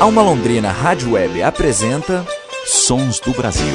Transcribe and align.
Alma 0.00 0.22
Londrina 0.22 0.70
Rádio 0.70 1.14
Web 1.14 1.42
apresenta 1.42 2.24
Sons 2.64 3.18
do 3.18 3.32
Brasil, 3.32 3.74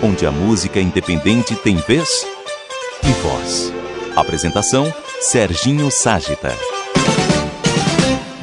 onde 0.00 0.24
a 0.24 0.30
música 0.30 0.80
independente 0.80 1.56
tem 1.56 1.74
vez 1.74 2.24
e 3.02 3.08
voz. 3.20 3.72
Apresentação 4.14 4.94
Serginho 5.20 5.90
Ságita. 5.90 6.52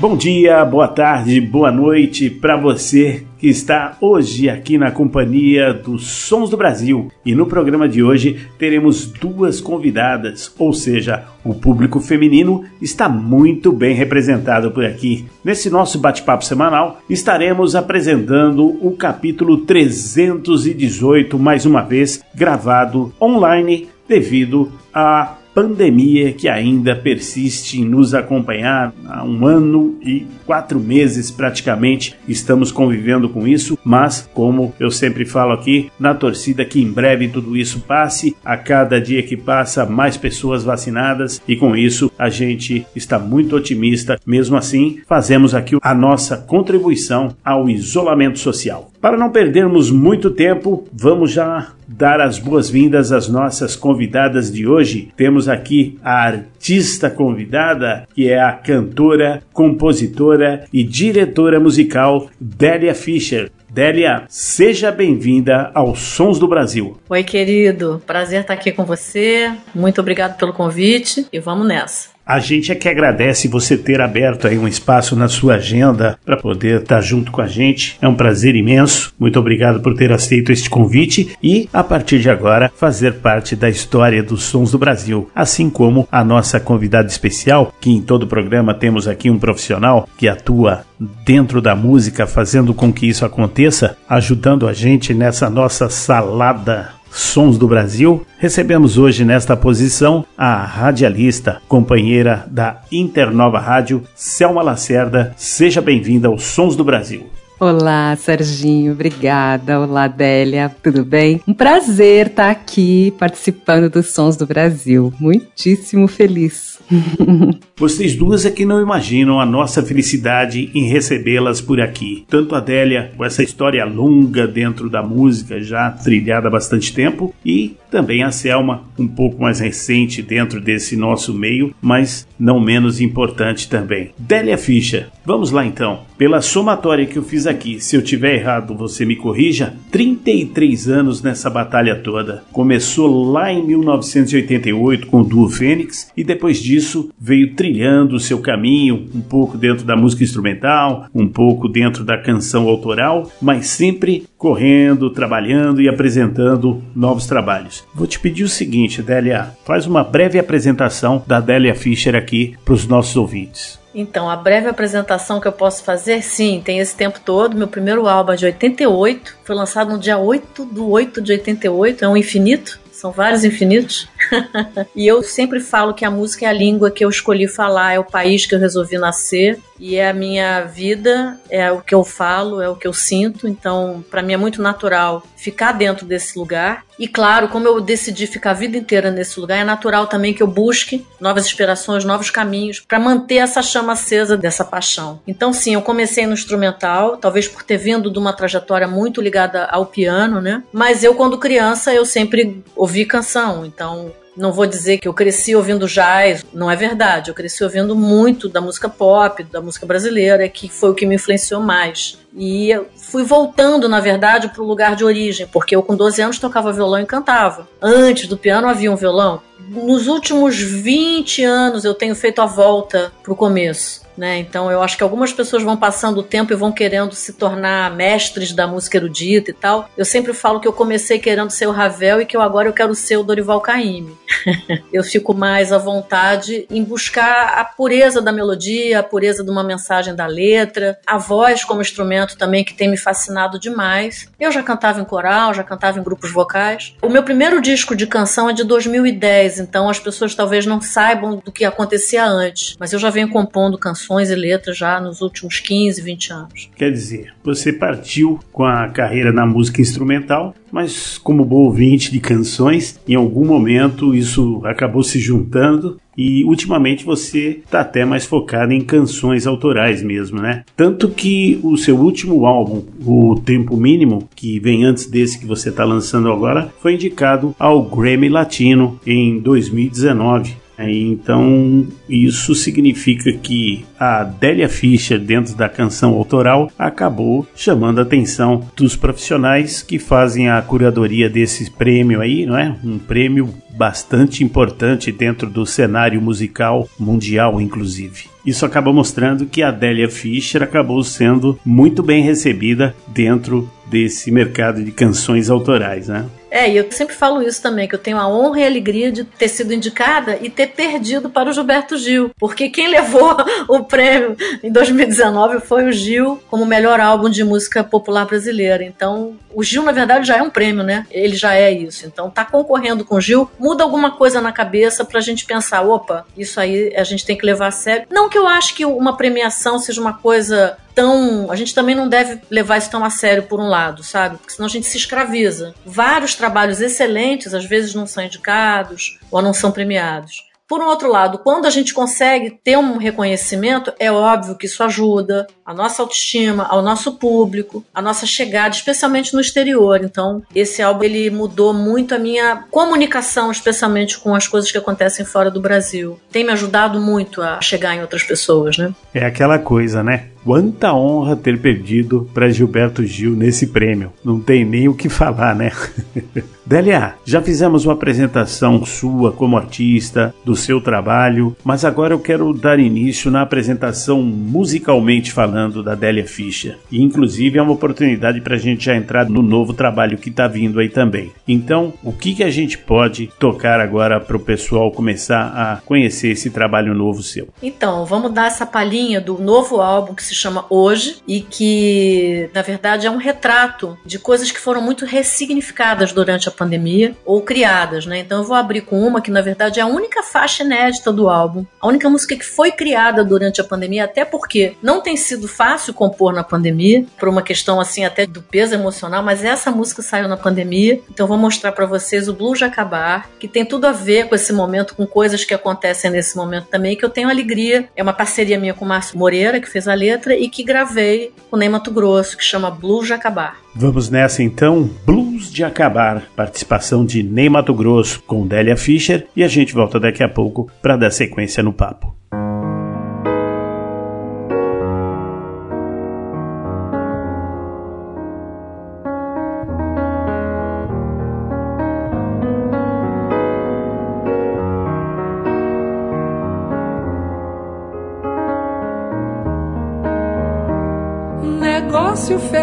Bom 0.02 0.18
dia, 0.18 0.66
boa 0.66 0.90
tarde, 0.90 1.40
boa 1.40 1.72
noite 1.72 2.30
para 2.30 2.58
você 2.58 3.26
que 3.44 3.50
está 3.50 3.98
hoje 4.00 4.50
aqui 4.50 4.78
na 4.78 4.90
companhia 4.90 5.74
dos 5.74 6.08
Sons 6.08 6.50
do 6.50 6.56
Brasil. 6.56 7.12
E 7.26 7.36
no 7.36 7.46
programa 7.46 7.90
de 7.90 8.02
hoje 8.02 8.48
teremos 8.58 9.06
duas 9.06 9.60
convidadas, 9.60 10.50
ou 10.58 10.72
seja, 10.72 11.26
o 11.44 11.54
público 11.54 12.00
feminino 12.00 12.64
está 12.82 13.10
muito 13.10 13.74
bem 13.74 13.94
representado 13.94 14.72
por 14.72 14.86
aqui. 14.86 15.26
Nesse 15.44 15.70
nosso 15.70 16.00
bate-papo 16.00 16.46
semanal, 16.46 17.02
estaremos 17.10 17.76
apresentando 17.76 18.66
o 18.66 18.96
capítulo 18.96 19.58
318, 19.58 21.38
mais 21.38 21.66
uma 21.66 21.82
vez 21.82 22.24
gravado 22.34 23.14
online 23.20 23.90
devido 24.08 24.72
a 24.94 25.36
pandemia 25.54 26.34
que 26.34 26.50
ainda 26.50 26.96
persiste 26.96 27.80
em 27.80 27.86
nos 27.86 28.14
acompanhar 28.14 28.94
há 29.06 29.24
um 29.24 29.46
ano 29.46 29.98
e 30.02 30.26
quatro 30.46 30.80
meses 30.80 31.30
praticamente 31.32 32.16
estamos 32.28 32.72
convivendo 32.72 33.30
com 33.30 33.48
isso, 33.48 33.78
mas 33.84 34.30
como 34.34 34.74
eu 34.80 34.90
sempre 34.90 35.26
falo 35.26 35.52
aqui, 35.52 35.92
na 36.00 36.14
torcida 36.14 36.66
que 36.66 36.82
em 36.82 36.92
breve 36.92 37.28
tudo 37.28 37.56
isso 37.56 37.80
passe, 37.82 38.36
a 38.44 38.58
cada 38.58 39.00
dia 39.00 39.24
que 39.24 39.38
passa 39.38 39.86
mais 39.86 40.18
pessoas 40.18 40.64
vacinadas 40.64 41.42
e 41.48 41.56
com 41.56 41.76
isso 41.76 42.12
a 42.18 42.30
gente 42.30 42.86
está 42.96 43.20
muito 43.20 43.56
otimista. 43.56 44.20
Mesmo 44.26 44.58
assim, 44.58 45.00
fazemos 45.08 45.54
aqui 45.54 45.78
a 45.82 45.94
nossa 45.94 46.38
contribuição 46.38 47.36
ao 47.44 47.70
isolamento 47.70 48.40
social. 48.40 48.93
Para 49.04 49.18
não 49.18 49.30
perdermos 49.30 49.92
muito 49.92 50.32
tempo, 50.32 50.88
vamos 50.94 51.30
já 51.34 51.74
dar 51.86 52.22
as 52.22 52.40
boas-vindas 52.40 53.12
às 53.12 53.28
nossas 53.28 53.76
convidadas 53.76 54.50
de 54.50 54.66
hoje. 54.66 55.12
Temos 55.18 55.50
aqui 55.50 56.00
a 56.02 56.24
artista 56.24 57.10
convidada, 57.10 58.08
que 58.16 58.30
é 58.30 58.42
a 58.42 58.54
cantora, 58.54 59.44
compositora 59.52 60.64
e 60.72 60.86
diretora 60.86 61.60
musical 61.60 62.30
Délia 62.40 62.96
Fischer. 62.96 63.52
Délia, 63.70 64.24
seja 64.30 64.90
bem-vinda 64.90 65.70
aos 65.74 66.00
Sons 66.00 66.40
do 66.40 66.48
Brasil. 66.48 66.98
Oi, 67.10 67.24
querido. 67.26 68.02
Prazer 68.08 68.40
estar 68.40 68.54
aqui 68.54 68.72
com 68.72 68.86
você. 68.86 69.52
Muito 69.76 70.00
obrigado 70.00 70.38
pelo 70.38 70.54
convite 70.54 71.28
e 71.30 71.42
vamos 71.42 71.68
nessa. 71.68 72.13
A 72.26 72.40
gente 72.40 72.72
é 72.72 72.76
que 72.76 72.88
agradece 72.88 73.50
você 73.50 73.78
ter 73.78 74.00
aberto 74.00 74.48
aí 74.48 74.58
um 74.58 74.68
espaço 74.68 75.14
na 75.14 75.28
sua 75.28 75.56
agenda 75.56 76.18
para 76.26 76.38
poder 76.38 76.82
estar 76.82 77.02
junto 77.02 77.32
com 77.32 77.42
a 77.42 77.48
gente. 77.48 77.98
É 78.02 78.08
um 78.08 78.16
prazer 78.16 78.56
imenso. 78.56 79.14
Muito 79.20 79.38
obrigado 79.38 79.82
por 79.82 79.94
ter 79.94 80.10
aceito 80.12 80.50
este 80.50 80.70
convite 80.70 81.36
e, 81.44 81.68
a 81.74 81.84
partir 81.84 82.20
de 82.20 82.30
agora, 82.30 82.72
fazer 82.78 83.16
parte 83.16 83.58
da 83.58 83.70
história 83.70 84.24
dos 84.24 84.44
Sons 84.44 84.72
do 84.72 84.78
Brasil. 84.78 85.30
Assim 85.36 85.70
como 85.70 86.08
a 86.10 86.24
nossa 86.24 86.62
convidada 86.62 87.10
especial, 87.10 87.74
que 87.82 87.92
em 87.92 88.02
todo 88.02 88.26
programa 88.26 88.74
temos 88.74 89.06
aqui 89.06 89.30
um 89.30 89.38
profissional 89.38 90.08
que 90.18 90.30
atua 90.30 90.86
dentro 91.26 91.62
da 91.62 91.76
música, 91.76 92.26
fazendo 92.26 92.74
com 92.74 92.94
que 92.94 93.06
isso 93.06 93.26
aconteça, 93.26 93.98
ajudando 94.08 94.66
a 94.66 94.72
gente 94.72 95.14
nessa 95.14 95.50
nossa 95.50 95.90
salada 95.90 97.03
Sons 97.14 97.60
do 97.60 97.68
Brasil, 97.68 98.26
recebemos 98.40 98.98
hoje 98.98 99.24
nesta 99.24 99.56
posição 99.56 100.26
a 100.36 100.66
radialista, 100.66 101.62
companheira 101.68 102.44
da 102.50 102.82
Internova 102.92 103.60
Rádio, 103.60 104.04
Selma 104.16 104.64
Lacerda. 104.64 105.32
Seja 105.38 105.80
bem-vinda 105.80 106.28
aos 106.28 106.44
Sons 106.44 106.76
do 106.76 106.84
Brasil. 106.84 107.30
Olá, 107.60 108.16
Serginho, 108.16 108.94
obrigada. 108.94 109.80
Olá, 109.80 110.08
Délia, 110.08 110.76
tudo 110.82 111.06
bem? 111.06 111.40
Um 111.48 111.54
prazer 111.54 112.28
estar 112.28 112.50
aqui 112.50 113.14
participando 113.20 113.92
dos 113.92 114.08
Sons 114.12 114.36
do 114.36 114.48
Brasil. 114.48 115.14
Muitíssimo 115.20 116.08
feliz. 116.08 116.73
Vocês 117.78 118.16
duas 118.16 118.46
é 118.46 118.52
que 118.52 118.66
não 118.66 118.82
imaginam 118.82 119.40
a 119.40 119.46
nossa 119.46 119.82
felicidade 119.82 120.70
em 120.74 120.88
recebê-las 120.88 121.62
por 121.62 121.82
aqui. 121.82 122.26
Tanto 122.30 122.56
a 122.56 122.60
Adélia, 122.60 123.12
com 123.18 123.26
essa 123.26 123.44
história 123.44 123.84
longa 123.86 124.48
dentro 124.48 124.90
da 124.90 125.02
música, 125.02 125.62
já 125.62 125.90
trilhada 125.92 126.48
há 126.48 126.52
bastante 126.52 126.94
tempo, 126.94 127.34
e 127.46 127.76
também 127.90 128.24
a 128.24 128.32
Selma, 128.32 128.84
um 128.98 129.08
pouco 129.08 129.42
mais 129.42 129.60
recente 129.60 130.22
dentro 130.22 130.60
desse 130.60 130.96
nosso 130.96 131.34
meio, 131.34 131.74
mas 131.82 132.28
não 132.40 132.60
menos 132.60 133.00
importante 133.00 133.70
também. 133.70 134.12
Délia 134.18 134.58
Ficha, 134.58 135.10
vamos 135.26 135.52
lá 135.52 135.66
então. 135.66 136.02
Pela 136.18 136.42
somatória 136.42 137.06
que 137.06 137.18
eu 137.18 137.24
fiz 137.24 137.46
aqui, 137.46 137.80
se 137.80 137.96
eu 137.96 138.02
tiver 138.02 138.36
errado, 138.36 138.76
você 138.76 139.06
me 139.06 139.16
corrija. 139.16 139.74
33 139.92 140.88
anos 140.88 141.22
nessa 141.22 141.50
batalha 141.50 141.96
toda. 141.96 142.44
Começou 142.52 143.32
lá 143.32 143.52
em 143.52 143.66
1988 143.66 145.08
com 145.08 145.22
o 145.22 145.24
Duo 145.24 145.50
Fênix 145.50 146.12
e 146.16 146.24
depois 146.24 146.60
disso 146.60 146.73
disso, 146.74 147.10
veio 147.20 147.54
trilhando 147.54 148.16
o 148.16 148.20
seu 148.20 148.40
caminho, 148.40 149.08
um 149.14 149.22
pouco 149.22 149.58
dentro 149.58 149.86
da 149.86 149.96
música 149.96 150.24
instrumental, 150.24 151.06
um 151.14 151.28
pouco 151.28 151.68
dentro 151.68 152.04
da 152.04 152.18
canção 152.18 152.68
autoral, 152.68 153.32
mas 153.42 153.68
sempre 153.68 154.26
correndo, 154.38 155.10
trabalhando 155.10 155.82
e 155.82 155.88
apresentando 155.88 156.82
novos 156.96 157.28
trabalhos. 157.28 157.84
Vou 157.94 158.08
te 158.08 158.20
pedir 158.20 158.44
o 158.44 158.50
seguinte, 158.50 159.02
Délia, 159.02 159.52
faz 159.66 159.86
uma 159.86 160.04
breve 160.04 160.40
apresentação 160.40 161.24
da 161.28 161.40
Délia 161.40 161.76
Fischer 161.76 162.16
aqui 162.16 162.56
para 162.66 162.74
os 162.74 162.88
nossos 162.88 163.16
ouvintes. 163.16 163.80
Então, 163.96 164.28
a 164.28 164.36
breve 164.36 164.68
apresentação 164.68 165.40
que 165.40 165.48
eu 165.48 165.52
posso 165.52 165.84
fazer, 165.84 166.24
sim, 166.24 166.60
tem 166.66 166.80
esse 166.80 166.98
tempo 166.98 167.20
todo. 167.24 167.56
Meu 167.56 167.68
primeiro 167.68 168.08
álbum 168.08 168.32
é 168.32 168.36
de 168.36 168.46
88, 168.46 169.36
foi 169.44 169.56
lançado 169.56 169.92
no 169.92 170.00
dia 170.00 170.18
8 170.18 170.66
do 170.66 170.90
8 170.90 171.22
de 171.22 171.34
88, 171.34 172.04
é 172.04 172.08
um 172.08 172.18
infinito 172.18 172.80
são 173.04 173.12
vários 173.12 173.44
infinitos. 173.44 174.08
e 174.96 175.06
eu 175.06 175.22
sempre 175.22 175.60
falo 175.60 175.94
que 175.94 176.06
a 176.06 176.10
música 176.10 176.46
é 176.46 176.50
a 176.50 176.54
língua 176.54 176.90
que 176.90 177.04
eu 177.04 177.10
escolhi 177.10 177.50
falar, 177.50 177.96
é 177.96 178.00
o 178.00 178.06
país 178.06 178.46
que 178.46 178.56
eu 178.56 178.60
resolvi 178.60 178.98
nascer 178.98 179.60
e 179.84 179.98
é 179.98 180.08
a 180.08 180.14
minha 180.14 180.62
vida, 180.62 181.38
é 181.50 181.70
o 181.70 181.82
que 181.82 181.94
eu 181.94 182.06
falo, 182.06 182.62
é 182.62 182.70
o 182.70 182.76
que 182.78 182.88
eu 182.88 182.94
sinto. 182.94 183.50
Então, 183.50 184.02
para 184.10 184.22
mim 184.22 184.32
é 184.32 184.38
muito 184.38 184.62
natural 184.62 185.22
ficar 185.36 185.74
dentro 185.74 186.06
desse 186.06 186.40
lugar. 186.40 186.86
E 186.98 187.06
claro, 187.06 187.50
como 187.50 187.68
eu 187.68 187.82
decidi 187.82 188.26
ficar 188.26 188.52
a 188.52 188.54
vida 188.54 188.78
inteira 188.78 189.12
nesse 189.12 189.38
lugar, 189.42 189.58
é 189.58 189.64
natural 189.66 190.08
também 190.08 190.34
que 190.34 190.42
eu 190.42 190.48
busque 190.48 191.06
novas 191.20 191.46
inspirações, 191.46 192.06
novos 192.06 192.30
caminhos 192.30 192.80
para 192.80 192.98
manter 192.98 193.36
essa 193.36 193.62
chama 193.62 193.92
acesa 193.92 194.38
dessa 194.38 194.64
paixão. 194.64 195.20
Então, 195.28 195.52
sim, 195.52 195.74
eu 195.74 195.82
comecei 195.82 196.26
no 196.26 196.34
instrumental, 196.34 197.18
talvez 197.18 197.46
por 197.46 197.62
ter 197.62 197.76
vindo 197.76 198.10
de 198.10 198.18
uma 198.18 198.32
trajetória 198.32 198.88
muito 198.88 199.22
ligada 199.22 199.66
ao 199.66 199.88
piano, 199.88 200.40
né? 200.40 200.64
Mas 200.72 201.04
eu 201.04 201.14
quando 201.14 201.38
criança 201.38 201.94
eu 201.94 202.06
sempre 202.06 202.64
ouvi 202.74 203.06
canção, 203.06 203.66
então 203.66 204.14
não 204.36 204.52
vou 204.52 204.66
dizer 204.66 204.98
que 204.98 205.08
eu 205.08 205.14
cresci 205.14 205.56
ouvindo 205.56 205.88
jazz, 205.88 206.46
não 206.54 206.70
é 206.70 206.76
verdade. 206.76 207.30
Eu 207.30 207.36
cresci 207.36 207.64
ouvindo 207.64 207.96
muito 207.96 208.50
da 208.50 208.60
música 208.60 208.90
pop, 208.90 209.44
da 209.44 209.62
música 209.62 209.86
brasileira, 209.86 210.48
que 210.50 210.70
foi 210.70 210.90
o 210.90 210.96
que 210.96 211.06
me 211.06 211.16
influenciou 211.16 211.62
mais. 211.62 212.18
E 212.36 212.72
fui 213.14 213.24
voltando, 213.24 213.88
na 213.88 214.00
verdade, 214.00 214.48
para 214.48 214.64
o 214.64 214.66
lugar 214.66 214.96
de 214.96 215.06
origem, 215.06 215.46
porque 215.46 215.76
eu 215.76 215.84
com 215.84 215.96
12 215.96 216.20
anos 216.20 216.40
tocava 216.40 216.74
violão 216.74 217.00
e 217.00 217.06
cantava. 217.06 217.68
Antes 217.80 218.28
do 218.28 218.36
piano 218.36 218.68
havia 218.68 218.92
um 218.92 218.96
violão. 218.96 219.40
Nos 219.70 220.08
últimos 220.08 220.58
20 220.60 221.44
anos 221.44 221.86
eu 221.86 221.94
tenho 221.94 222.16
feito 222.16 222.42
a 222.42 222.48
volta 222.48 223.14
para 223.22 223.32
o 223.32 223.36
começo. 223.36 224.04
Né? 224.18 224.38
Então 224.38 224.72
eu 224.72 224.82
acho 224.82 224.96
que 224.96 225.04
algumas 225.04 225.34
pessoas 225.34 225.64
vão 225.64 225.76
passando 225.76 226.20
o 226.20 226.24
tempo 226.24 226.54
e 226.54 226.56
vão 226.56 226.72
querendo 226.72 227.16
se 227.16 227.34
tornar 227.34 227.96
mestres 227.96 228.54
da 228.54 228.68
música 228.68 228.98
erudita 228.98 229.50
e 229.50 229.54
tal. 229.54 229.90
Eu 229.98 230.06
sempre 230.06 230.34
falo 230.34 230.60
que 230.60 230.68
eu 230.68 230.74
comecei 230.74 231.18
querendo 231.18 231.50
ser 231.50 231.68
o 231.68 231.72
Ravel 231.72 232.22
e 232.22 232.26
que 232.26 232.38
eu 232.38 232.42
agora 232.42 232.68
eu 232.68 232.74
quero 232.74 232.94
ser 232.94 233.18
o 233.18 233.24
Dorival 233.24 233.60
Caymmi. 233.62 234.16
eu 234.94 235.04
fico 235.04 235.34
mais 235.34 235.72
à 235.72 235.78
vontade 235.78 236.68
em 236.70 236.84
buscar 236.84 237.58
a 237.58 237.66
pureza 237.66 238.22
da 238.22 238.32
melodia, 238.32 239.00
a 239.00 239.04
pureza 239.04 239.44
de 239.44 239.50
uma 239.50 239.64
mensagem 239.64 240.16
da 240.16 240.28
letra, 240.28 241.00
a 241.08 241.18
voz 241.18 241.64
como 241.64 241.82
instrumento 241.82 242.38
também 242.38 242.64
que 242.64 242.76
tem 242.76 242.90
me 242.90 242.98
fascinado 243.04 243.60
demais. 243.60 244.28
Eu 244.40 244.52
já 244.52 244.64
cantava 244.64 245.02
em 245.02 245.06
coral, 245.06 245.54
já 245.54 245.64
cantava 245.64 246.00
em 246.00 246.04
grupos 246.04 246.32
vocais. 246.32 246.96
O 247.02 247.10
meu 247.10 247.24
primeiro 247.24 247.62
disco 247.62 247.96
de 247.96 248.08
canção 248.08 248.50
é 248.50 248.54
de 248.54 248.64
2010, 248.64 249.60
então 249.60 249.90
as 249.90 250.00
pessoas 250.00 250.34
talvez 250.34 250.66
não 250.66 250.80
saibam 250.82 251.42
do 251.44 251.52
que 251.52 251.66
acontecia 251.66 252.26
antes, 252.26 252.76
mas 252.80 252.94
eu 252.94 253.00
já 253.00 253.10
venho 253.10 253.30
compondo 253.30 253.78
canções 253.78 254.30
e 254.30 254.36
letras 254.36 254.78
já 254.78 255.00
nos 255.00 255.22
últimos 255.22 255.60
15, 255.60 256.02
20 256.02 256.34
anos. 256.34 256.70
Quer 256.76 256.92
dizer, 256.92 257.34
você 257.44 257.74
partiu 257.74 258.40
com 258.52 258.64
a 258.64 258.88
carreira 258.88 259.32
na 259.32 259.46
música 259.46 259.82
instrumental, 259.82 260.56
mas 260.72 261.18
como 261.18 261.46
bom 261.46 261.66
ouvinte 261.66 262.12
de 262.12 262.20
canções, 262.20 263.00
em 263.08 263.16
algum 263.16 263.46
momento 263.46 264.16
isso 264.16 264.62
acabou 264.66 265.04
se 265.04 265.20
juntando 265.20 266.00
e 266.18 266.44
ultimamente 266.44 267.06
você 267.06 267.62
está 267.64 267.82
até 267.82 268.06
mais 268.06 268.26
focado 268.26 268.74
em 268.74 268.82
canções 268.82 269.48
autorais 269.48 270.02
mesmo, 270.02 270.42
né? 270.42 270.64
Tanto 270.76 271.10
que 271.10 271.60
o 271.64 271.78
seu 271.78 271.98
último 271.98 272.46
álbum, 272.46 272.84
O 273.06 273.40
Tempo 273.40 273.76
Mínimo, 273.76 274.28
que 274.36 274.60
vem 274.60 274.84
antes 274.84 275.06
desse 275.08 275.40
que 275.40 275.46
você 275.46 275.70
está 275.70 275.84
lançando 275.84 276.32
agora, 276.32 276.72
foi 276.82 276.94
indicado 276.94 277.56
ao 277.58 277.84
Grammy 277.84 278.30
Latino 278.30 279.00
em 279.06 279.40
2019. 279.40 280.63
Então, 280.78 281.88
isso 282.10 282.56
significa 282.56 283.32
que 283.32 283.86
a 284.00 284.24
Délia 284.24 284.68
Fischer, 284.68 285.20
dentro 285.20 285.56
da 285.56 285.70
canção 285.70 286.14
autoral, 286.14 286.72
acabou 286.78 287.48
chamando 287.56 288.00
a 288.00 288.02
atenção 288.02 288.68
dos 288.76 288.96
profissionais 288.96 289.82
que 289.82 290.00
fazem 290.00 290.50
a 290.50 290.62
curadoria 290.62 291.30
desse 291.30 291.70
prêmio 291.72 292.22
aí, 292.22 292.46
não 292.46 292.58
é? 292.58 292.76
Um 292.84 292.98
prêmio 292.98 293.54
bastante 293.76 294.44
importante 294.44 295.12
dentro 295.12 295.50
do 295.50 295.66
cenário 295.66 296.22
musical 296.22 296.88
mundial, 297.00 297.60
inclusive. 297.60 298.26
Isso 298.46 298.66
acaba 298.66 298.92
mostrando 298.92 299.46
que 299.46 299.64
a 299.64 299.72
Délia 299.72 300.10
Fischer 300.10 300.62
acabou 300.62 301.04
sendo 301.04 301.58
muito 301.66 302.04
bem 302.04 302.24
recebida 302.24 302.96
dentro 303.08 303.70
desse 303.90 304.32
mercado 304.32 304.84
de 304.84 304.92
canções 304.92 305.50
autorais, 305.50 306.08
né? 306.08 306.26
É, 306.54 306.70
e 306.70 306.78
eu 306.78 306.86
sempre 306.92 307.16
falo 307.16 307.42
isso 307.42 307.60
também, 307.60 307.88
que 307.88 307.96
eu 307.96 308.00
tenho 308.00 308.20
a 308.20 308.28
honra 308.28 308.60
e 308.60 308.64
a 308.64 308.68
alegria 308.68 309.12
de 309.12 309.24
ter 309.24 309.48
sido 309.48 309.74
indicada 309.74 310.38
e 310.40 310.52
ter 310.52 310.68
perdido 310.68 311.28
para 311.28 311.50
o 311.50 311.52
Gilberto 311.52 311.98
Gil. 311.98 312.30
Porque 312.38 312.70
quem 312.70 312.90
levou 312.90 313.36
o 313.68 313.84
prêmio 313.84 314.38
em 314.62 314.72
2019 314.72 315.62
foi 315.62 315.86
o 315.86 315.92
Gil 315.92 316.40
como 316.52 316.64
melhor 316.64 317.00
álbum 317.00 317.28
de 317.28 317.44
música 317.44 317.84
popular 317.84 318.28
brasileira. 318.28 318.84
Então, 318.84 319.36
o 319.52 319.64
Gil, 319.64 319.82
na 319.82 319.92
verdade, 319.92 320.28
já 320.28 320.38
é 320.38 320.44
um 320.44 320.50
prêmio, 320.52 320.84
né? 320.84 321.08
Ele 321.10 321.36
já 321.36 321.56
é 321.56 321.72
isso. 321.72 322.06
Então, 322.06 322.30
tá 322.30 322.46
concorrendo 322.46 323.04
com 323.04 323.16
o 323.16 323.22
Gil, 323.22 323.50
muda 323.58 323.84
alguma 323.84 324.12
coisa 324.12 324.40
na 324.40 324.52
cabeça 324.52 325.04
pra 325.04 325.22
gente 325.22 325.46
pensar, 325.46 325.82
opa, 325.82 326.24
isso 326.38 326.60
aí 326.60 326.94
a 326.96 327.04
gente 327.04 327.26
tem 327.26 327.36
que 327.36 327.48
levar 327.48 327.68
a 327.68 327.72
sério. 327.72 328.06
Não 328.12 328.30
que 328.30 328.38
eu 328.38 328.46
acho 328.46 328.76
que 328.76 328.86
uma 328.86 329.18
premiação 329.18 329.80
seja 329.80 330.00
uma 330.00 330.14
coisa 330.14 330.78
tão. 330.94 331.52
A 331.52 331.56
gente 331.56 331.74
também 331.74 331.96
não 331.96 332.08
deve 332.08 332.42
levar 332.50 332.78
isso 332.78 332.90
tão 332.90 333.04
a 333.04 333.10
sério 333.10 333.44
por 333.44 333.60
um 333.60 333.68
lado, 333.68 334.04
sabe? 334.04 334.38
Porque 334.38 334.54
senão 334.54 334.68
a 334.68 334.72
gente 334.72 334.88
se 334.88 334.98
escraviza. 334.98 335.74
Vários 335.86 336.36
trabalhos 336.36 336.82
excelentes, 336.82 337.54
às 337.54 337.66
vezes, 337.66 337.94
não 337.94 338.06
são 338.06 338.24
indicados 338.24 339.20
ou 339.32 339.42
não 339.42 339.54
são 339.54 339.72
premiados. 339.72 340.54
Por 340.68 340.82
um 340.82 340.88
outro 340.88 341.08
lado, 341.08 341.38
quando 341.38 341.66
a 341.66 341.70
gente 341.70 341.94
consegue 341.94 342.60
ter 342.64 342.78
um 342.78 342.98
reconhecimento, 342.98 343.94
é 344.00 344.12
óbvio 344.12 344.56
que 344.56 344.66
isso 344.66 344.82
ajuda 344.82 345.46
a 345.66 345.74
nossa 345.74 346.02
autoestima, 346.02 346.64
ao 346.64 346.82
nosso 346.82 347.14
público, 347.14 347.86
a 347.94 348.02
nossa 348.02 348.26
chegada, 348.26 348.74
especialmente 348.74 349.34
no 349.34 349.42
exterior. 349.42 350.02
Então, 350.04 350.42
esse 350.56 350.82
álbum 350.82 351.04
ele 351.04 351.30
mudou 351.30 351.74
muito 351.74 352.16
a 352.16 352.18
minha 352.18 352.64
comunicação, 352.72 353.52
especialmente 353.52 354.18
com 354.18 354.34
as 354.34 354.48
coisas 354.48 354.72
que 354.72 354.78
acontecem 354.78 355.26
fora 355.26 355.52
do 355.52 355.62
Brasil. 355.62 356.20
Tem 356.32 356.44
me 356.44 356.54
ajudado 356.54 357.00
muito 357.00 357.42
a 357.42 357.62
chegar 357.62 357.94
em 357.94 358.02
outras 358.02 358.24
pessoas, 358.24 358.78
né? 358.78 358.96
É 359.14 359.26
aquela 359.26 359.60
coisa, 359.60 360.02
né? 360.02 360.30
Quanta 360.44 360.94
honra 360.94 361.36
ter 361.36 361.60
perdido 361.60 362.30
para 362.34 362.50
Gilberto 362.50 363.06
Gil 363.06 363.32
nesse 363.32 363.68
prêmio. 363.68 364.12
Não 364.24 364.40
tem 364.40 364.66
nem 364.66 364.90
o 364.90 364.94
que 364.94 365.08
falar, 365.08 365.56
né? 365.56 365.72
Délia, 366.66 367.16
já 367.26 367.42
fizemos 367.42 367.86
uma 367.86 367.94
apresentação 367.94 368.86
sua 368.86 369.34
como 369.34 369.58
artista, 369.58 370.34
do 370.46 370.56
seu 370.56 370.80
trabalho, 370.80 371.56
mas 371.64 371.84
agora 371.84 372.14
eu 372.14 372.20
quero 372.20 372.54
dar 372.54 372.80
início 372.80 373.30
na 373.30 373.42
apresentação 373.42 374.22
musicalmente 374.22 375.32
falando 375.32 375.84
da 375.84 375.94
Délia 375.94 376.26
Fischer. 376.26 376.78
E 376.92 377.02
inclusive 377.02 377.58
é 377.58 377.62
uma 377.62 377.74
oportunidade 377.74 378.40
para 378.40 378.56
a 378.56 378.60
gente 378.60 378.86
já 378.86 378.96
entrar 378.96 379.30
no 379.30 379.42
novo 379.42 379.74
trabalho 379.74 380.18
que 380.18 380.30
está 380.30 380.48
vindo 380.48 380.80
aí 380.80 380.90
também. 380.90 381.32
Então, 381.48 381.94
o 382.02 382.14
que, 382.14 382.36
que 382.36 382.44
a 382.44 382.50
gente 382.50 382.78
pode 382.78 383.28
tocar 383.40 383.80
agora 383.80 384.20
para 384.20 384.38
o 384.38 384.40
pessoal 384.40 384.92
começar 384.92 385.54
a 385.56 385.82
conhecer 385.86 386.30
esse 386.30 386.50
trabalho 386.50 386.94
novo 386.94 387.22
seu? 387.22 387.50
Então, 387.62 388.06
vamos 388.06 388.32
dar 388.32 388.48
essa 388.48 388.66
palhinha 388.66 389.20
do 389.20 389.38
novo 389.38 389.82
álbum 389.82 390.14
que 390.14 390.24
se 390.24 390.33
chama 390.34 390.66
Hoje 390.70 391.18
e 391.28 391.42
que, 391.42 392.50
na 392.54 392.62
verdade, 392.62 393.08
é 393.08 393.12
um 393.12 393.18
retrato 393.18 393.98
de 394.06 394.20
coisas 394.20 394.52
que 394.52 394.60
foram 394.60 394.82
muito 394.82 395.06
ressignificadas 395.06 396.12
durante 396.12 396.48
a 396.48 396.52
pandemia 396.52 397.16
ou 397.26 397.42
criadas, 397.42 398.06
né? 398.06 398.20
Então 398.20 398.40
eu 398.40 398.44
vou 398.44 398.56
abrir 398.56 398.82
com 398.82 399.06
uma 399.06 399.22
que, 399.22 399.32
na 399.32 399.42
verdade, 399.42 399.80
é 399.80 399.84
a 399.84 399.88
única 399.88 400.24
faixa 400.24 400.64
inédita 400.64 401.12
do 401.12 401.30
álbum, 401.30 401.66
a 401.80 401.88
única 401.88 402.10
música 402.10 402.36
que 402.36 402.46
foi 402.46 402.72
criada 402.72 403.24
durante 403.24 403.62
a 403.62 403.64
pandemia, 403.64 404.06
até 404.06 404.26
porque 404.26 404.76
não 404.82 405.02
tem 405.02 405.18
sido 405.18 405.48
fácil 405.48 405.94
compor 405.94 406.34
na 406.34 406.44
pandemia, 406.44 407.06
por 407.20 407.30
uma 407.30 407.42
questão 407.42 407.80
assim 407.80 408.06
até 408.06 408.26
do 408.26 408.42
peso 408.42 408.74
emocional, 408.74 409.24
mas 409.24 409.44
essa 409.44 409.72
música 409.72 410.02
saiu 410.02 410.28
na 410.28 410.38
pandemia, 410.38 411.02
então 411.10 411.26
eu 411.26 411.28
vou 411.28 411.38
mostrar 411.38 411.72
para 411.72 411.86
vocês 411.86 412.28
o 412.28 412.34
Blue 412.34 412.56
Jacabar, 412.56 413.30
que 413.40 413.48
tem 413.48 413.66
tudo 413.66 413.86
a 413.86 413.92
ver 413.92 414.28
com 414.28 414.36
esse 414.36 414.54
momento, 414.54 414.96
com 414.96 415.06
coisas 415.06 415.44
que 415.44 415.54
acontecem 415.54 416.12
nesse 416.12 416.38
momento 416.38 416.68
também, 416.68 416.96
que 416.96 417.04
eu 417.04 417.10
tenho 417.10 417.30
alegria. 417.30 417.90
É 417.96 418.04
uma 418.04 418.14
parceria 418.14 418.60
minha 418.60 418.74
com 418.74 418.86
o 418.86 418.88
Márcio 418.88 419.18
Moreira, 419.18 419.60
que 419.60 419.70
fez 419.70 419.88
a 419.88 419.94
letra 419.94 420.23
letra 420.24 420.36
e 420.36 420.50
que 420.50 420.64
gravei 420.64 421.32
com 421.50 421.58
Ney 421.58 421.70
Mato 421.70 421.92
Grosso, 421.92 422.38
que 422.38 422.44
chama 422.44 422.72
Blues 422.72 423.08
de 423.08 423.14
Acabar. 423.14 423.58
Vamos 423.76 424.10
nessa 424.10 424.42
então, 424.42 424.90
Blues 425.06 425.52
de 425.52 425.64
Acabar, 425.64 426.24
participação 426.36 427.06
de 427.06 427.22
Ney 427.22 427.50
Mato 427.50 427.74
Grosso 427.74 428.24
com 428.24 428.48
Délia 428.48 428.78
Fischer 428.78 429.28
e 429.36 429.44
a 429.44 429.48
gente 429.48 429.74
volta 429.74 430.00
daqui 430.00 430.24
a 430.24 430.30
pouco 430.30 430.70
para 430.82 430.96
dar 430.96 431.12
sequência 431.12 431.62
no 431.62 431.74
papo. 431.74 432.16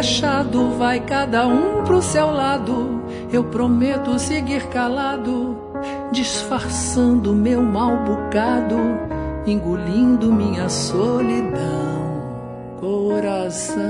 Fechado, 0.00 0.78
vai 0.78 0.98
cada 1.00 1.46
um 1.46 1.84
pro 1.84 2.00
seu 2.00 2.30
lado. 2.30 3.02
Eu 3.30 3.44
prometo 3.44 4.18
seguir 4.18 4.66
calado, 4.68 5.56
disfarçando 6.10 7.34
meu 7.34 7.62
mal 7.62 7.98
bocado, 7.98 8.78
engolindo 9.46 10.32
minha 10.32 10.70
solidão, 10.70 11.50
coração. 12.80 13.84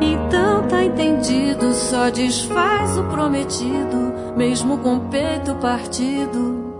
Então 0.00 0.68
tá 0.68 0.84
entendido, 0.84 1.72
só 1.74 2.10
desfaz 2.10 2.96
o 2.96 3.02
prometido, 3.04 4.14
mesmo 4.36 4.78
com 4.78 4.98
o 4.98 5.00
peito 5.00 5.56
partido. 5.56 6.70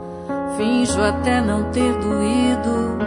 Finjo 0.57 1.03
até 1.03 1.41
não 1.41 1.73
ter 1.73 1.93
doído 1.95 2.99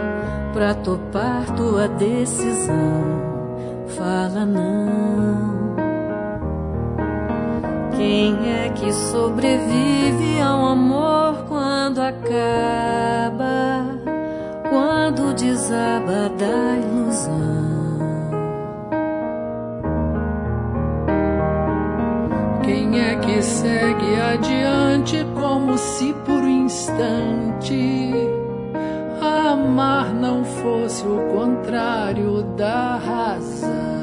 pra 0.52 0.74
topar 0.74 1.46
tua 1.56 1.88
decisão 1.88 3.33
fala 3.88 4.44
não. 4.44 5.74
Quem 7.96 8.36
é 8.50 8.68
que 8.70 8.92
sobrevive 8.92 10.40
ao 10.40 10.66
amor 10.66 11.44
quando 11.48 12.00
acaba, 12.00 13.86
quando 14.68 15.34
desaba 15.34 16.28
da 16.38 16.76
ilusão? 16.76 17.64
Quem 22.64 23.00
é 23.00 23.16
que 23.16 23.42
segue 23.42 24.20
adiante 24.20 25.26
como 25.34 25.78
se 25.78 26.12
por 26.24 26.42
um 26.42 26.66
instante 26.66 28.33
amar 29.24 30.12
não 30.14 30.44
fosse 30.44 31.06
o 31.06 31.18
contrário 31.32 32.42
da 32.56 32.96
razão. 32.96 33.94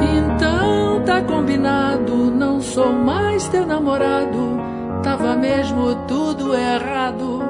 Então 0.00 1.02
tá 1.04 1.22
combinado, 1.22 2.14
não 2.30 2.60
sou 2.60 2.92
mais 2.92 3.48
teu 3.48 3.66
namorado. 3.66 4.60
Tava 5.02 5.36
mesmo 5.36 5.94
tudo 6.06 6.54
errado, 6.54 7.42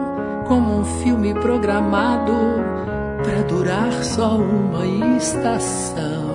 como 0.49 0.81
um 0.81 0.85
filme 0.85 1.35
programado 1.35 2.33
pra 3.23 3.43
durar 3.43 3.93
só 4.03 4.37
uma 4.37 4.87
estação. 5.17 6.34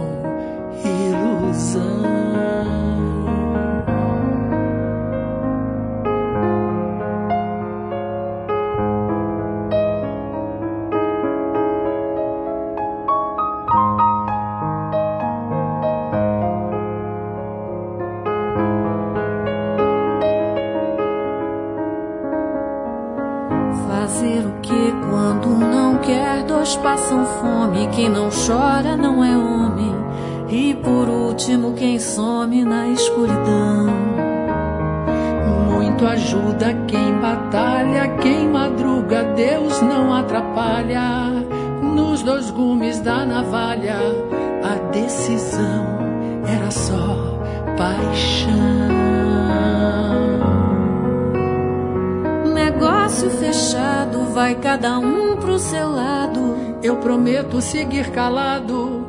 Prometo 57.02 57.62
seguir 57.62 58.12
calado, 58.12 59.06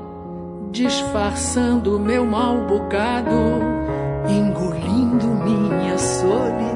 disfarçando 0.71 1.99
meu 1.99 2.25
mal 2.25 2.67
bocado, 2.67 3.35
engolindo 4.29 5.27
minha 5.27 5.99
solidão. 5.99 6.71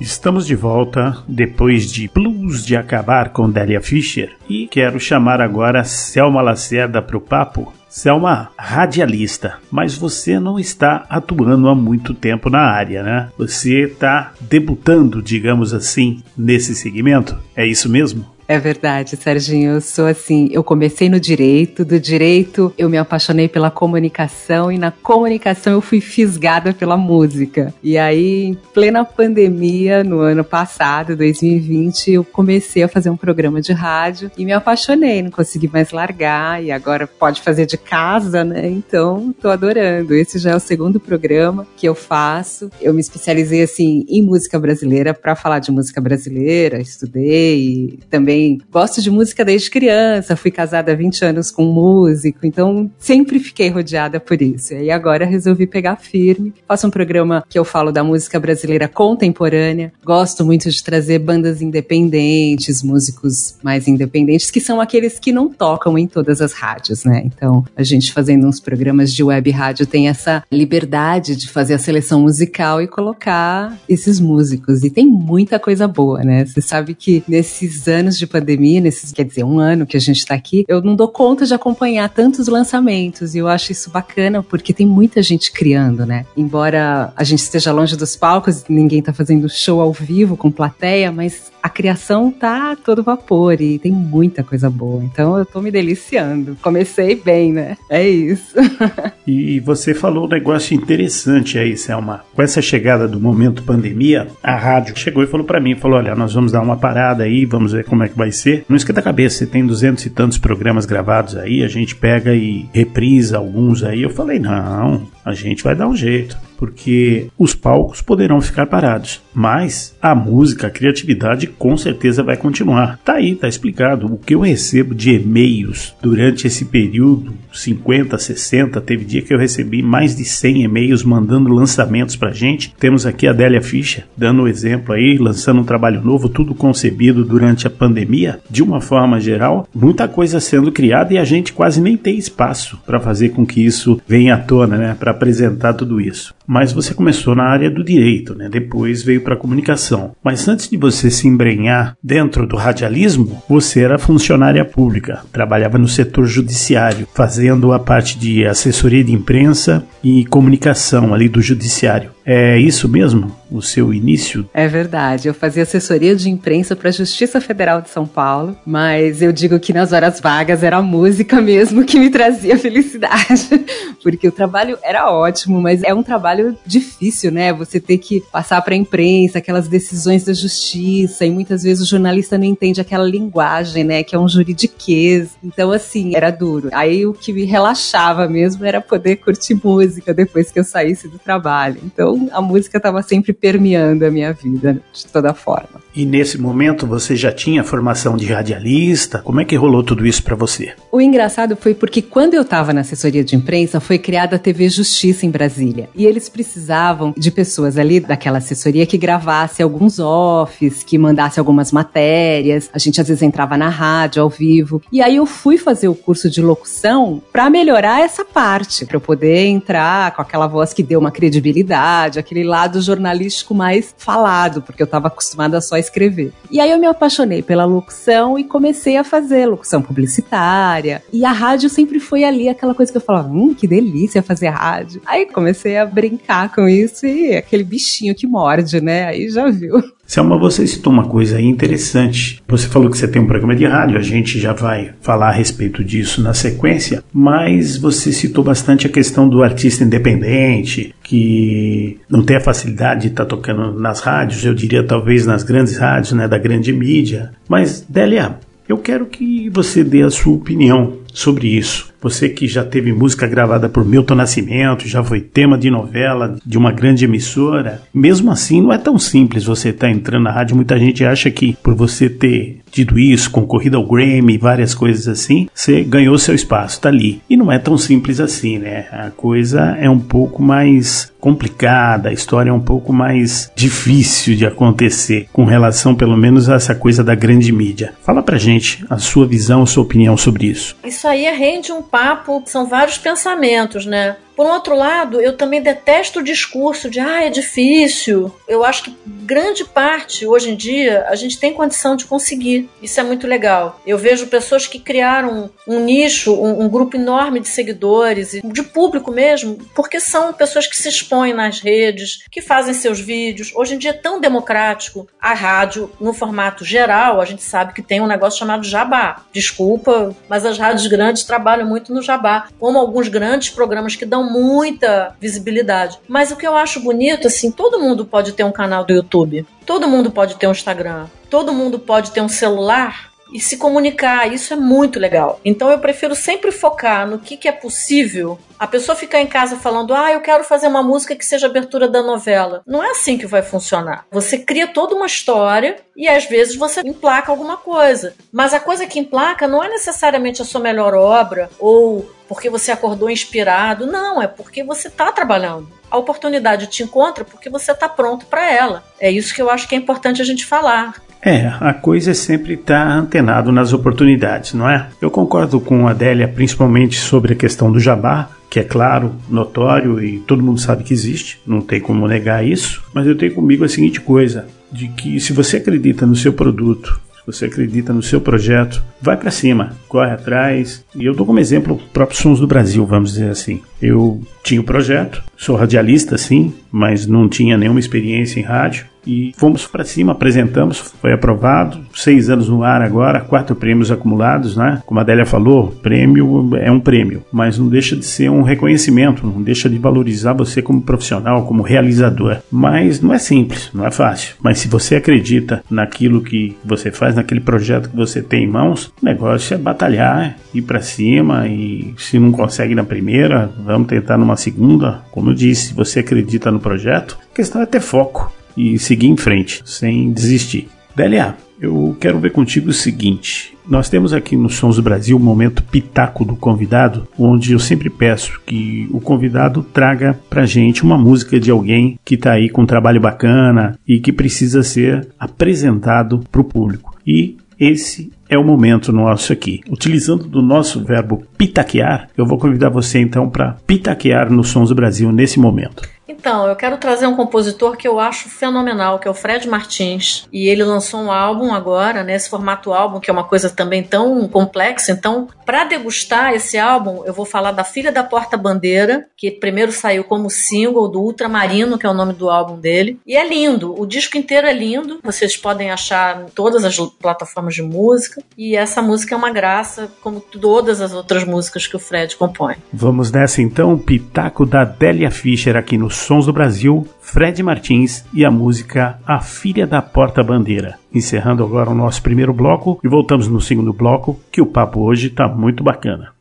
Estamos 0.00 0.46
de 0.46 0.54
volta 0.54 1.22
depois 1.26 1.90
de 1.90 2.04
Blues 2.50 2.66
de 2.66 2.74
Acabar 2.74 3.28
com 3.28 3.48
Delia 3.48 3.80
Fischer 3.80 4.32
e 4.48 4.66
quero 4.66 4.98
chamar 4.98 5.40
agora 5.40 5.84
Selma 5.84 6.42
Lacerda 6.42 7.00
para 7.00 7.16
o 7.16 7.20
papo. 7.20 7.72
Selma, 7.88 8.50
radialista, 8.58 9.58
mas 9.70 9.94
você 9.94 10.40
não 10.40 10.58
está 10.58 11.06
atuando 11.08 11.68
há 11.68 11.76
muito 11.76 12.12
tempo 12.12 12.50
na 12.50 12.62
área, 12.62 13.04
né? 13.04 13.28
Você 13.38 13.82
está 13.82 14.32
debutando, 14.40 15.22
digamos 15.22 15.72
assim, 15.72 16.24
nesse 16.36 16.74
segmento? 16.74 17.38
É 17.54 17.64
isso 17.64 17.88
mesmo? 17.88 18.26
É 18.50 18.58
verdade, 18.58 19.16
Serginho. 19.16 19.74
Eu 19.74 19.80
sou 19.80 20.06
assim, 20.06 20.48
eu 20.50 20.64
comecei 20.64 21.08
no 21.08 21.20
direito, 21.20 21.84
do 21.84 22.00
direito 22.00 22.74
eu 22.76 22.90
me 22.90 22.98
apaixonei 22.98 23.46
pela 23.46 23.70
comunicação 23.70 24.72
e 24.72 24.76
na 24.76 24.90
comunicação 24.90 25.74
eu 25.74 25.80
fui 25.80 26.00
fisgada 26.00 26.72
pela 26.72 26.96
música. 26.96 27.72
E 27.80 27.96
aí, 27.96 28.46
em 28.46 28.54
plena 28.74 29.04
pandemia, 29.04 30.02
no 30.02 30.18
ano 30.18 30.42
passado, 30.42 31.14
2020, 31.14 32.10
eu 32.10 32.24
comecei 32.24 32.82
a 32.82 32.88
fazer 32.88 33.08
um 33.08 33.16
programa 33.16 33.60
de 33.60 33.72
rádio 33.72 34.32
e 34.36 34.44
me 34.44 34.52
apaixonei, 34.52 35.22
não 35.22 35.30
consegui 35.30 35.68
mais 35.68 35.92
largar 35.92 36.60
e 36.60 36.72
agora 36.72 37.06
pode 37.06 37.42
fazer 37.42 37.66
de 37.66 37.78
casa, 37.78 38.42
né? 38.42 38.68
Então, 38.68 39.32
tô 39.40 39.48
adorando. 39.48 40.12
Esse 40.12 40.40
já 40.40 40.50
é 40.50 40.56
o 40.56 40.60
segundo 40.60 40.98
programa 40.98 41.68
que 41.76 41.86
eu 41.86 41.94
faço. 41.94 42.68
Eu 42.80 42.92
me 42.92 43.00
especializei 43.00 43.62
assim 43.62 44.04
em 44.08 44.24
música 44.24 44.58
brasileira 44.58 45.14
para 45.14 45.36
falar 45.36 45.60
de 45.60 45.70
música 45.70 46.00
brasileira, 46.00 46.80
estudei 46.80 47.96
também 48.10 48.39
gosto 48.70 49.00
de 49.02 49.10
música 49.10 49.44
desde 49.44 49.70
criança, 49.70 50.36
fui 50.36 50.50
casada 50.50 50.92
há 50.92 50.94
20 50.94 51.24
anos 51.24 51.50
com 51.50 51.64
um 51.64 51.72
músico, 51.72 52.46
então 52.46 52.90
sempre 52.98 53.38
fiquei 53.38 53.68
rodeada 53.68 54.20
por 54.20 54.40
isso. 54.40 54.74
E 54.74 54.90
agora 54.90 55.24
resolvi 55.24 55.66
pegar 55.66 55.96
firme. 55.96 56.52
Faço 56.66 56.86
um 56.86 56.90
programa 56.90 57.44
que 57.48 57.58
eu 57.58 57.64
falo 57.64 57.92
da 57.92 58.04
música 58.04 58.38
brasileira 58.38 58.88
contemporânea. 58.88 59.92
Gosto 60.04 60.44
muito 60.44 60.70
de 60.70 60.82
trazer 60.82 61.18
bandas 61.18 61.62
independentes, 61.62 62.82
músicos 62.82 63.56
mais 63.62 63.86
independentes, 63.88 64.50
que 64.50 64.60
são 64.60 64.80
aqueles 64.80 65.18
que 65.18 65.32
não 65.32 65.48
tocam 65.48 65.98
em 65.98 66.06
todas 66.06 66.40
as 66.40 66.52
rádios, 66.52 67.04
né? 67.04 67.22
Então, 67.24 67.64
a 67.76 67.82
gente 67.82 68.12
fazendo 68.12 68.46
uns 68.46 68.60
programas 68.60 69.12
de 69.12 69.22
web 69.22 69.50
rádio 69.50 69.86
tem 69.86 70.08
essa 70.08 70.44
liberdade 70.50 71.36
de 71.36 71.48
fazer 71.48 71.74
a 71.74 71.78
seleção 71.78 72.22
musical 72.22 72.80
e 72.80 72.88
colocar 72.88 73.78
esses 73.88 74.20
músicos. 74.20 74.84
E 74.84 74.90
tem 74.90 75.06
muita 75.06 75.58
coisa 75.58 75.86
boa, 75.86 76.22
né? 76.22 76.44
Você 76.44 76.60
sabe 76.60 76.94
que 76.94 77.22
nesses 77.26 77.88
anos 77.88 78.18
de 78.18 78.26
pandemia, 78.30 78.80
nesses, 78.80 79.12
quer 79.12 79.24
dizer, 79.24 79.44
um 79.44 79.58
ano 79.58 79.86
que 79.86 79.96
a 79.96 80.00
gente 80.00 80.18
está 80.18 80.34
aqui, 80.34 80.64
eu 80.68 80.80
não 80.80 80.94
dou 80.94 81.08
conta 81.08 81.44
de 81.44 81.52
acompanhar 81.52 82.08
tantos 82.08 82.48
lançamentos. 82.48 83.34
E 83.34 83.38
eu 83.38 83.48
acho 83.48 83.72
isso 83.72 83.90
bacana 83.90 84.42
porque 84.42 84.72
tem 84.72 84.86
muita 84.86 85.20
gente 85.22 85.52
criando, 85.52 86.06
né? 86.06 86.24
Embora 86.36 87.12
a 87.16 87.24
gente 87.24 87.40
esteja 87.40 87.72
longe 87.72 87.96
dos 87.96 88.16
palcos, 88.16 88.64
ninguém 88.68 89.02
tá 89.02 89.12
fazendo 89.12 89.48
show 89.48 89.80
ao 89.80 89.92
vivo 89.92 90.36
com 90.36 90.50
plateia, 90.50 91.10
mas 91.10 91.50
a 91.62 91.68
criação 91.68 92.30
tá 92.30 92.76
todo 92.76 93.02
vapor 93.02 93.60
e 93.60 93.78
tem 93.78 93.92
muita 93.92 94.42
coisa 94.42 94.70
boa. 94.70 95.04
Então 95.04 95.38
eu 95.38 95.44
tô 95.44 95.60
me 95.60 95.70
deliciando. 95.70 96.56
Comecei 96.62 97.14
bem, 97.14 97.52
né? 97.52 97.76
É 97.88 98.06
isso. 98.08 98.54
e 99.26 99.60
você 99.60 99.94
falou 99.94 100.26
um 100.26 100.28
negócio 100.28 100.74
interessante 100.74 101.58
aí, 101.58 101.76
Selma. 101.76 102.24
Com 102.34 102.42
essa 102.42 102.62
chegada 102.62 103.06
do 103.06 103.20
momento 103.20 103.62
pandemia, 103.62 104.28
a 104.42 104.56
rádio 104.56 104.96
chegou 104.96 105.22
e 105.22 105.26
falou 105.26 105.46
para 105.46 105.60
mim, 105.60 105.76
falou, 105.76 105.98
olha, 105.98 106.14
nós 106.14 106.34
vamos 106.34 106.52
dar 106.52 106.60
uma 106.60 106.76
parada 106.76 107.24
aí, 107.24 107.44
vamos 107.44 107.72
ver 107.72 107.84
como 107.84 108.02
é 108.02 108.08
que 108.08 108.16
vai 108.16 108.32
ser. 108.32 108.64
Não 108.68 108.76
esquenta 108.76 109.00
a 109.00 109.02
cabeça, 109.02 109.38
você 109.38 109.46
tem 109.46 109.66
duzentos 109.66 110.06
e 110.06 110.10
tantos 110.10 110.38
programas 110.38 110.86
gravados 110.86 111.36
aí, 111.36 111.62
a 111.62 111.68
gente 111.68 111.94
pega 111.94 112.34
e 112.34 112.68
reprisa 112.72 113.38
alguns 113.38 113.82
aí. 113.82 114.02
Eu 114.02 114.10
falei, 114.10 114.38
não, 114.38 115.06
a 115.24 115.32
gente 115.32 115.62
vai 115.62 115.74
dar 115.74 115.88
um 115.88 115.96
jeito 115.96 116.36
porque 116.60 117.28
os 117.38 117.54
palcos 117.54 118.02
poderão 118.02 118.38
ficar 118.38 118.66
parados, 118.66 119.22
mas 119.32 119.96
a 120.00 120.14
música, 120.14 120.66
a 120.66 120.70
criatividade 120.70 121.46
com 121.46 121.74
certeza 121.74 122.22
vai 122.22 122.36
continuar. 122.36 123.00
Tá 123.02 123.14
aí, 123.14 123.34
tá 123.34 123.48
explicado. 123.48 124.12
O 124.12 124.18
que 124.18 124.34
eu 124.34 124.40
recebo 124.40 124.94
de 124.94 125.12
e-mails 125.12 125.94
durante 126.02 126.46
esse 126.46 126.66
período, 126.66 127.32
50, 127.50 128.18
60, 128.18 128.78
teve 128.82 129.06
dia 129.06 129.22
que 129.22 129.32
eu 129.32 129.38
recebi 129.38 129.82
mais 129.82 130.14
de 130.14 130.22
100 130.22 130.64
e-mails 130.64 131.02
mandando 131.02 131.48
lançamentos 131.48 132.14
pra 132.14 132.30
gente. 132.30 132.74
Temos 132.78 133.06
aqui 133.06 133.26
a 133.26 133.32
Délia 133.32 133.62
Ficha 133.62 134.04
dando 134.14 134.42
um 134.42 134.48
exemplo 134.48 134.94
aí, 134.94 135.16
lançando 135.16 135.62
um 135.62 135.64
trabalho 135.64 136.04
novo, 136.04 136.28
tudo 136.28 136.54
concebido 136.54 137.24
durante 137.24 137.66
a 137.66 137.70
pandemia. 137.70 138.38
De 138.50 138.62
uma 138.62 138.82
forma 138.82 139.18
geral, 139.18 139.66
muita 139.74 140.06
coisa 140.06 140.38
sendo 140.38 140.70
criada 140.70 141.14
e 141.14 141.18
a 141.18 141.24
gente 141.24 141.54
quase 141.54 141.80
nem 141.80 141.96
tem 141.96 142.18
espaço 142.18 142.78
para 142.84 143.00
fazer 143.00 143.30
com 143.30 143.46
que 143.46 143.64
isso 143.64 143.98
venha 144.06 144.34
à 144.34 144.38
tona, 144.38 144.76
né, 144.76 144.96
para 145.10 145.16
apresentar 145.16 145.74
tudo 145.74 146.00
isso 146.00 146.34
mas 146.50 146.72
você 146.72 146.92
começou 146.92 147.36
na 147.36 147.44
área 147.44 147.70
do 147.70 147.84
direito, 147.84 148.34
né? 148.34 148.48
Depois 148.48 149.04
veio 149.04 149.20
para 149.20 149.34
a 149.34 149.36
comunicação. 149.36 150.16
Mas 150.20 150.48
antes 150.48 150.68
de 150.68 150.76
você 150.76 151.08
se 151.08 151.28
embrenhar 151.28 151.96
dentro 152.02 152.44
do 152.44 152.56
radialismo, 152.56 153.40
você 153.48 153.82
era 153.82 154.00
funcionária 154.00 154.64
pública, 154.64 155.22
trabalhava 155.30 155.78
no 155.78 155.86
setor 155.86 156.26
judiciário, 156.26 157.06
fazendo 157.14 157.72
a 157.72 157.78
parte 157.78 158.18
de 158.18 158.44
assessoria 158.44 159.04
de 159.04 159.12
imprensa 159.12 159.86
e 160.02 160.24
comunicação 160.24 161.14
ali 161.14 161.28
do 161.28 161.40
judiciário. 161.40 162.10
É 162.24 162.56
isso 162.58 162.88
mesmo? 162.88 163.34
O 163.50 163.60
seu 163.60 163.92
início? 163.92 164.48
É 164.54 164.68
verdade. 164.68 165.26
Eu 165.26 165.34
fazia 165.34 165.64
assessoria 165.64 166.14
de 166.14 166.30
imprensa 166.30 166.76
para 166.76 166.88
a 166.88 166.92
Justiça 166.92 167.40
Federal 167.40 167.80
de 167.80 167.90
São 167.90 168.06
Paulo, 168.06 168.56
mas 168.64 169.20
eu 169.20 169.32
digo 169.32 169.58
que 169.58 169.72
nas 169.72 169.92
horas 169.92 170.20
vagas 170.20 170.62
era 170.62 170.76
a 170.76 170.82
música 170.82 171.40
mesmo 171.40 171.84
que 171.84 171.98
me 171.98 172.08
trazia 172.08 172.56
felicidade, 172.56 173.48
porque 174.00 174.28
o 174.28 174.32
trabalho 174.32 174.78
era 174.82 175.10
ótimo, 175.10 175.60
mas 175.60 175.82
é 175.82 175.92
um 175.92 176.04
trabalho 176.04 176.39
difícil, 176.66 177.30
né? 177.30 177.52
Você 177.52 177.80
ter 177.80 177.98
que 177.98 178.22
passar 178.32 178.60
para 178.62 178.74
a 178.74 178.76
imprensa 178.76 179.38
aquelas 179.38 179.68
decisões 179.68 180.24
da 180.24 180.32
justiça 180.32 181.24
e 181.24 181.30
muitas 181.30 181.62
vezes 181.62 181.82
o 181.82 181.88
jornalista 181.88 182.38
não 182.38 182.44
entende 182.44 182.80
aquela 182.80 183.04
linguagem, 183.04 183.84
né? 183.84 184.02
Que 184.02 184.14
é 184.14 184.18
um 184.18 184.28
juridiquês. 184.28 185.30
Então, 185.42 185.72
assim, 185.72 186.14
era 186.14 186.30
duro. 186.30 186.68
Aí 186.72 187.06
o 187.06 187.12
que 187.12 187.32
me 187.32 187.44
relaxava 187.44 188.28
mesmo 188.28 188.64
era 188.64 188.80
poder 188.80 189.16
curtir 189.16 189.58
música 189.62 190.14
depois 190.14 190.50
que 190.50 190.58
eu 190.58 190.64
saísse 190.64 191.08
do 191.08 191.18
trabalho. 191.18 191.80
Então, 191.84 192.28
a 192.32 192.40
música 192.40 192.76
estava 192.76 193.02
sempre 193.02 193.32
permeando 193.32 194.04
a 194.04 194.10
minha 194.10 194.32
vida, 194.32 194.80
de 194.92 195.06
toda 195.06 195.34
forma. 195.34 195.80
E 195.94 196.04
nesse 196.04 196.38
momento 196.38 196.86
você 196.86 197.16
já 197.16 197.32
tinha 197.32 197.64
formação 197.64 198.16
de 198.16 198.26
radialista? 198.26 199.18
Como 199.18 199.40
é 199.40 199.44
que 199.44 199.56
rolou 199.56 199.82
tudo 199.82 200.06
isso 200.06 200.22
para 200.22 200.36
você? 200.36 200.72
O 200.92 201.00
engraçado 201.00 201.56
foi 201.56 201.74
porque 201.74 202.00
quando 202.00 202.34
eu 202.34 202.42
estava 202.42 202.72
na 202.72 202.80
assessoria 202.82 203.24
de 203.24 203.36
imprensa, 203.36 203.80
foi 203.80 203.98
criada 203.98 204.36
a 204.36 204.38
TV 204.38 204.68
Justiça 204.68 205.26
em 205.26 205.30
Brasília. 205.30 205.88
E 205.94 206.06
eles 206.06 206.28
precisavam 206.30 207.12
de 207.16 207.30
pessoas 207.30 207.76
ali 207.76 208.00
daquela 208.00 208.38
assessoria 208.38 208.86
que 208.86 208.96
gravasse 208.96 209.62
alguns 209.62 209.98
offs, 209.98 210.82
que 210.82 210.96
mandasse 210.96 211.38
algumas 211.38 211.72
matérias. 211.72 212.70
A 212.72 212.78
gente 212.78 213.00
às 213.00 213.08
vezes 213.08 213.22
entrava 213.22 213.56
na 213.56 213.68
rádio 213.68 214.22
ao 214.22 214.28
vivo. 214.28 214.82
E 214.92 215.02
aí 215.02 215.16
eu 215.16 215.26
fui 215.26 215.58
fazer 215.58 215.88
o 215.88 215.94
curso 215.94 216.30
de 216.30 216.40
locução 216.40 217.22
para 217.32 217.50
melhorar 217.50 218.00
essa 218.00 218.24
parte, 218.24 218.86
para 218.86 218.96
eu 218.96 219.00
poder 219.00 219.46
entrar 219.46 220.14
com 220.14 220.22
aquela 220.22 220.46
voz 220.46 220.72
que 220.72 220.82
deu 220.82 221.00
uma 221.00 221.10
credibilidade, 221.10 222.18
aquele 222.18 222.44
lado 222.44 222.80
jornalístico 222.80 223.54
mais 223.54 223.94
falado, 223.98 224.62
porque 224.62 224.82
eu 224.82 224.84
estava 224.86 225.08
acostumada 225.08 225.60
só 225.60 225.74
a 225.74 225.80
escrever. 225.80 226.32
E 226.50 226.60
aí 226.60 226.70
eu 226.70 226.78
me 226.78 226.86
apaixonei 226.86 227.42
pela 227.42 227.64
locução 227.64 228.38
e 228.38 228.44
comecei 228.44 228.96
a 228.96 229.04
fazer 229.04 229.46
locução 229.46 229.82
publicitária. 229.82 231.02
E 231.12 231.24
a 231.24 231.32
rádio 231.32 231.68
sempre 231.68 231.98
foi 231.98 232.24
ali 232.24 232.48
aquela 232.48 232.74
coisa 232.74 232.92
que 232.92 232.98
eu 232.98 233.02
falava, 233.02 233.28
hum, 233.28 233.54
que 233.54 233.66
delícia 233.66 234.22
fazer 234.22 234.48
rádio. 234.48 235.00
Aí 235.06 235.26
comecei 235.26 235.76
a 235.76 235.86
brincar 235.86 236.09
com 236.54 236.68
isso 236.68 237.06
e 237.06 237.36
aquele 237.36 237.64
bichinho 237.64 238.14
que 238.14 238.26
morde, 238.26 238.80
né? 238.80 239.06
Aí 239.06 239.28
já 239.28 239.50
viu. 239.50 239.82
Selma, 240.06 240.36
você 240.36 240.66
citou 240.66 240.92
uma 240.92 241.06
coisa 241.06 241.40
interessante. 241.40 242.42
Você 242.48 242.66
falou 242.66 242.90
que 242.90 242.98
você 242.98 243.06
tem 243.06 243.22
um 243.22 243.28
programa 243.28 243.54
de 243.54 243.64
rádio, 243.64 243.96
a 243.96 244.02
gente 244.02 244.40
já 244.40 244.52
vai 244.52 244.92
falar 245.00 245.28
a 245.28 245.32
respeito 245.32 245.84
disso 245.84 246.20
na 246.20 246.34
sequência, 246.34 247.04
mas 247.12 247.76
você 247.76 248.10
citou 248.10 248.42
bastante 248.42 248.88
a 248.88 248.90
questão 248.90 249.28
do 249.28 249.40
artista 249.40 249.84
independente, 249.84 250.92
que 251.04 252.00
não 252.08 252.24
tem 252.24 252.38
a 252.38 252.40
facilidade 252.40 253.02
de 253.02 253.08
estar 253.08 253.24
tá 253.24 253.30
tocando 253.30 253.78
nas 253.78 254.00
rádios, 254.00 254.44
eu 254.44 254.52
diria 254.52 254.84
talvez 254.84 255.26
nas 255.26 255.44
grandes 255.44 255.76
rádios, 255.76 256.12
né, 256.12 256.26
da 256.26 256.38
grande 256.38 256.72
mídia. 256.72 257.30
Mas, 257.48 257.86
Délia, 257.88 258.40
eu 258.68 258.78
quero 258.78 259.06
que 259.06 259.48
você 259.50 259.84
dê 259.84 260.02
a 260.02 260.10
sua 260.10 260.34
opinião 260.34 260.98
sobre 261.12 261.48
isso. 261.48 261.92
Você 262.00 262.28
que 262.28 262.48
já 262.48 262.64
teve 262.64 262.92
música 262.92 263.26
gravada 263.26 263.68
por 263.68 263.84
Milton 263.84 264.14
Nascimento, 264.14 264.88
já 264.88 265.04
foi 265.04 265.20
tema 265.20 265.58
de 265.58 265.70
novela 265.70 266.36
de 266.44 266.56
uma 266.56 266.72
grande 266.72 267.04
emissora, 267.04 267.82
mesmo 267.92 268.30
assim 268.30 268.62
não 268.62 268.72
é 268.72 268.78
tão 268.78 268.98
simples 268.98 269.44
você 269.44 269.68
estar 269.68 269.86
tá 269.86 269.92
entrando 269.92 270.24
na 270.24 270.32
rádio. 270.32 270.56
Muita 270.56 270.78
gente 270.78 271.04
acha 271.04 271.30
que 271.30 271.56
por 271.62 271.74
você 271.74 272.08
ter 272.08 272.60
tido 272.70 272.98
isso, 272.98 273.30
concorrido 273.30 273.76
ao 273.76 273.86
Grammy, 273.86 274.38
várias 274.38 274.74
coisas 274.74 275.08
assim, 275.08 275.48
você 275.52 275.82
ganhou 275.82 276.16
seu 276.18 276.34
espaço, 276.34 276.80
tá 276.80 276.88
ali. 276.88 277.20
E 277.28 277.36
não 277.36 277.50
é 277.50 277.58
tão 277.58 277.76
simples 277.76 278.20
assim, 278.20 278.58
né? 278.58 278.86
A 278.92 279.10
coisa 279.10 279.76
é 279.78 279.90
um 279.90 279.98
pouco 279.98 280.42
mais 280.42 281.12
complicada, 281.20 282.08
a 282.08 282.12
história 282.12 282.50
é 282.50 282.52
um 282.52 282.60
pouco 282.60 282.92
mais 282.92 283.52
difícil 283.54 284.34
de 284.34 284.46
acontecer 284.46 285.28
com 285.32 285.44
relação 285.44 285.94
pelo 285.94 286.16
menos 286.16 286.48
a 286.48 286.54
essa 286.54 286.74
coisa 286.74 287.04
da 287.04 287.14
grande 287.14 287.52
mídia. 287.52 287.92
Fala 288.02 288.22
pra 288.22 288.38
gente 288.38 288.84
a 288.88 288.96
sua 288.96 289.26
visão, 289.26 289.62
a 289.62 289.66
sua 289.66 289.82
opinião 289.82 290.16
sobre 290.16 290.46
isso. 290.46 290.74
Isso 290.82 291.06
aí 291.06 291.24
rende 291.36 291.72
um 291.72 291.82
papo, 291.90 292.42
são 292.46 292.66
vários 292.66 292.98
pensamentos, 292.98 293.84
né? 293.86 294.16
Por 294.40 294.46
um 294.46 294.52
outro 294.52 294.74
lado, 294.74 295.20
eu 295.20 295.36
também 295.36 295.60
detesto 295.60 296.20
o 296.20 296.22
discurso 296.22 296.88
de 296.88 296.98
ah, 296.98 297.22
é 297.22 297.28
difícil. 297.28 298.34
Eu 298.48 298.64
acho 298.64 298.84
que 298.84 298.96
grande 299.04 299.66
parte, 299.66 300.26
hoje 300.26 300.50
em 300.50 300.56
dia, 300.56 301.04
a 301.08 301.14
gente 301.14 301.38
tem 301.38 301.52
condição 301.52 301.94
de 301.94 302.06
conseguir. 302.06 302.66
Isso 302.82 302.98
é 302.98 303.02
muito 303.02 303.26
legal. 303.26 303.78
Eu 303.86 303.98
vejo 303.98 304.28
pessoas 304.28 304.66
que 304.66 304.78
criaram 304.78 305.50
um 305.68 305.84
nicho, 305.84 306.32
um, 306.32 306.62
um 306.62 306.68
grupo 306.70 306.96
enorme 306.96 307.38
de 307.38 307.48
seguidores, 307.48 308.40
de 308.42 308.62
público 308.62 309.10
mesmo, 309.10 309.58
porque 309.74 310.00
são 310.00 310.32
pessoas 310.32 310.66
que 310.66 310.74
se 310.74 310.88
expõem 310.88 311.34
nas 311.34 311.60
redes, 311.60 312.24
que 312.30 312.40
fazem 312.40 312.72
seus 312.72 312.98
vídeos. 312.98 313.52
Hoje 313.54 313.74
em 313.74 313.78
dia 313.78 313.90
é 313.90 313.92
tão 313.92 314.18
democrático. 314.18 315.06
A 315.20 315.34
rádio, 315.34 315.92
no 316.00 316.14
formato 316.14 316.64
geral, 316.64 317.20
a 317.20 317.26
gente 317.26 317.42
sabe 317.42 317.74
que 317.74 317.82
tem 317.82 318.00
um 318.00 318.06
negócio 318.06 318.38
chamado 318.38 318.64
jabá. 318.64 319.22
Desculpa, 319.34 320.16
mas 320.30 320.46
as 320.46 320.56
rádios 320.56 320.86
grandes 320.86 321.24
trabalham 321.24 321.68
muito 321.68 321.92
no 321.92 322.00
jabá, 322.00 322.48
como 322.58 322.78
alguns 322.78 323.08
grandes 323.08 323.50
programas 323.50 323.94
que 323.94 324.06
dão 324.06 324.29
muita 324.30 325.14
visibilidade. 325.20 325.98
Mas 326.08 326.30
o 326.30 326.36
que 326.36 326.46
eu 326.46 326.56
acho 326.56 326.80
bonito, 326.80 327.26
assim, 327.26 327.50
todo 327.50 327.80
mundo 327.80 328.04
pode 328.04 328.32
ter 328.32 328.44
um 328.44 328.52
canal 328.52 328.84
do 328.84 328.92
YouTube, 328.92 329.46
todo 329.66 329.88
mundo 329.88 330.10
pode 330.10 330.36
ter 330.36 330.46
um 330.46 330.52
Instagram, 330.52 331.06
todo 331.28 331.52
mundo 331.52 331.78
pode 331.78 332.10
ter 332.10 332.20
um 332.20 332.28
celular 332.28 333.09
e 333.32 333.40
se 333.40 333.56
comunicar. 333.56 334.32
Isso 334.32 334.52
é 334.52 334.56
muito 334.56 334.98
legal. 334.98 335.40
Então 335.44 335.70
eu 335.70 335.78
prefiro 335.78 336.14
sempre 336.14 336.50
focar 336.50 337.06
no 337.06 337.18
que, 337.18 337.36
que 337.36 337.48
é 337.48 337.52
possível. 337.52 338.38
A 338.58 338.66
pessoa 338.66 338.94
ficar 338.94 339.20
em 339.20 339.26
casa 339.26 339.56
falando, 339.56 339.94
ah, 339.94 340.12
eu 340.12 340.20
quero 340.20 340.44
fazer 340.44 340.66
uma 340.66 340.82
música 340.82 341.16
que 341.16 341.24
seja 341.24 341.46
abertura 341.46 341.88
da 341.88 342.02
novela. 342.02 342.62
Não 342.66 342.84
é 342.84 342.90
assim 342.90 343.16
que 343.16 343.26
vai 343.26 343.42
funcionar. 343.42 344.04
Você 344.10 344.38
cria 344.38 344.66
toda 344.66 344.94
uma 344.94 345.06
história 345.06 345.76
e 345.96 346.08
às 346.08 346.26
vezes 346.26 346.56
você 346.56 346.80
emplaca 346.84 347.32
alguma 347.32 347.56
coisa. 347.56 348.14
Mas 348.32 348.52
a 348.52 348.60
coisa 348.60 348.86
que 348.86 348.98
emplaca 348.98 349.48
não 349.48 349.64
é 349.64 349.68
necessariamente 349.68 350.42
a 350.42 350.44
sua 350.44 350.60
melhor 350.60 350.94
obra 350.94 351.48
ou 351.58 352.10
porque 352.28 352.50
você 352.50 352.70
acordou 352.70 353.10
inspirado. 353.10 353.86
Não, 353.86 354.22
é 354.22 354.28
porque 354.28 354.62
você 354.62 354.88
está 354.88 355.10
trabalhando. 355.10 355.68
A 355.90 355.98
oportunidade 355.98 356.68
te 356.68 356.82
encontra 356.82 357.24
porque 357.24 357.50
você 357.50 357.72
está 357.72 357.88
pronto 357.88 358.26
para 358.26 358.48
ela. 358.48 358.84
É 359.00 359.10
isso 359.10 359.34
que 359.34 359.42
eu 359.42 359.50
acho 359.50 359.66
que 359.66 359.74
é 359.74 359.78
importante 359.78 360.22
a 360.22 360.24
gente 360.24 360.46
falar. 360.46 360.94
É, 361.22 361.52
a 361.60 361.74
coisa 361.74 362.12
é 362.12 362.14
sempre 362.14 362.54
estar 362.54 362.86
tá 362.86 362.94
antenado 362.94 363.52
nas 363.52 363.72
oportunidades, 363.72 364.54
não 364.54 364.68
é? 364.68 364.88
Eu 365.00 365.10
concordo 365.10 365.60
com 365.60 365.86
a 365.86 365.90
Adélia, 365.90 366.26
principalmente 366.26 366.98
sobre 366.98 367.34
a 367.34 367.36
questão 367.36 367.70
do 367.70 367.78
jabá, 367.78 368.30
que 368.48 368.58
é 368.58 368.64
claro, 368.64 369.14
notório 369.28 370.02
e 370.02 370.18
todo 370.20 370.42
mundo 370.42 370.60
sabe 370.60 370.82
que 370.82 370.94
existe, 370.94 371.40
não 371.46 371.60
tem 371.60 371.80
como 371.80 372.08
negar 372.08 372.44
isso, 372.44 372.82
mas 372.94 373.06
eu 373.06 373.16
tenho 373.16 373.34
comigo 373.34 373.64
a 373.64 373.68
seguinte 373.68 374.00
coisa, 374.00 374.46
de 374.72 374.88
que 374.88 375.20
se 375.20 375.32
você 375.32 375.58
acredita 375.58 376.06
no 376.06 376.16
seu 376.16 376.32
produto, 376.32 377.00
se 377.14 377.26
você 377.26 377.44
acredita 377.44 377.92
no 377.92 378.02
seu 378.02 378.20
projeto, 378.20 378.82
vai 379.00 379.16
para 379.16 379.30
cima, 379.30 379.76
corre 379.88 380.10
atrás. 380.10 380.84
E 380.96 381.04
eu 381.04 381.14
dou 381.14 381.26
como 381.26 381.38
exemplo 381.38 381.74
o 381.74 381.92
próprio 381.92 382.18
Sons 382.18 382.40
do 382.40 382.46
Brasil, 382.46 382.84
vamos 382.86 383.12
dizer 383.12 383.30
assim. 383.30 383.60
Eu 383.80 384.22
tinha 384.42 384.60
o 384.60 384.64
um 384.64 384.66
projeto, 384.66 385.22
sou 385.36 385.54
radialista 385.54 386.16
sim, 386.16 386.54
mas 386.72 387.06
não 387.06 387.28
tinha 387.28 387.58
nenhuma 387.58 387.78
experiência 387.78 388.40
em 388.40 388.42
rádio 388.42 388.86
e 389.06 389.32
fomos 389.36 389.66
para 389.66 389.84
cima, 389.84 390.12
apresentamos, 390.12 390.78
foi 390.78 391.12
aprovado, 391.12 391.80
seis 391.94 392.28
anos 392.28 392.48
no 392.48 392.62
ar 392.62 392.82
agora, 392.82 393.20
quatro 393.20 393.54
prêmios 393.54 393.90
acumulados, 393.90 394.56
né? 394.56 394.82
Como 394.86 395.00
a 395.00 395.02
Adélia 395.02 395.26
falou, 395.26 395.68
prêmio 395.82 396.56
é 396.56 396.70
um 396.70 396.80
prêmio, 396.80 397.24
mas 397.32 397.58
não 397.58 397.68
deixa 397.68 397.96
de 397.96 398.04
ser 398.04 398.30
um 398.30 398.42
reconhecimento, 398.42 399.26
não 399.26 399.42
deixa 399.42 399.68
de 399.68 399.78
valorizar 399.78 400.32
você 400.32 400.62
como 400.62 400.82
profissional, 400.82 401.46
como 401.46 401.62
realizador. 401.62 402.38
Mas 402.50 403.00
não 403.00 403.12
é 403.12 403.18
simples, 403.18 403.70
não 403.72 403.86
é 403.86 403.90
fácil. 403.90 404.36
Mas 404.42 404.58
se 404.58 404.68
você 404.68 404.96
acredita 404.96 405.62
naquilo 405.70 406.22
que 406.22 406.56
você 406.64 406.90
faz, 406.90 407.14
naquele 407.14 407.40
projeto 407.40 407.90
que 407.90 407.96
você 407.96 408.22
tem 408.22 408.44
em 408.44 408.50
mãos, 408.50 408.92
o 409.00 409.04
negócio 409.04 409.54
é 409.54 409.58
batalhar, 409.58 410.36
ir 410.54 410.62
para 410.62 410.80
cima 410.80 411.46
e 411.46 411.94
se 411.96 412.18
não 412.18 412.32
consegue 412.32 412.74
na 412.74 412.84
primeira, 412.84 413.50
vamos 413.64 413.88
tentar 413.88 414.18
numa 414.18 414.36
segunda. 414.36 415.02
Como 415.10 415.30
eu 415.30 415.34
disse, 415.34 415.68
se 415.68 415.74
você 415.74 416.00
acredita 416.00 416.50
no 416.50 416.60
projeto, 416.60 417.18
a 417.30 417.34
questão 417.34 417.62
é 417.62 417.66
ter 417.66 417.80
foco 417.80 418.32
e 418.56 418.78
seguir 418.78 419.08
em 419.08 419.16
frente, 419.16 419.62
sem 419.64 420.12
desistir. 420.12 420.68
Délia, 420.94 421.36
eu 421.60 421.96
quero 422.00 422.18
ver 422.18 422.32
contigo 422.32 422.70
o 422.70 422.72
seguinte. 422.72 423.54
Nós 423.68 423.88
temos 423.88 424.12
aqui 424.12 424.36
no 424.36 424.48
Sons 424.48 424.76
do 424.76 424.82
Brasil 424.82 425.16
o 425.16 425.20
um 425.20 425.22
momento 425.22 425.62
pitaco 425.62 426.24
do 426.24 426.34
convidado, 426.34 427.06
onde 427.18 427.52
eu 427.52 427.58
sempre 427.58 427.90
peço 427.90 428.40
que 428.46 428.88
o 428.90 429.00
convidado 429.00 429.62
traga 429.62 430.18
pra 430.28 430.46
gente 430.46 430.82
uma 430.82 430.96
música 430.96 431.38
de 431.38 431.50
alguém 431.50 431.98
que 432.04 432.16
tá 432.16 432.32
aí 432.32 432.48
com 432.48 432.62
um 432.62 432.66
trabalho 432.66 433.00
bacana 433.00 433.78
e 433.86 434.00
que 434.00 434.12
precisa 434.12 434.62
ser 434.62 435.06
apresentado 435.18 436.20
pro 436.32 436.42
público. 436.42 436.96
E 437.06 437.36
esse 437.58 438.10
é 438.26 438.38
o 438.38 438.44
momento 438.44 438.90
nosso 438.90 439.34
aqui. 439.34 439.60
Utilizando 439.68 440.26
do 440.26 440.40
nosso 440.40 440.82
verbo 440.82 441.22
pitaquear, 441.36 442.08
eu 442.16 442.24
vou 442.24 442.38
convidar 442.38 442.70
você 442.70 442.98
então 442.98 443.28
para 443.28 443.56
pitaquear 443.66 444.32
no 444.32 444.42
Sons 444.42 444.70
do 444.70 444.74
Brasil 444.74 445.12
nesse 445.12 445.38
momento. 445.38 445.82
Então, 446.10 446.46
eu 446.48 446.56
quero 446.56 446.76
trazer 446.76 447.06
um 447.06 447.14
compositor 447.14 447.76
que 447.76 447.86
eu 447.86 448.00
acho 448.00 448.28
fenomenal, 448.28 448.98
que 448.98 449.06
é 449.06 449.10
o 449.10 449.14
Fred 449.14 449.48
Martins. 449.48 450.26
E 450.32 450.48
ele 450.48 450.64
lançou 450.64 451.00
um 451.00 451.12
álbum 451.12 451.54
agora, 451.54 452.02
nesse 452.02 452.26
né, 452.26 452.30
formato 452.30 452.72
álbum, 452.72 452.98
que 452.98 453.08
é 453.08 453.12
uma 453.12 453.24
coisa 453.24 453.48
também 453.48 453.82
tão 453.82 454.26
complexa. 454.28 454.90
Então, 454.90 455.28
para 455.46 455.64
degustar 455.64 456.32
esse 456.34 456.58
álbum, 456.58 457.04
eu 457.04 457.12
vou 457.12 457.24
falar 457.24 457.52
da 457.52 457.62
Filha 457.62 457.92
da 457.92 458.02
Porta 458.02 458.36
Bandeira, 458.36 459.06
que 459.16 459.30
primeiro 459.30 459.70
saiu 459.70 460.02
como 460.02 460.28
single 460.28 460.88
do 460.88 461.00
Ultramarino, 461.00 461.78
que 461.78 461.86
é 461.86 461.90
o 461.90 461.94
nome 461.94 462.12
do 462.12 462.28
álbum 462.28 462.58
dele. 462.58 462.98
E 463.06 463.16
é 463.16 463.26
lindo, 463.26 463.74
o 463.80 463.86
disco 463.86 464.18
inteiro 464.18 464.48
é 464.48 464.52
lindo. 464.52 464.98
Vocês 465.04 465.36
podem 465.36 465.70
achar 465.70 466.22
em 466.22 466.26
todas 466.26 466.64
as 466.64 466.76
plataformas 466.76 467.54
de 467.54 467.62
música. 467.62 468.22
E 468.36 468.56
essa 468.56 468.82
música 468.82 469.14
é 469.14 469.18
uma 469.18 469.30
graça, 469.30 469.88
como 470.02 470.20
todas 470.20 470.80
as 470.80 470.92
outras 470.92 471.24
músicas 471.24 471.66
que 471.66 471.76
o 471.76 471.80
Fred 471.80 472.16
compõe. 472.16 472.56
Vamos 472.72 473.12
nessa 473.12 473.40
então, 473.40 473.78
Pitaco 473.78 474.44
da 474.44 474.64
Délia 474.64 475.10
Fischer 475.10 475.56
aqui 475.56 475.78
no 475.78 475.90
Sons 476.00 476.26
do 476.26 476.32
Brasil, 476.32 476.86
Fred 477.00 477.42
Martins 477.42 478.04
e 478.12 478.24
a 478.24 478.30
música 478.30 478.98
A 479.06 479.20
Filha 479.20 479.66
da 479.66 479.80
Porta 479.80 480.22
Bandeira. 480.22 480.78
Encerrando 480.92 481.44
agora 481.44 481.70
o 481.70 481.74
nosso 481.74 482.02
primeiro 482.02 482.32
bloco 482.32 482.80
e 482.82 482.88
voltamos 482.88 483.28
no 483.28 483.40
segundo 483.40 483.72
bloco, 483.72 484.18
que 484.32 484.40
o 484.40 484.46
papo 484.46 484.80
hoje 484.80 485.08
está 485.08 485.28
muito 485.28 485.62
bacana. 485.62 486.12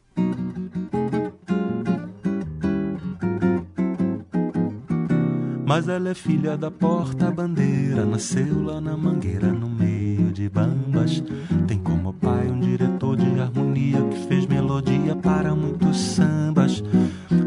Mas 5.66 5.88
ela 5.88 6.10
é 6.10 6.14
filha 6.14 6.58
da 6.58 6.70
porta-bandeira, 6.70 8.06
nasceu 8.06 8.64
lá 8.64 8.82
na 8.82 8.98
mangueira, 8.98 9.48
no 9.48 9.70
meio 9.70 10.32
de 10.32 10.50
bambas. 10.50 11.24
Tem 11.68 11.78
como 11.80 12.12
pai 12.14 12.48
um 12.48 12.60
diretor 12.60 13.16
de 13.16 13.40
harmonia 13.40 14.02
que 14.12 14.28
fez 14.28 14.46
melodia 14.46 15.16
para 15.16 15.56
muitos 15.56 16.00
sambas. 16.00 16.84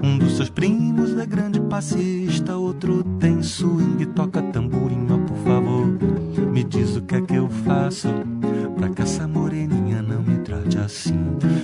Um 0.02 0.18
dos 0.18 0.36
seus 0.36 0.50
primos 0.50 1.18
é 1.18 1.26
grande 1.26 1.61
passista, 1.72 2.54
outro 2.54 3.02
tem 3.18 3.42
swing, 3.42 4.04
toca 4.14 4.42
tamborim, 4.42 5.06
por 5.06 5.36
favor. 5.38 5.86
Me 6.52 6.62
diz 6.64 6.96
o 6.96 7.00
que 7.00 7.14
é 7.14 7.20
que 7.22 7.34
eu 7.34 7.48
faço 7.48 8.08
pra 8.76 8.90
que 8.90 9.00
essa 9.00 9.26
moreninha 9.26 10.02
não 10.02 10.22
me 10.22 10.36
trate 10.40 10.76
assim. 10.76 11.18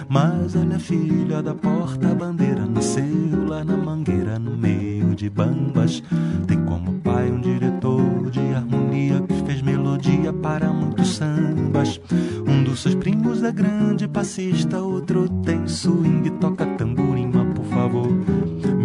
Mas 0.09 0.57
é 0.57 0.79
filha 0.79 1.42
da 1.42 1.55
porta-bandeira, 1.55 2.64
nasceu 2.64 3.05
lá 3.47 3.62
na 3.62 3.77
mangueira, 3.77 4.38
no 4.38 4.57
meio 4.57 5.14
de 5.14 5.29
bambas. 5.29 6.03
Tem 6.47 6.64
como 6.64 6.94
pai 7.01 7.31
um 7.31 7.42
diretor 7.42 8.31
de 8.31 8.40
harmonia 8.55 9.21
que 9.29 9.35
fez 9.44 9.61
melodia 9.61 10.33
para 10.33 10.73
muitos 10.73 11.16
sambas. 11.16 12.01
Um 12.47 12.64
dos 12.64 12.81
seus 12.81 12.94
primos 12.94 13.42
é 13.42 13.53
grande 13.53 14.09
passista, 14.09 14.81
outro 14.81 15.29
tem 15.44 15.68
swing, 15.68 16.31
toca 16.40 16.64
tamborim, 16.64 17.31
por 17.55 17.64
favor. 17.66 18.09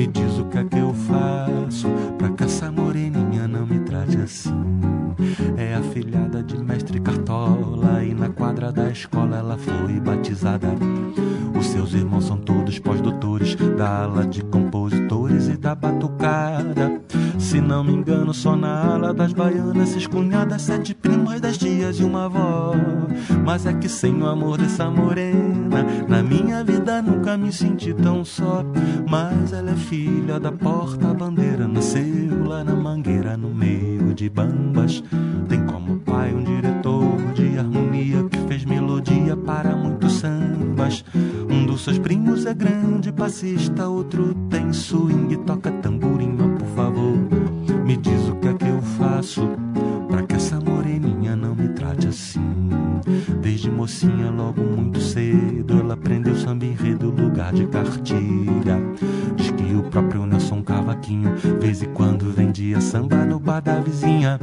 Me 0.03 0.07
diz 0.07 0.37
o 0.37 0.43
que 0.49 0.57
é 0.57 0.65
que 0.65 0.77
eu 0.77 0.93
faço 0.93 1.87
pra 2.17 2.45
essa 2.45 2.69
moreninha 2.69 3.47
não 3.47 3.65
me 3.65 3.79
trate 3.79 4.17
assim. 4.17 4.51
É 5.55 5.75
afilhada 5.75 6.43
de 6.43 6.61
mestre 6.61 6.99
Cartola 6.99 8.03
e 8.03 8.13
na 8.13 8.27
quadra 8.27 8.69
da 8.69 8.89
escola 8.89 9.37
ela 9.37 9.57
foi 9.57 10.01
batizada. 10.01 10.67
Os 11.57 11.67
seus 11.67 11.93
irmãos 11.93 12.25
são 12.25 12.37
todos 12.37 12.79
pós-doutores 12.79 13.55
da 13.55 14.03
ala 14.03 14.25
de 14.25 14.43
e 15.41 15.57
da 15.57 15.73
batucada. 15.73 17.01
Se 17.39 17.59
não 17.59 17.83
me 17.83 17.93
engano, 17.93 18.33
só 18.33 18.55
na 18.55 18.93
ala 18.93 19.13
das 19.13 19.33
baianas, 19.33 19.89
seis 19.89 20.07
cunhadas, 20.07 20.61
sete 20.61 20.93
primas, 20.93 21.41
dez 21.41 21.57
tias 21.57 21.99
e 21.99 22.03
uma 22.03 22.25
avó. 22.25 22.73
Mas 23.43 23.65
é 23.65 23.73
que 23.73 23.89
sem 23.89 24.21
o 24.21 24.27
amor 24.27 24.57
dessa 24.57 24.89
morena, 24.89 25.83
na 26.07 26.23
minha 26.23 26.63
vida 26.63 27.01
nunca 27.01 27.37
me 27.37 27.51
senti 27.51 27.93
tão 27.93 28.23
só. 28.23 28.63
Mas 29.09 29.53
ela 29.53 29.71
é 29.71 29.75
filha 29.75 30.39
da 30.39 30.51
porta-bandeira, 30.51 31.67
nasceu 31.67 32.45
lá 32.45 32.63
na 32.63 32.75
mangueira, 32.75 33.35
no 33.35 33.49
meio 33.49 34.13
de 34.13 34.29
bambas. 34.29 35.03
Tem 35.49 35.62
para 39.35 39.75
muitos 39.75 40.13
sambas. 40.13 41.03
Um 41.49 41.65
dos 41.65 41.83
seus 41.83 41.99
primos 41.99 42.45
é 42.45 42.53
grande 42.53 43.11
passista, 43.11 43.87
outro 43.87 44.33
tem 44.49 44.71
swing, 44.73 45.37
toca 45.37 45.71
tamborim, 45.71 46.35
por 46.35 46.67
favor. 46.75 47.17
Me 47.85 47.97
diz 47.97 48.27
o 48.29 48.35
que 48.35 48.47
é 48.47 48.53
que 48.53 48.65
eu 48.65 48.81
faço 48.81 49.47
pra 50.07 50.23
que 50.23 50.35
essa 50.35 50.59
moreninha 50.59 51.35
não 51.35 51.55
me 51.55 51.69
trate 51.69 52.07
assim. 52.07 52.41
Desde 53.63 53.77
mocinha, 53.77 54.29
logo 54.29 54.61
muito 54.61 54.99
cedo, 54.99 55.79
ela 55.79 55.93
aprendeu 55.93 56.35
samba 56.35 56.65
enredo, 56.65 57.09
lugar 57.09 57.53
de 57.53 57.65
cartilha. 57.67 58.77
Diz 59.37 59.51
que 59.51 59.73
o 59.73 59.83
próprio 59.83 60.25
Nelson 60.25 60.61
Cavaquinho, 60.61 61.33
vez 61.61 61.81
em 61.81 61.87
quando 61.93 62.29
vendia 62.29 62.81
samba 62.81 63.23
no 63.23 63.39
bar 63.39 63.61
da 63.61 63.79
vizinha. 63.79 64.37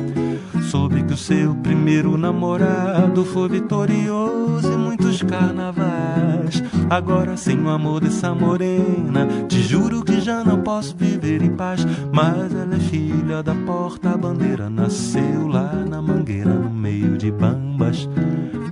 Soube 0.70 1.02
que 1.02 1.12
o 1.12 1.18
seu 1.18 1.54
primeiro 1.56 2.16
namorado 2.16 3.22
foi 3.26 3.50
vitorioso 3.50 4.72
em 4.72 4.78
muitos 4.78 5.22
carnavais. 5.22 6.62
Agora, 6.88 7.36
sem 7.36 7.60
o 7.60 7.68
amor 7.68 8.00
dessa 8.00 8.34
morena, 8.34 9.28
te 9.48 9.60
juro 9.60 10.02
que 10.02 10.18
já 10.18 10.42
não 10.42 10.62
posso 10.62 10.96
viver 10.96 11.42
em 11.42 11.50
paz. 11.50 11.84
Mas 12.10 12.54
ela 12.54 12.74
é 12.74 12.78
filha 12.78 13.42
da 13.42 13.54
porta-bandeira, 13.54 14.70
nasceu 14.70 15.46
lá 15.46 15.74
na 15.74 16.00
mangueira, 16.00 16.54
no 16.54 16.70
meio 16.70 17.18
de 17.18 17.30
bambas. 17.30 18.08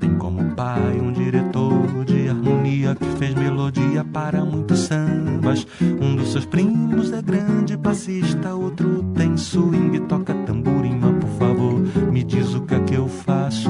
Tem 0.00 0.14
como 0.16 0.37
pai 0.58 0.98
um 1.00 1.12
diretor 1.12 2.04
de 2.04 2.28
harmonia 2.28 2.92
que 2.96 3.06
fez 3.16 3.32
melodia 3.32 4.02
para 4.02 4.44
muitos 4.44 4.80
sambas. 4.80 5.64
Um 5.80 6.16
dos 6.16 6.32
seus 6.32 6.46
primos 6.46 7.12
é 7.12 7.22
grande 7.22 7.78
passista, 7.78 8.56
outro 8.56 9.04
tem 9.16 9.36
swing, 9.36 10.00
toca 10.08 10.34
tamborim. 10.34 10.98
Mas 11.00 11.16
por 11.24 11.30
favor, 11.38 11.74
me 12.10 12.24
diz 12.24 12.54
o 12.54 12.62
que 12.62 12.74
é 12.74 12.80
que 12.80 12.94
eu 12.94 13.06
faço 13.06 13.67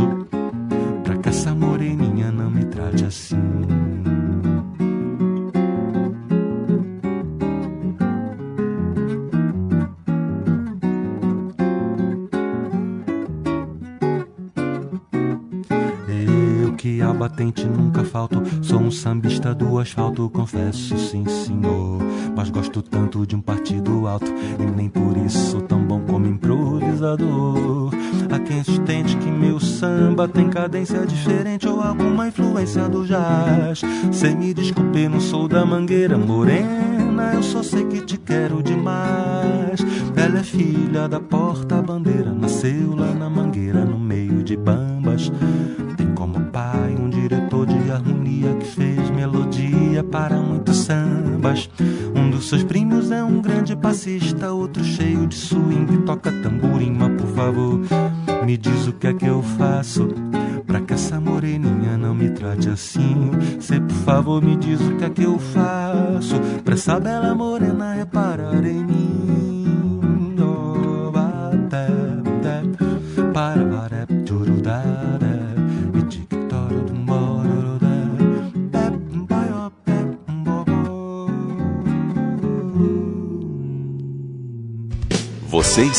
sambista 19.09 19.55
do 19.55 19.79
asfalto, 19.79 20.29
confesso, 20.29 20.99
sim 20.99 21.25
senhor. 21.25 21.99
Mas 22.37 22.51
gosto 22.51 22.83
tanto 22.83 23.27
de 23.27 23.35
um 23.35 23.41
partido 23.41 24.07
alto 24.07 24.31
e 24.61 24.67
nem 24.77 24.91
por 24.91 25.17
isso 25.17 25.63
tão 25.63 25.83
bom 25.83 26.01
como 26.01 26.27
improvisador. 26.27 27.91
Há 28.31 28.39
quem 28.39 28.63
sustente 28.63 29.17
que 29.17 29.31
meu 29.31 29.59
samba 29.59 30.29
tem 30.29 30.51
cadência 30.51 31.07
diferente 31.07 31.67
ou 31.67 31.81
alguma 31.81 32.29
influência 32.29 32.87
do 32.87 33.07
jazz. 33.07 33.81
Cê 34.13 34.35
me 34.35 34.53
desculpe, 34.53 35.09
não 35.09 35.21
sou 35.21 35.49
da 35.49 35.65
mangueira 35.65 36.19
morena, 36.19 37.33
eu 37.33 37.43
só 37.43 37.63
sei 37.63 37.87
que 37.87 38.03
te 38.03 38.19
quero 38.19 38.63
demais. 38.63 39.81
Ela 40.15 40.41
é 40.41 40.43
filha 40.43 41.09
da 41.09 41.19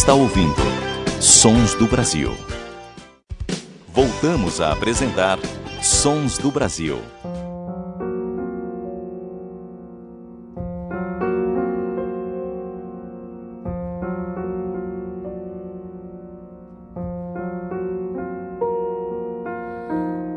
está 0.10 0.15
ouvindo 0.15 0.56
Sons 1.22 1.76
do 1.76 1.86
Brasil. 1.86 2.32
Voltamos 3.93 4.60
a 4.60 4.72
apresentar 4.72 5.38
Sons 5.84 6.39
do 6.39 6.50
Brasil. 6.50 6.98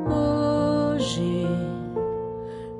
Hoje 0.06 1.46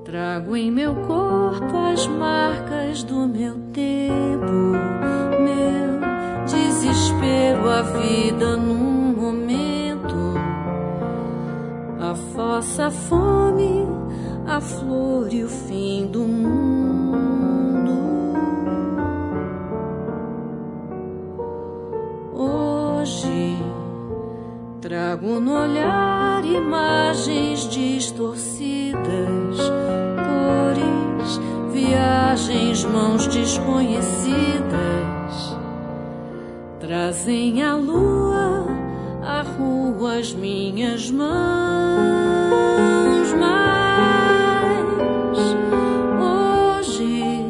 trago 0.05 0.55
em 0.55 0.71
meu 0.71 0.95
corpo 1.07 1.75
as 1.91 2.07
marcas 2.07 3.03
do 3.03 3.27
meu 3.27 3.55
tempo, 3.73 4.72
a 7.83 7.99
vida 7.99 8.57
num 8.57 9.13
momento, 9.13 10.15
a 11.99 12.15
fossa, 12.15 12.87
a 12.87 12.91
fome, 12.93 13.89
a 14.47 14.61
flor 14.61 15.33
e 15.33 15.43
o 15.43 15.49
fim 15.49 16.07
do 16.07 16.21
mundo. 16.21 17.93
Hoje 22.33 23.59
Trago 24.81 25.41
no 25.41 25.53
olhar 25.63 26.45
imagens 26.45 27.69
distorcidas, 27.69 29.01
cores, 30.27 31.41
viagens, 31.73 32.85
mãos 32.85 33.27
desconhecidas. 33.27 34.72
Trazem 36.93 37.63
a 37.63 37.75
lua, 37.75 38.67
a 39.23 39.41
rua, 39.41 40.19
as 40.19 40.35
minhas 40.35 41.11
mãos. 41.11 41.33
Mas 43.41 44.85
hoje 46.21 47.47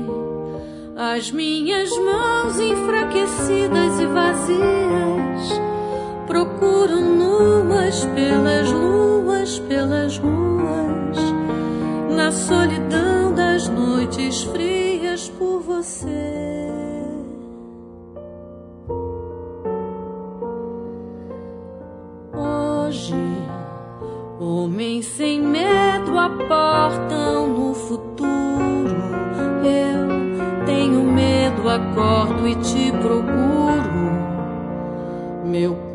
as 0.97 1.33
minhas 1.33 1.91
mãos 1.99 2.61
enfraquecidas 2.61 3.99
e 3.99 4.07
vazias 4.07 5.61
procuro 6.29 7.01
nuas 7.01 8.05
pelas 8.15 8.71
luas, 8.71 9.59
pelas 9.59 10.19
ruas, 10.19 11.17
na 12.15 12.31
solidão 12.31 13.35
das 13.35 13.69
noites 13.69 14.45
frias 14.45 15.29
por 15.31 15.59
você. 15.59 16.32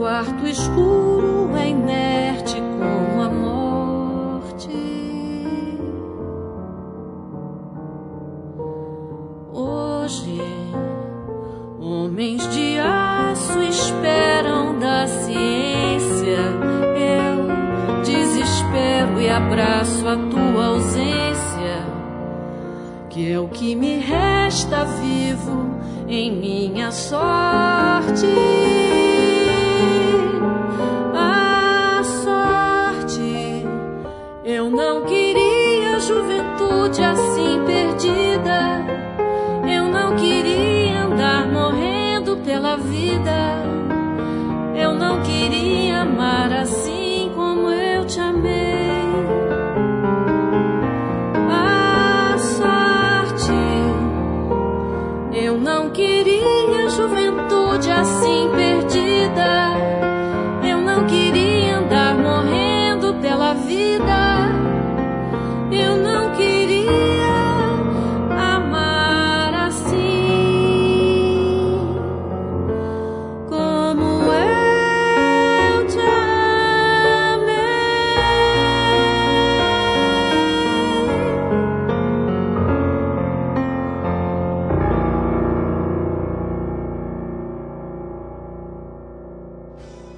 Quarto 0.08 0.48
escuro 0.48 1.52
é 1.58 1.68
inerte 1.68 2.56
como 2.62 3.22
a 3.24 3.30
morte. 3.30 4.70
Hoje, 9.52 10.42
homens 11.82 12.48
de 12.54 12.80
aço 12.80 13.62
esperam 13.64 14.80
da 14.80 15.08
ciência. 15.08 16.40
Eu 16.96 18.02
desespero 18.02 19.20
e 19.20 19.30
abraço 19.30 20.08
a 20.08 20.16
tua 20.16 20.68
ausência, 20.68 21.86
que 23.10 23.30
é 23.30 23.38
o 23.38 23.50
que 23.50 23.76
me 23.76 23.98
resta 23.98 24.86
vivo 24.86 25.68
em 26.08 26.32
minha 26.32 26.94
sorte. 26.94 28.67
Pela 42.58 42.76
vida. 42.76 43.64
Eu 44.76 44.96
não 44.96 45.22
queria 45.22 46.02
amar 46.02 46.52
assim 46.52 47.32
como 47.36 47.70
eu 47.70 48.04
te 48.06 48.20
amei. 48.20 48.67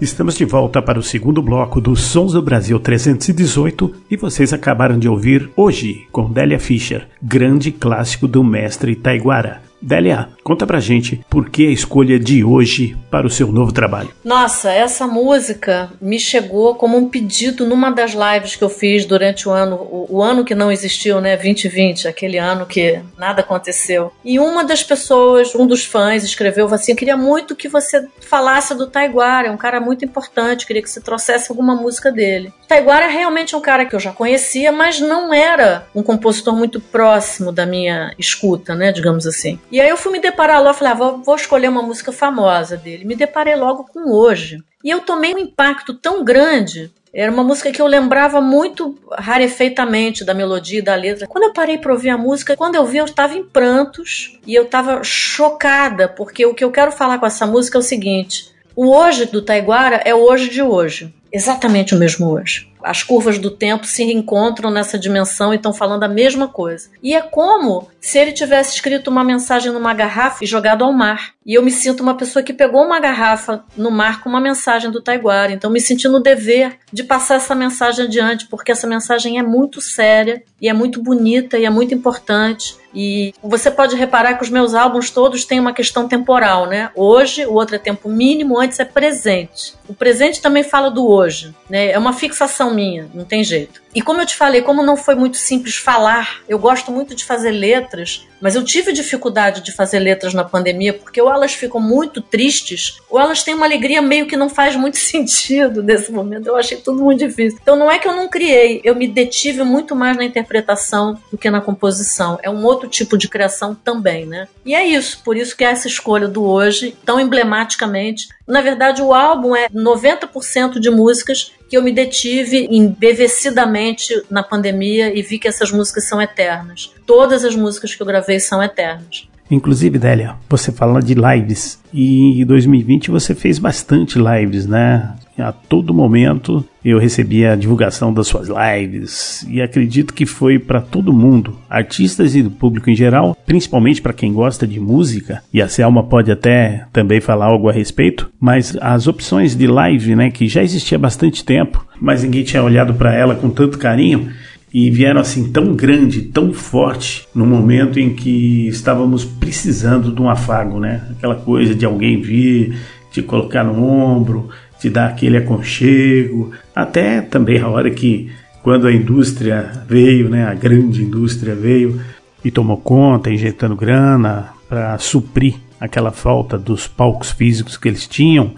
Estamos 0.10 0.36
de 0.36 0.44
volta 0.44 0.82
para 0.82 1.00
o 1.00 1.04
segundo 1.04 1.40
bloco 1.40 1.80
dos 1.80 2.02
Sons 2.02 2.34
do 2.34 2.42
Brasil 2.42 2.80
318 2.80 3.94
e 4.10 4.18
vocês 4.18 4.52
acabaram 4.52 4.98
de 4.98 5.08
ouvir 5.08 5.52
Hoje 5.56 6.08
com 6.12 6.30
Délia 6.30 6.60
Fischer, 6.60 7.08
grande 7.22 7.72
clássico 7.72 8.28
do 8.28 8.44
mestre 8.44 8.96
Taiguara. 8.96 9.69
Délia, 9.82 10.30
conta 10.44 10.68
pra 10.68 10.80
gente 10.80 11.24
por 11.30 11.50
que 11.50 11.68
a 11.68 11.72
escolha 11.72 12.20
de 12.20 12.44
hoje 12.44 12.98
para 13.10 13.26
o 13.26 13.30
seu 13.30 13.52
novo 13.52 13.72
trabalho. 13.72 14.10
Nossa, 14.24 14.72
essa 14.72 15.08
música 15.08 15.90
me 16.02 16.20
chegou 16.20 16.76
como 16.76 16.98
um 16.98 17.08
pedido 17.08 17.66
numa 17.66 17.90
das 17.90 18.12
lives 18.12 18.56
que 18.56 18.64
eu 18.64 18.70
fiz 18.70 19.06
durante 19.06 19.48
o 19.48 19.52
ano, 19.52 19.76
o, 19.76 20.18
o 20.18 20.22
ano 20.22 20.44
que 20.44 20.54
não 20.54 20.72
existiu, 20.72 21.22
né? 21.22 21.36
2020, 21.36 22.08
aquele 22.08 22.38
ano 22.38 22.66
que 22.66 23.00
nada 23.18 23.42
aconteceu. 23.42 24.12
E 24.24 24.40
uma 24.40 24.64
das 24.64 24.84
pessoas, 24.84 25.56
um 25.56 25.66
dos 25.66 25.86
fãs, 25.86 26.24
escreveu 26.24 26.68
assim: 26.74 26.96
queria 26.96 27.16
muito 27.16 27.56
que 27.56 27.70
você 27.70 28.08
falasse 28.22 28.76
do 28.76 28.88
Taiguara, 28.88 29.48
é 29.48 29.52
um 29.52 29.58
cara 29.58 29.80
muito 29.80 30.04
importante, 30.04 30.66
queria 30.66 30.82
que 30.82 30.90
você 30.90 31.02
trouxesse 31.02 31.52
alguma 31.52 31.76
música 31.76 32.12
dele. 32.12 32.54
Taiguara 32.70 33.06
é 33.06 33.10
realmente 33.10 33.56
um 33.56 33.62
cara 33.62 33.84
que 33.84 33.96
eu 33.96 34.00
já 34.00 34.12
conhecia, 34.12 34.72
mas 34.72 35.02
não 35.02 35.34
era 35.34 35.88
um 35.96 36.04
compositor 36.04 36.56
muito 36.56 36.80
próximo 36.80 37.52
da 37.52 37.66
minha 37.66 38.14
escuta, 38.16 38.76
né? 38.76 38.92
Digamos 38.92 39.26
assim. 39.26 39.60
E 39.72 39.82
aí 39.82 39.90
eu 39.90 39.98
fui 39.98 40.12
me 40.12 40.20
deparar 40.20 40.62
lá, 40.62 40.72
falei, 40.72 40.94
ah, 40.94 40.96
vou, 40.96 41.18
vou 41.18 41.36
escolher 41.36 41.68
uma 41.68 41.82
música 41.82 42.12
famosa 42.12 42.78
dele. 42.78 43.06
Me 43.06 43.16
deparei 43.16 43.56
logo 43.56 43.86
com 43.86 44.12
Hoje. 44.12 44.64
E 44.84 44.90
eu 44.92 45.02
tomei 45.02 45.34
um 45.34 45.40
impacto 45.40 45.96
tão 45.96 46.24
grande. 46.24 46.92
Era 47.12 47.32
uma 47.32 47.44
música 47.44 47.72
que 47.72 47.82
eu 47.82 47.88
lembrava 47.88 48.40
muito 48.40 48.96
rarefeitamente 49.18 50.24
da 50.24 50.36
melodia 50.36 50.78
e 50.78 50.84
da 50.84 50.94
letra. 50.94 51.26
Quando 51.26 51.46
eu 51.46 51.54
parei 51.54 51.80
para 51.80 51.92
ouvir 51.92 52.12
a 52.12 52.18
música, 52.20 52.56
quando 52.56 52.76
eu 52.76 52.86
vi, 52.86 53.00
eu 53.00 53.06
estava 53.06 53.34
em 53.34 53.44
prantos 53.44 54.38
e 54.46 54.54
eu 54.54 54.66
estava 54.66 55.04
chocada, 55.04 56.08
porque 56.08 56.46
o 56.46 56.54
que 56.54 56.64
eu 56.64 56.70
quero 56.70 56.92
falar 56.92 57.18
com 57.18 57.26
essa 57.26 57.48
música 57.48 57.80
é 57.80 57.82
o 57.82 57.84
seguinte: 57.84 58.52
o 58.76 58.96
hoje 58.96 59.26
do 59.26 59.42
Taiguara 59.42 60.04
é 60.06 60.14
o 60.14 60.20
hoje 60.20 60.50
de 60.50 60.62
hoje. 60.62 61.12
Exatamente 61.32 61.94
o 61.94 61.98
mesmo 61.98 62.28
hoje. 62.28 62.70
As 62.82 63.04
curvas 63.04 63.38
do 63.38 63.52
tempo 63.52 63.86
se 63.86 64.04
encontram 64.04 64.72
nessa 64.72 64.98
dimensão 64.98 65.54
e 65.54 65.58
estão 65.58 65.74
falando 65.74 66.04
a 66.04 66.08
mesma 66.08 66.48
coisa. 66.48 66.90
E 67.04 67.14
é 67.14 67.22
como 67.22 67.88
se 68.00 68.18
ele 68.18 68.32
tivesse 68.32 68.76
escrito 68.76 69.10
uma 69.10 69.24
mensagem 69.24 69.72
numa 69.72 69.94
garrafa 69.94 70.44
e 70.44 70.48
jogado 70.48 70.84
ao 70.84 70.94
mar. 70.94 71.34
E 71.46 71.56
eu 71.56 71.62
me 71.62 71.72
sinto 71.72 72.02
uma 72.02 72.16
pessoa 72.16 72.42
que 72.42 72.54
pegou 72.54 72.86
uma 72.86 73.00
garrafa 73.00 73.66
no 73.76 73.92
mar 73.92 74.22
com 74.22 74.30
uma 74.30 74.40
mensagem 74.40 74.90
do 74.90 75.02
Taiguara. 75.02 75.52
Então 75.52 75.70
me 75.70 75.82
senti 75.82 76.08
no 76.08 76.22
dever 76.22 76.78
de 76.92 77.04
passar 77.04 77.36
essa 77.36 77.54
mensagem 77.54 78.06
adiante, 78.06 78.48
porque 78.48 78.72
essa 78.72 78.88
mensagem 78.88 79.40
é 79.40 79.44
muito 79.44 79.82
séria 79.82 80.42
e 80.62 80.70
é 80.70 80.74
muito 80.74 81.04
bonita 81.04 81.58
e 81.58 81.66
é 81.66 81.70
muito 81.70 81.94
importante. 81.94 82.78
E 82.94 83.34
você 83.44 83.70
pode 83.70 83.96
reparar 83.96 84.36
que 84.36 84.44
os 84.44 84.50
meus 84.50 84.74
álbuns 84.74 85.10
todos 85.10 85.44
têm 85.44 85.60
uma 85.60 85.74
questão 85.74 86.08
temporal, 86.08 86.66
né? 86.66 86.92
Hoje, 86.96 87.46
o 87.46 87.54
outro 87.54 87.76
é 87.76 87.80
tempo 87.80 88.10
mínimo, 88.10 88.60
antes 88.60 88.80
é 88.80 88.86
presente. 88.86 89.79
O 89.90 89.94
presente 89.94 90.40
também 90.40 90.64
fala 90.64 90.92
do 90.92 91.10
hoje, 91.10 91.54
né? 91.68 91.92
É 91.92 91.98
uma 91.98 92.14
fixação 92.14 92.74
minha, 92.74 93.10
não 93.14 93.26
tem 93.26 93.44
jeito. 93.44 93.82
E 93.94 94.02
como 94.02 94.22
eu 94.22 94.26
te 94.26 94.36
falei, 94.36 94.62
como 94.62 94.84
não 94.84 94.96
foi 94.96 95.16
muito 95.16 95.38
simples 95.38 95.76
falar, 95.76 96.42
eu 96.48 96.60
gosto 96.60 96.92
muito 96.92 97.16
de 97.16 97.26
fazer 97.26 97.50
letras, 97.50 98.28
mas 98.40 98.56
eu 98.56 98.64
tive 98.64 98.94
dificuldade 98.94 99.62
de 99.62 99.72
fazer 99.72 100.00
letras 100.00 100.34
na 100.34 100.44
pandemia, 100.44 100.94
porque 100.94 101.20
ou 101.20 101.32
elas 101.32 101.54
ficam 101.54 101.82
muito 101.82 102.22
tristes, 102.22 103.00
ou 103.10 103.20
elas 103.20 103.44
têm 103.44 103.56
uma 103.56 103.66
alegria 103.66 104.02
meio 104.02 104.28
que 104.28 104.38
não 104.38 104.48
faz 104.48 104.76
muito 104.76 104.98
sentido 105.02 105.82
nesse 105.82 106.12
momento. 106.12 106.48
Eu 106.48 106.56
achei 106.56 106.78
tudo 106.78 107.04
muito 107.04 107.20
difícil. 107.20 107.60
Então 107.62 107.76
não 107.76 107.90
é 107.90 107.98
que 107.98 108.08
eu 108.08 108.16
não 108.16 108.30
criei, 108.30 108.80
eu 108.84 108.96
me 108.96 109.08
detive 109.08 109.64
muito 109.64 109.96
mais 109.96 110.16
na 110.16 110.24
interpretação 110.24 111.20
do 111.32 111.38
que 111.38 111.50
na 111.50 111.60
composição. 111.60 112.38
É 112.44 112.50
um 112.50 112.64
outro 112.64 112.88
tipo 112.88 113.18
de 113.18 113.28
criação 113.28 113.74
também, 113.74 114.26
né? 114.26 114.48
E 114.64 114.76
é 114.76 114.86
isso, 114.86 115.22
por 115.24 115.36
isso 115.36 115.58
que 115.58 115.64
é 115.64 115.72
essa 115.72 115.88
escolha 115.88 116.28
do 116.28 116.44
hoje, 116.44 116.96
tão 117.04 117.20
emblematicamente. 117.20 118.30
Na 118.48 118.62
verdade, 118.62 119.02
o 119.02 119.14
álbum 119.14 119.56
é 119.56 119.68
90% 119.84 120.80
de 120.80 120.90
músicas 120.90 121.52
que 121.70 121.78
eu 121.78 121.84
me 121.84 121.92
detive 121.92 122.68
embevecidamente 122.72 124.24
na 124.30 124.44
pandemia 124.44 125.18
e 125.18 125.22
vi 125.22 125.38
que 125.38 125.48
essas 125.48 125.72
músicas 125.72 126.08
são 126.08 126.22
eternas. 126.22 126.92
Todas 127.06 127.46
as 127.46 127.56
músicas 127.56 127.94
que 127.94 128.02
eu 128.02 128.08
gravei 128.08 128.40
são 128.40 128.62
eternas. 128.62 129.28
Inclusive, 129.52 129.98
Délia, 129.98 130.36
você 130.48 130.72
fala 130.72 131.02
de 131.02 131.16
lives 131.16 131.80
e 131.92 132.42
em 132.42 132.46
2020 132.46 133.10
você 133.10 133.34
fez 133.34 133.58
bastante 133.58 134.20
lives, 134.20 134.68
né? 134.68 135.16
A 135.40 135.52
todo 135.52 135.94
momento 135.94 136.64
eu 136.84 136.98
recebia 136.98 137.54
a 137.54 137.56
divulgação 137.56 138.14
das 138.14 138.28
suas 138.28 138.50
lives 138.50 139.46
e 139.50 139.62
acredito 139.62 140.14
que 140.14 140.26
foi 140.26 140.60
para 140.60 140.82
todo 140.82 141.14
mundo, 141.14 141.58
artistas 141.70 142.36
e 142.36 142.42
do 142.42 142.52
público 142.52 142.90
em 142.90 142.96
geral, 142.96 143.38
principalmente 143.46 144.02
para 144.02 144.14
quem 144.14 144.34
gosta 144.34 144.68
de 144.68 144.80
música. 144.80 145.42
E 145.54 145.62
a 145.62 145.68
Selma 145.68 146.04
pode 146.04 146.32
até 146.32 146.86
também 146.92 147.22
falar 147.22 147.46
algo 147.46 147.70
a 147.70 147.74
respeito, 147.74 148.30
mas 148.40 148.78
as 148.82 149.08
opções 149.08 149.56
de 149.56 149.68
live, 149.68 150.16
né, 150.16 150.30
que 150.30 150.48
já 150.48 150.64
existia 150.64 150.98
há 150.98 151.02
bastante 151.02 151.44
tempo, 151.44 151.86
mas 152.00 152.24
ninguém 152.24 152.44
tinha 152.44 152.64
olhado 152.64 152.94
para 152.94 153.14
ela 153.14 153.36
com 153.36 153.50
tanto 153.50 153.78
carinho 153.78 154.30
e 154.74 154.90
vieram 154.92 155.20
assim 155.20 155.52
tão 155.52 155.76
grande, 155.76 156.22
tão 156.22 156.54
forte, 156.54 157.28
no 157.34 157.46
momento 157.46 158.00
em 158.00 158.14
que 158.14 158.68
estávamos 158.68 159.26
precisando 159.26 160.12
de 160.12 160.22
um 160.22 160.30
afago, 160.30 160.80
né? 160.80 161.08
Aquela 161.12 161.36
coisa 161.36 161.74
de 161.74 161.86
alguém 161.86 162.22
vir, 162.22 162.78
te 163.12 163.22
colocar 163.22 163.64
no 163.64 163.84
ombro, 163.84 164.50
te 164.80 164.90
dar 164.90 165.10
aquele 165.10 165.38
aconchego, 165.38 166.52
até 166.76 167.22
também 167.22 167.60
a 167.60 167.68
hora 167.68 167.92
que 167.92 168.32
quando 168.64 168.88
a 168.88 168.94
indústria 168.94 169.84
veio, 169.88 170.30
né, 170.30 170.46
a 170.46 170.54
grande 170.54 171.04
indústria 171.04 171.56
veio 171.56 172.02
e 172.44 172.52
tomou 172.52 172.78
conta, 172.78 173.32
injetando 173.32 173.76
grana 173.76 174.50
para 174.68 174.98
suprir 174.98 175.56
aquela 175.80 176.12
falta 176.12 176.58
dos 176.58 176.88
palcos 176.88 177.32
físicos 177.32 177.78
que 177.78 177.88
eles 177.88 178.08
tinham 178.08 178.54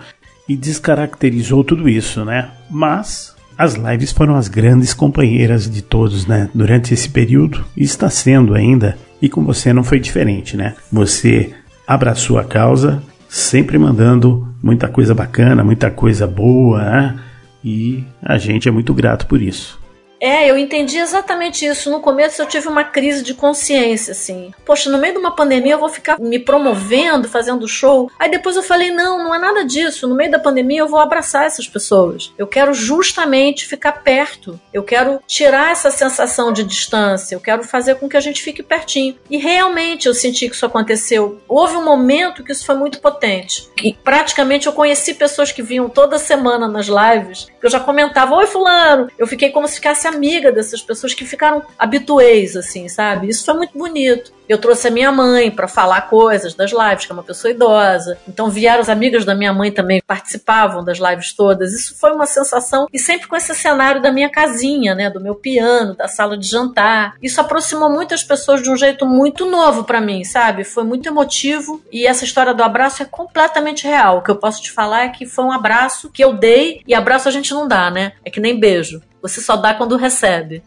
e 0.48 0.56
descaracterizou 0.56 1.64
tudo 1.64 1.88
isso, 1.88 2.26
né? 2.26 2.50
Mas 2.70 3.36
as 3.58 3.76
lives 3.76 4.12
foram 4.12 4.36
as 4.36 4.48
grandes 4.48 4.94
companheiras 4.94 5.70
de 5.70 5.82
todos, 5.82 6.26
né? 6.26 6.50
Durante 6.54 6.94
esse 6.94 7.10
período 7.10 7.64
e 7.78 7.84
está 7.84 8.10
sendo 8.10 8.56
ainda. 8.56 8.98
E 9.22 9.30
com 9.30 9.46
você 9.46 9.72
não 9.72 9.84
foi 9.84 10.00
diferente, 10.00 10.58
né? 10.58 10.76
Você 10.92 11.54
abraçou 11.88 12.40
a 12.40 12.44
causa, 12.44 13.04
sempre 13.32 13.78
mandando 13.78 14.46
muita 14.62 14.90
coisa 14.90 15.16
bacana, 15.16 15.64
muita 15.64 15.90
coisa 15.90 16.28
boa, 16.28 16.84
né? 16.84 17.20
E 17.64 18.04
a 18.22 18.38
gente 18.38 18.68
é 18.68 18.72
muito 18.72 18.94
grato 18.94 19.26
por 19.26 19.42
isso. 19.42 19.81
É, 20.22 20.48
eu 20.48 20.56
entendi 20.56 21.00
exatamente 21.00 21.66
isso. 21.66 21.90
No 21.90 22.00
começo 22.00 22.40
eu 22.40 22.46
tive 22.46 22.68
uma 22.68 22.84
crise 22.84 23.24
de 23.24 23.34
consciência, 23.34 24.12
assim. 24.12 24.54
Poxa, 24.64 24.88
no 24.88 25.00
meio 25.00 25.16
de 25.16 25.20
uma 25.20 25.36
pandemia 25.36 25.74
eu 25.74 25.80
vou 25.80 25.90
ficar 25.90 26.20
me 26.20 26.38
promovendo, 26.38 27.28
fazendo 27.28 27.68
show. 27.68 28.12
Aí 28.20 28.30
depois 28.30 28.56
eu 28.56 28.62
falei: 28.62 28.92
não, 28.92 29.18
não 29.18 29.34
é 29.34 29.40
nada 29.40 29.66
disso. 29.66 30.08
No 30.08 30.14
meio 30.14 30.30
da 30.30 30.38
pandemia 30.38 30.82
eu 30.82 30.88
vou 30.88 31.00
abraçar 31.00 31.46
essas 31.46 31.68
pessoas. 31.68 32.32
Eu 32.38 32.46
quero 32.46 32.72
justamente 32.72 33.66
ficar 33.66 34.04
perto. 34.04 34.60
Eu 34.72 34.84
quero 34.84 35.20
tirar 35.26 35.72
essa 35.72 35.90
sensação 35.90 36.54
de 36.54 36.64
distância. 36.64 37.34
Eu 37.34 37.40
quero 37.40 37.64
fazer 37.64 37.96
com 37.96 38.08
que 38.08 38.18
a 38.18 38.22
gente 38.22 38.44
fique 38.44 38.62
pertinho. 38.62 39.18
E 39.28 39.38
realmente 39.38 40.08
eu 40.08 40.14
senti 40.14 40.48
que 40.48 40.56
isso 40.56 40.66
aconteceu. 40.68 41.42
Houve 41.48 41.78
um 41.78 41.84
momento 41.84 42.44
que 42.44 42.52
isso 42.52 42.66
foi 42.66 42.76
muito 42.76 43.02
potente. 43.02 43.68
E 43.84 43.92
praticamente 43.92 44.68
eu 44.68 44.74
conheci 44.74 45.16
pessoas 45.16 45.52
que 45.52 45.64
vinham 45.64 45.90
toda 45.90 46.20
semana 46.20 46.68
nas 46.68 46.86
lives. 46.86 47.48
Eu 47.60 47.72
já 47.72 47.80
comentava: 47.80 48.36
Oi, 48.36 48.46
Fulano. 48.46 49.08
Eu 49.18 49.26
fiquei 49.26 49.50
como 49.50 49.68
se 49.68 49.76
ficasse 49.76 50.11
amiga 50.12 50.52
dessas 50.52 50.82
pessoas 50.82 51.14
que 51.14 51.26
ficaram 51.26 51.64
habituês, 51.78 52.56
assim, 52.56 52.88
sabe? 52.88 53.30
Isso 53.30 53.46
foi 53.46 53.54
muito 53.54 53.78
bonito. 53.78 54.32
Eu 54.48 54.58
trouxe 54.58 54.90
a 54.90 54.92
minha 54.92 55.12
mãe 55.14 55.50
para 55.50 55.68
falar 55.68 56.02
coisas 56.10 56.54
das 56.54 56.72
lives, 56.72 57.06
que 57.06 57.12
é 57.12 57.16
uma 57.16 57.24
pessoa 57.24 57.52
idosa. 57.52 58.18
Então 58.28 58.50
vieram 58.50 58.82
as 58.82 58.90
amigas 58.90 59.24
da 59.24 59.34
minha 59.34 59.54
mãe 59.54 59.72
também, 59.72 60.02
participavam 60.06 60.84
das 60.84 60.98
lives 60.98 61.34
todas. 61.34 61.72
Isso 61.72 61.98
foi 61.98 62.12
uma 62.12 62.26
sensação, 62.26 62.86
e 62.92 63.00
sempre 63.00 63.28
com 63.28 63.36
esse 63.36 63.56
cenário 63.56 64.02
da 64.02 64.12
minha 64.12 64.30
casinha, 64.30 64.94
né? 64.94 65.10
Do 65.10 65.22
meu 65.22 65.36
piano, 65.36 65.96
da 65.96 66.10
sala 66.10 66.38
de 66.38 66.48
jantar. 66.48 67.16
Isso 67.22 67.40
aproximou 67.40 67.90
muitas 67.90 68.24
pessoas 68.24 68.62
de 68.62 68.70
um 68.70 68.76
jeito 68.76 69.06
muito 69.06 69.46
novo 69.46 69.86
para 69.86 70.02
mim, 70.02 70.26
sabe? 70.26 70.66
Foi 70.66 70.84
muito 70.84 71.08
emotivo 71.08 71.82
e 71.92 72.06
essa 72.06 72.26
história 72.26 72.54
do 72.54 72.62
abraço 72.62 73.04
é 73.04 73.06
completamente 73.06 73.88
real. 73.88 74.18
O 74.18 74.22
que 74.22 74.32
eu 74.32 74.36
posso 74.36 74.62
te 74.62 74.72
falar 74.72 75.06
é 75.06 75.10
que 75.10 75.26
foi 75.26 75.46
um 75.46 75.52
abraço 75.52 76.10
que 76.10 76.22
eu 76.22 76.34
dei 76.34 76.82
e 76.86 76.94
abraço 76.94 77.30
a 77.30 77.32
gente 77.32 77.54
não 77.54 77.68
dá, 77.68 77.90
né? 77.90 78.14
É 78.26 78.30
que 78.30 78.42
nem 78.42 78.60
beijo. 78.60 79.02
Você 79.22 79.40
só 79.40 79.56
dá 79.56 79.74
quando 79.74 79.96
recebe. 79.96 80.64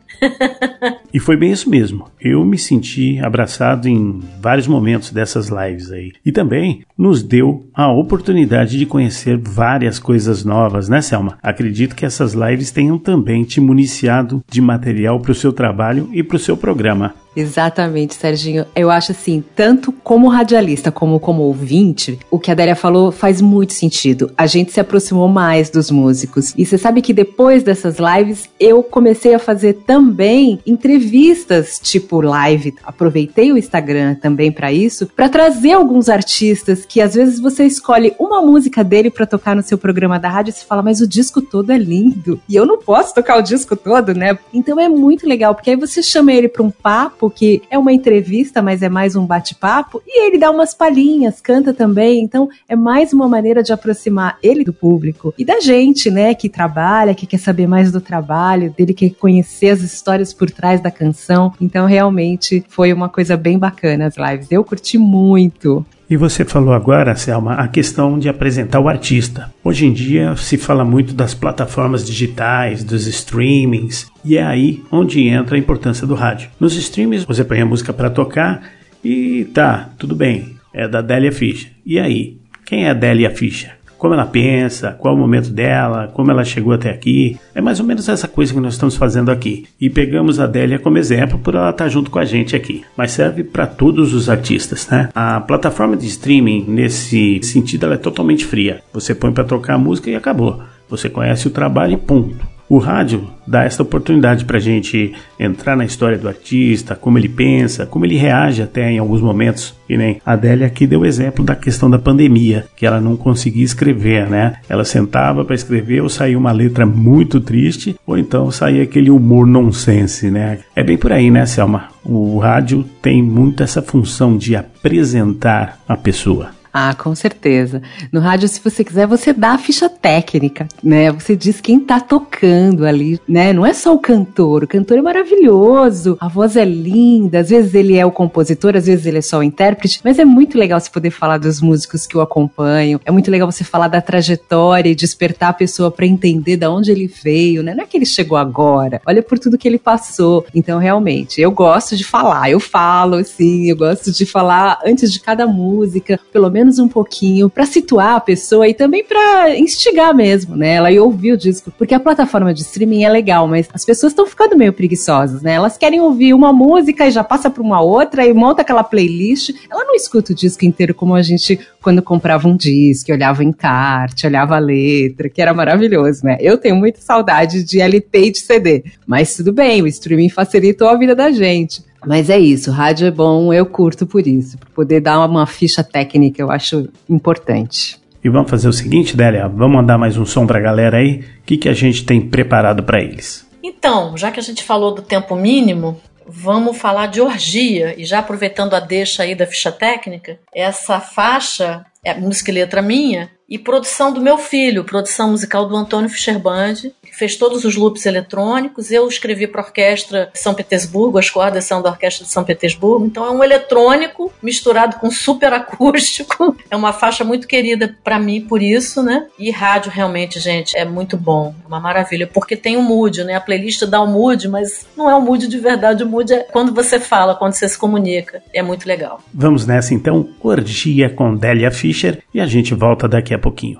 e 1.12 1.18
foi 1.18 1.36
bem 1.36 1.52
isso 1.52 1.68
mesmo. 1.68 2.08
Eu 2.20 2.44
me 2.44 2.56
senti 2.56 3.18
abraçado 3.20 3.88
em 3.88 4.20
vários 4.40 4.66
momentos 4.66 5.10
dessas 5.10 5.48
lives 5.48 5.90
aí. 5.90 6.12
E 6.24 6.30
também 6.30 6.82
nos 6.96 7.22
deu 7.22 7.66
a 7.74 7.90
oportunidade 7.92 8.78
de 8.78 8.86
conhecer 8.86 9.36
várias 9.36 9.98
coisas 9.98 10.44
novas, 10.44 10.88
né, 10.88 11.00
Selma? 11.00 11.38
Acredito 11.42 11.96
que 11.96 12.06
essas 12.06 12.32
lives 12.32 12.70
tenham 12.70 12.98
também 12.98 13.44
te 13.44 13.60
municiado 13.60 14.42
de 14.48 14.60
material 14.60 15.20
para 15.20 15.32
o 15.32 15.34
seu 15.34 15.52
trabalho 15.52 16.08
e 16.12 16.22
para 16.22 16.36
o 16.36 16.40
seu 16.40 16.56
programa. 16.56 17.14
Exatamente, 17.36 18.14
Serginho. 18.14 18.66
Eu 18.74 18.90
acho 18.90 19.12
assim, 19.12 19.42
tanto 19.54 19.92
como 19.92 20.28
radialista 20.28 20.90
como 20.92 21.18
como 21.18 21.42
ouvinte, 21.42 22.18
o 22.30 22.38
que 22.38 22.50
a 22.50 22.54
Délia 22.54 22.76
falou 22.76 23.10
faz 23.10 23.40
muito 23.40 23.72
sentido. 23.72 24.30
A 24.36 24.46
gente 24.46 24.72
se 24.72 24.80
aproximou 24.80 25.28
mais 25.28 25.70
dos 25.70 25.90
músicos. 25.90 26.54
E 26.56 26.64
você 26.64 26.78
sabe 26.78 27.02
que 27.02 27.12
depois 27.12 27.62
dessas 27.62 27.96
lives, 27.98 28.48
eu 28.58 28.82
comecei 28.82 29.34
a 29.34 29.38
fazer 29.38 29.74
também 29.86 30.60
entrevistas, 30.66 31.80
tipo 31.82 32.20
live. 32.20 32.74
Aproveitei 32.84 33.52
o 33.52 33.58
Instagram 33.58 34.14
também 34.14 34.52
para 34.52 34.72
isso, 34.72 35.06
para 35.06 35.28
trazer 35.28 35.72
alguns 35.72 36.08
artistas 36.08 36.84
que 36.86 37.00
às 37.00 37.14
vezes 37.14 37.40
você 37.40 37.64
escolhe 37.64 38.14
uma 38.18 38.40
música 38.40 38.84
dele 38.84 39.10
para 39.10 39.26
tocar 39.26 39.56
no 39.56 39.62
seu 39.62 39.78
programa 39.78 40.18
da 40.18 40.28
rádio 40.28 40.50
e 40.50 40.52
você 40.52 40.64
fala, 40.64 40.82
mas 40.82 41.00
o 41.00 41.08
disco 41.08 41.42
todo 41.42 41.70
é 41.70 41.78
lindo. 41.78 42.40
E 42.48 42.54
eu 42.54 42.66
não 42.66 42.78
posso 42.78 43.14
tocar 43.14 43.38
o 43.38 43.42
disco 43.42 43.76
todo, 43.76 44.14
né? 44.14 44.38
Então 44.52 44.78
é 44.78 44.88
muito 44.88 45.26
legal, 45.26 45.54
porque 45.54 45.70
aí 45.70 45.76
você 45.76 46.02
chama 46.02 46.32
ele 46.32 46.48
para 46.48 46.62
um 46.62 46.70
papo 46.70 47.23
bate-papo, 47.24 47.30
que 47.30 47.62
é 47.70 47.78
uma 47.78 47.92
entrevista, 47.92 48.60
mas 48.60 48.82
é 48.82 48.88
mais 48.88 49.16
um 49.16 49.26
bate-papo, 49.26 50.02
e 50.06 50.26
ele 50.26 50.38
dá 50.38 50.50
umas 50.50 50.74
palhinhas, 50.74 51.40
canta 51.40 51.72
também, 51.72 52.22
então 52.22 52.48
é 52.68 52.76
mais 52.76 53.12
uma 53.12 53.28
maneira 53.28 53.62
de 53.62 53.72
aproximar 53.72 54.38
ele 54.42 54.64
do 54.64 54.72
público 54.72 55.32
e 55.38 55.44
da 55.44 55.60
gente, 55.60 56.10
né, 56.10 56.34
que 56.34 56.48
trabalha, 56.48 57.14
que 57.14 57.26
quer 57.26 57.38
saber 57.38 57.66
mais 57.66 57.90
do 57.90 58.00
trabalho, 58.00 58.74
dele 58.76 58.94
quer 58.94 59.10
conhecer 59.10 59.70
as 59.70 59.80
histórias 59.80 60.32
por 60.32 60.50
trás 60.50 60.80
da 60.80 60.90
canção. 60.90 61.52
Então 61.60 61.86
realmente 61.86 62.64
foi 62.68 62.92
uma 62.92 63.08
coisa 63.08 63.36
bem 63.36 63.58
bacana 63.58 64.06
as 64.06 64.16
lives. 64.16 64.50
Eu 64.50 64.64
curti 64.64 64.98
muito. 64.98 65.84
E 66.08 66.16
você 66.16 66.44
falou 66.44 66.74
agora, 66.74 67.16
Selma, 67.16 67.54
a 67.54 67.66
questão 67.66 68.18
de 68.18 68.28
apresentar 68.28 68.78
o 68.78 68.88
artista. 68.88 69.52
Hoje 69.64 69.86
em 69.86 69.92
dia 69.92 70.36
se 70.36 70.58
fala 70.58 70.84
muito 70.84 71.14
das 71.14 71.32
plataformas 71.32 72.04
digitais, 72.04 72.84
dos 72.84 73.06
streamings, 73.06 74.10
e 74.22 74.36
é 74.36 74.42
aí 74.42 74.82
onde 74.92 75.26
entra 75.26 75.56
a 75.56 75.58
importância 75.58 76.06
do 76.06 76.14
rádio. 76.14 76.50
Nos 76.60 76.76
streamings 76.76 77.24
você 77.24 77.42
põe 77.42 77.60
a 77.60 77.66
música 77.66 77.92
para 77.92 78.10
tocar 78.10 78.62
e 79.02 79.46
tá, 79.54 79.90
tudo 79.98 80.14
bem, 80.14 80.56
é 80.74 80.86
da 80.86 81.00
Délia 81.00 81.32
Fischer. 81.32 81.70
E 81.86 81.98
aí, 81.98 82.36
quem 82.66 82.84
é 82.84 82.90
a 82.90 82.94
Délia 82.94 83.30
Fischer? 83.30 83.72
Como 84.04 84.12
ela 84.12 84.26
pensa, 84.26 84.90
qual 84.90 85.14
o 85.14 85.16
momento 85.16 85.48
dela, 85.48 86.08
como 86.08 86.30
ela 86.30 86.44
chegou 86.44 86.74
até 86.74 86.90
aqui. 86.90 87.38
É 87.54 87.62
mais 87.62 87.80
ou 87.80 87.86
menos 87.86 88.06
essa 88.06 88.28
coisa 88.28 88.52
que 88.52 88.60
nós 88.60 88.74
estamos 88.74 88.96
fazendo 88.96 89.30
aqui. 89.30 89.64
E 89.80 89.88
pegamos 89.88 90.38
a 90.38 90.46
Délia 90.46 90.78
como 90.78 90.98
exemplo 90.98 91.38
por 91.38 91.54
ela 91.54 91.70
estar 91.70 91.88
junto 91.88 92.10
com 92.10 92.18
a 92.18 92.24
gente 92.26 92.54
aqui. 92.54 92.84
Mas 92.98 93.12
serve 93.12 93.42
para 93.42 93.66
todos 93.66 94.12
os 94.12 94.28
artistas, 94.28 94.86
né? 94.90 95.08
A 95.14 95.40
plataforma 95.40 95.96
de 95.96 96.06
streaming, 96.06 96.66
nesse 96.68 97.42
sentido, 97.42 97.86
ela 97.86 97.94
é 97.94 97.96
totalmente 97.96 98.44
fria. 98.44 98.82
Você 98.92 99.14
põe 99.14 99.32
para 99.32 99.42
tocar 99.42 99.72
a 99.72 99.78
música 99.78 100.10
e 100.10 100.14
acabou. 100.14 100.60
Você 100.86 101.08
conhece 101.08 101.48
o 101.48 101.50
trabalho 101.50 101.94
e 101.94 101.96
ponto. 101.96 102.53
O 102.74 102.78
rádio 102.78 103.28
dá 103.46 103.62
essa 103.62 103.84
oportunidade 103.84 104.44
para 104.44 104.56
a 104.56 104.60
gente 104.60 105.14
entrar 105.38 105.76
na 105.76 105.84
história 105.84 106.18
do 106.18 106.26
artista, 106.26 106.96
como 106.96 107.16
ele 107.16 107.28
pensa, 107.28 107.86
como 107.86 108.04
ele 108.04 108.16
reage 108.16 108.62
até 108.62 108.90
em 108.90 108.98
alguns 108.98 109.20
momentos. 109.20 109.76
E 109.88 109.96
nem 109.96 110.20
a 110.26 110.32
Adélia 110.32 110.66
aqui 110.66 110.84
deu 110.84 111.04
exemplo 111.04 111.44
da 111.44 111.54
questão 111.54 111.88
da 111.88 112.00
pandemia, 112.00 112.66
que 112.74 112.84
ela 112.84 113.00
não 113.00 113.16
conseguia 113.16 113.62
escrever, 113.62 114.28
né? 114.28 114.54
Ela 114.68 114.84
sentava 114.84 115.44
para 115.44 115.54
escrever 115.54 116.02
ou 116.02 116.08
saía 116.08 116.36
uma 116.36 116.50
letra 116.50 116.84
muito 116.84 117.40
triste, 117.40 117.94
ou 118.04 118.18
então 118.18 118.50
saía 118.50 118.82
aquele 118.82 119.08
humor 119.08 119.46
nonsense, 119.46 120.28
né? 120.28 120.58
É 120.74 120.82
bem 120.82 120.96
por 120.96 121.12
aí, 121.12 121.30
né, 121.30 121.46
Selma? 121.46 121.90
O 122.04 122.38
rádio 122.38 122.84
tem 123.00 123.22
muito 123.22 123.62
essa 123.62 123.80
função 123.80 124.36
de 124.36 124.56
apresentar 124.56 125.78
a 125.88 125.96
pessoa. 125.96 126.50
Ah, 126.76 126.92
com 126.92 127.14
certeza. 127.14 127.80
No 128.10 128.18
rádio, 128.18 128.48
se 128.48 128.58
você 128.58 128.82
quiser, 128.82 129.06
você 129.06 129.32
dá 129.32 129.50
a 129.50 129.58
ficha 129.58 129.88
técnica, 129.88 130.66
né? 130.82 131.12
Você 131.12 131.36
diz 131.36 131.60
quem 131.60 131.78
tá 131.78 132.00
tocando 132.00 132.84
ali, 132.84 133.20
né? 133.28 133.52
Não 133.52 133.64
é 133.64 133.72
só 133.72 133.94
o 133.94 133.98
cantor. 134.00 134.64
O 134.64 134.66
cantor 134.66 134.98
é 134.98 135.00
maravilhoso, 135.02 136.16
a 136.20 136.26
voz 136.26 136.56
é 136.56 136.64
linda. 136.64 137.38
Às 137.38 137.50
vezes 137.50 137.74
ele 137.74 137.96
é 137.96 138.04
o 138.04 138.10
compositor, 138.10 138.74
às 138.74 138.86
vezes 138.86 139.06
ele 139.06 139.18
é 139.18 139.22
só 139.22 139.38
o 139.38 139.42
intérprete. 139.44 140.00
Mas 140.02 140.18
é 140.18 140.24
muito 140.24 140.58
legal 140.58 140.80
você 140.80 140.90
poder 140.90 141.12
falar 141.12 141.38
dos 141.38 141.60
músicos 141.60 142.08
que 142.08 142.18
o 142.18 142.20
acompanham. 142.20 143.00
É 143.04 143.10
muito 143.12 143.30
legal 143.30 143.48
você 143.48 143.62
falar 143.62 143.86
da 143.86 144.00
trajetória 144.00 144.90
e 144.90 144.96
despertar 144.96 145.50
a 145.50 145.52
pessoa 145.52 145.92
para 145.92 146.06
entender 146.06 146.56
de 146.56 146.66
onde 146.66 146.90
ele 146.90 147.06
veio, 147.06 147.62
né? 147.62 147.72
Não 147.72 147.84
é 147.84 147.86
que 147.86 147.96
ele 147.96 148.04
chegou 148.04 148.36
agora. 148.36 149.00
Olha 149.06 149.22
por 149.22 149.38
tudo 149.38 149.56
que 149.56 149.68
ele 149.68 149.78
passou. 149.78 150.44
Então, 150.52 150.80
realmente, 150.80 151.40
eu 151.40 151.52
gosto 151.52 151.96
de 151.96 152.02
falar. 152.02 152.50
Eu 152.50 152.58
falo, 152.58 153.22
sim. 153.22 153.70
Eu 153.70 153.76
gosto 153.76 154.10
de 154.10 154.26
falar 154.26 154.80
antes 154.84 155.12
de 155.12 155.20
cada 155.20 155.46
música, 155.46 156.18
pelo 156.32 156.50
menos 156.50 156.63
menos 156.64 156.78
um 156.78 156.88
pouquinho 156.88 157.50
para 157.50 157.66
situar 157.66 158.16
a 158.16 158.20
pessoa 158.20 158.66
e 158.66 158.72
também 158.72 159.04
para 159.04 159.56
instigar 159.58 160.14
mesmo, 160.14 160.56
né? 160.56 160.74
Ela 160.74 160.90
ir 160.90 160.98
ouvir 160.98 161.32
o 161.32 161.36
disco, 161.36 161.70
porque 161.76 161.94
a 161.94 162.00
plataforma 162.00 162.54
de 162.54 162.62
streaming 162.62 163.04
é 163.04 163.08
legal, 163.10 163.46
mas 163.46 163.68
as 163.72 163.84
pessoas 163.84 164.12
estão 164.12 164.26
ficando 164.26 164.56
meio 164.56 164.72
preguiçosas, 164.72 165.42
né? 165.42 165.52
Elas 165.52 165.76
querem 165.76 166.00
ouvir 166.00 166.32
uma 166.32 166.52
música 166.52 167.06
e 167.06 167.10
já 167.10 167.22
passa 167.22 167.50
para 167.50 167.62
uma 167.62 167.80
outra 167.80 168.26
e 168.26 168.32
monta 168.32 168.62
aquela 168.62 168.82
playlist. 168.82 169.50
Ela 169.70 169.84
não 169.84 169.94
escuta 169.94 170.32
o 170.32 170.34
disco 170.34 170.64
inteiro 170.64 170.94
como 170.94 171.14
a 171.14 171.22
gente 171.22 171.58
quando 171.82 172.00
comprava 172.00 172.48
um 172.48 172.56
disco, 172.56 173.12
olhava 173.12 173.44
em 173.44 173.48
encarte, 173.48 174.26
olhava 174.26 174.56
a 174.56 174.58
letra, 174.58 175.28
que 175.28 175.42
era 175.42 175.52
maravilhoso, 175.52 176.24
né? 176.24 176.38
Eu 176.40 176.56
tenho 176.56 176.76
muita 176.76 177.00
saudade 177.00 177.62
de 177.62 177.80
LP 177.80 178.18
e 178.18 178.32
de 178.32 178.38
CD, 178.38 178.84
mas 179.06 179.36
tudo 179.36 179.52
bem, 179.52 179.82
o 179.82 179.86
streaming 179.86 180.30
facilitou 180.30 180.88
a 180.88 180.96
vida 180.96 181.14
da 181.14 181.30
gente. 181.30 181.82
Mas 182.06 182.30
é 182.30 182.38
isso, 182.38 182.70
rádio 182.70 183.06
é 183.06 183.10
bom, 183.10 183.52
eu 183.52 183.66
curto 183.66 184.06
por 184.06 184.26
isso, 184.26 184.58
por 184.58 184.68
poder 184.70 185.00
dar 185.00 185.24
uma 185.24 185.46
ficha 185.46 185.82
técnica, 185.82 186.40
eu 186.40 186.50
acho 186.50 186.88
importante. 187.08 187.98
E 188.22 188.28
vamos 188.28 188.50
fazer 188.50 188.68
o 188.68 188.72
seguinte, 188.72 189.16
Délia, 189.16 189.48
vamos 189.48 189.76
mandar 189.76 189.98
mais 189.98 190.16
um 190.16 190.24
som 190.24 190.46
para 190.46 190.58
a 190.58 190.62
galera 190.62 190.96
aí. 190.96 191.20
O 191.20 191.24
que, 191.44 191.58
que 191.58 191.68
a 191.68 191.74
gente 191.74 192.06
tem 192.06 192.20
preparado 192.20 192.82
para 192.82 193.02
eles? 193.02 193.46
Então, 193.62 194.16
já 194.16 194.30
que 194.30 194.40
a 194.40 194.42
gente 194.42 194.64
falou 194.64 194.94
do 194.94 195.02
tempo 195.02 195.36
mínimo, 195.36 196.00
vamos 196.26 196.78
falar 196.78 197.08
de 197.08 197.20
orgia. 197.20 197.94
E 197.98 198.04
já 198.06 198.20
aproveitando 198.20 198.72
a 198.72 198.80
deixa 198.80 199.24
aí 199.24 199.34
da 199.34 199.46
ficha 199.46 199.70
técnica, 199.70 200.38
essa 200.54 201.00
faixa 201.00 201.84
é 202.02 202.14
música 202.14 202.50
e 202.50 202.54
letra 202.54 202.80
minha 202.80 203.30
e 203.54 203.58
produção 203.58 204.12
do 204.12 204.20
meu 204.20 204.36
filho, 204.36 204.82
produção 204.82 205.30
musical 205.30 205.68
do 205.68 205.76
Antônio 205.76 206.10
Fischerband, 206.10 206.90
fez 207.14 207.36
todos 207.36 207.64
os 207.64 207.76
loops 207.76 208.04
eletrônicos. 208.04 208.90
Eu 208.90 209.06
escrevi 209.06 209.46
para 209.46 209.62
a 209.62 209.64
Orquestra 209.64 210.28
de 210.32 210.40
São 210.40 210.52
Petersburgo, 210.54 211.18
as 211.18 211.30
cordas 211.30 211.64
são 211.64 211.80
da 211.80 211.90
Orquestra 211.90 212.24
de 212.24 212.32
São 212.32 212.42
Petersburgo. 212.42 213.06
Então 213.06 213.24
é 213.24 213.30
um 213.30 213.44
eletrônico 213.44 214.32
misturado 214.42 214.96
com 214.96 215.08
super 215.10 215.52
acústico. 215.52 216.56
É 216.70 216.76
uma 216.76 216.92
faixa 216.92 217.22
muito 217.22 217.46
querida 217.46 217.96
para 218.02 218.18
mim 218.18 218.40
por 218.40 218.60
isso, 218.60 219.02
né? 219.02 219.26
E 219.38 219.50
rádio 219.50 219.92
realmente, 219.92 220.40
gente, 220.40 220.76
é 220.76 220.84
muito 220.84 221.16
bom, 221.16 221.54
uma 221.66 221.78
maravilha, 221.78 222.26
porque 222.26 222.56
tem 222.56 222.76
o 222.76 222.80
um 222.80 222.82
mood, 222.82 223.22
né? 223.22 223.34
A 223.34 223.40
playlist 223.40 223.84
dá 223.84 224.00
o 224.00 224.04
um 224.04 224.12
mood, 224.12 224.48
mas 224.48 224.86
não 224.96 225.08
é 225.08 225.14
o 225.14 225.18
um 225.18 225.20
mood 225.20 225.46
de 225.46 225.58
verdade, 225.58 226.02
o 226.02 226.08
mood 226.08 226.32
é 226.32 226.40
quando 226.40 226.74
você 226.74 226.98
fala, 226.98 227.36
quando 227.36 227.52
você 227.52 227.68
se 227.68 227.78
comunica. 227.78 228.42
É 228.52 228.62
muito 228.62 228.86
legal. 228.86 229.20
Vamos 229.32 229.66
nessa 229.66 229.94
então, 229.94 230.28
Orgia 230.42 231.08
com 231.08 231.36
Délia 231.36 231.70
Fischer 231.70 232.22
e 232.32 232.40
a 232.40 232.46
gente 232.46 232.74
volta 232.74 233.06
daqui 233.06 233.34
a 233.34 233.38
pouquinho. 233.44 233.78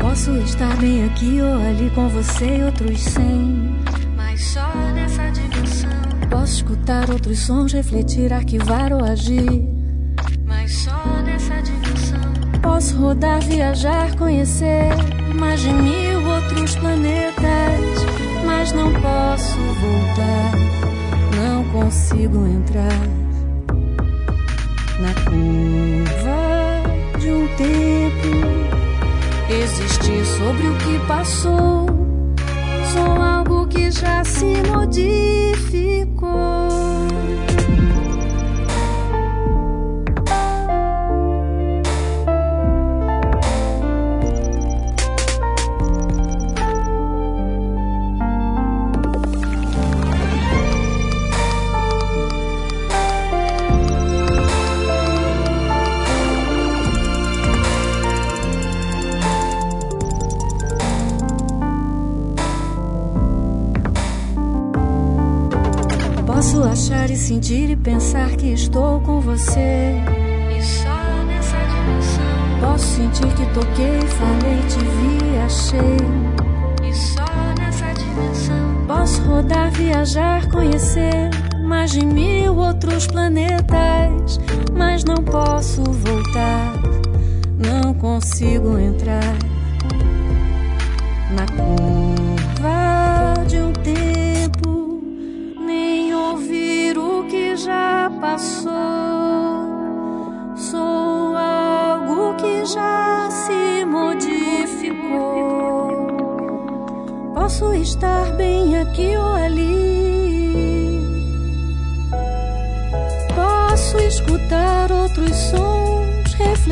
Posso 0.00 0.30
estar 0.38 0.76
bem 0.76 1.04
aqui 1.06 1.40
ou 1.40 1.54
ali 1.54 1.90
com 1.90 2.08
você 2.08 2.58
e 2.58 2.62
outros 2.62 3.00
cem. 3.00 3.74
Mas 4.16 4.40
só 4.40 4.72
nessa 4.94 5.28
dimensão. 5.30 5.90
Posso 6.30 6.54
escutar 6.54 7.10
outros 7.10 7.40
sons, 7.40 7.72
refletir, 7.72 8.32
arquivar 8.32 8.92
ou 8.92 9.04
agir. 9.04 9.62
Mas 10.46 10.72
só 10.72 11.20
nessa 11.24 11.60
dimensão. 11.62 12.20
Posso 12.62 12.96
rodar, 12.96 13.40
viajar, 13.40 14.16
conhecer 14.16 14.90
mais 15.34 15.60
de 15.60 15.72
mil 15.72 16.28
outros 16.28 16.76
planetas. 16.76 18.06
Mas 18.46 18.72
não 18.72 18.92
posso 18.92 19.58
voltar, 19.80 20.87
consigo 21.72 22.46
entrar 22.46 23.00
na 25.00 25.14
curva 25.24 26.38
de 27.18 27.30
um 27.30 27.46
tempo, 27.56 28.28
existir 29.50 30.24
sobre 30.24 30.66
o 30.66 30.74
que 30.78 30.98
passou. 31.06 31.86
Sou 32.92 33.22
algo 33.22 33.66
que 33.68 33.90
já 33.90 34.24
se 34.24 34.62
modificou. 34.72 35.08
Sentir 67.28 67.68
e 67.68 67.76
pensar 67.76 68.30
que 68.36 68.54
estou 68.54 69.00
com 69.00 69.20
você. 69.20 69.92
E 70.50 70.62
só 70.62 71.24
nessa 71.26 71.58
dimensão. 71.58 72.58
Posso 72.58 72.86
sentir 72.86 73.26
que 73.34 73.44
toquei, 73.52 74.00
falei, 74.00 74.58
te 74.66 74.78
vi, 74.78 75.36
achei. 75.44 76.88
E 76.88 76.94
só 76.94 77.26
nessa 77.58 77.92
dimensão. 77.92 78.86
Posso 78.86 79.20
rodar, 79.24 79.70
viajar, 79.72 80.48
conhecer 80.48 81.28
mais 81.62 81.90
de 81.90 82.02
mil 82.02 82.56
outros 82.56 83.06
planetas. 83.06 84.40
Mas 84.74 85.04
não 85.04 85.16
posso 85.16 85.82
voltar, 85.82 86.80
não 87.58 87.92
consigo 87.92 88.78
entrar 88.78 89.36
na 91.36 91.44
curva 91.44 91.77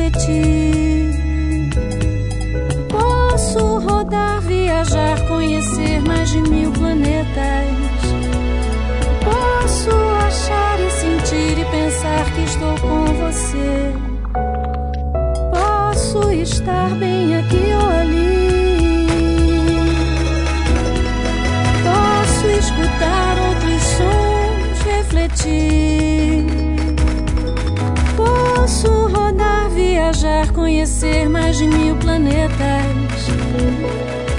refletir. 0.07 1.11
Posso 2.89 3.79
rodar, 3.79 4.41
viajar, 4.41 5.19
conhecer 5.27 6.01
mais 6.01 6.29
de 6.29 6.41
mil 6.41 6.71
planetas. 6.71 7.67
Posso 9.23 9.91
achar 10.25 10.79
e 10.79 10.89
sentir 10.91 11.59
e 11.59 11.65
pensar 11.65 12.25
que 12.33 12.41
estou 12.43 12.75
com 12.79 13.05
você. 13.05 13.93
Posso 15.51 16.31
estar 16.31 16.89
bem 16.95 17.37
aqui 17.37 17.73
ou 17.73 17.89
ali. 17.89 19.07
Posso 21.83 22.47
escutar 22.47 23.37
outros 23.49 23.83
sons, 23.97 24.81
refletir. 24.85 26.16
Viajar, 30.07 30.51
conhecer 30.53 31.27
mais 31.29 31.57
de 31.57 31.67
mil 31.67 31.95
planetas. 31.97 33.27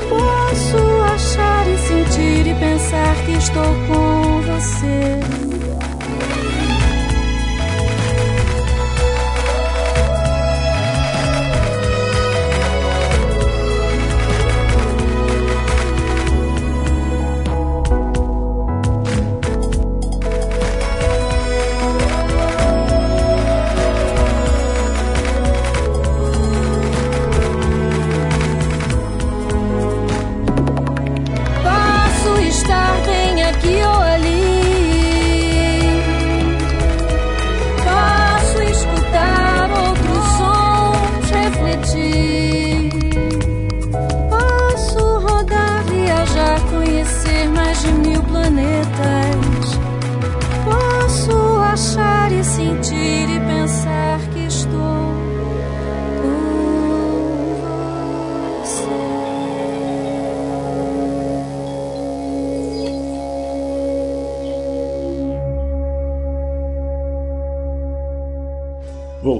Posso 0.08 0.78
achar 1.14 1.68
e 1.68 1.76
sentir 1.76 2.46
e 2.46 2.54
pensar 2.54 3.14
que 3.26 3.32
estou 3.32 3.74
com 3.86 4.40
você. 4.42 5.38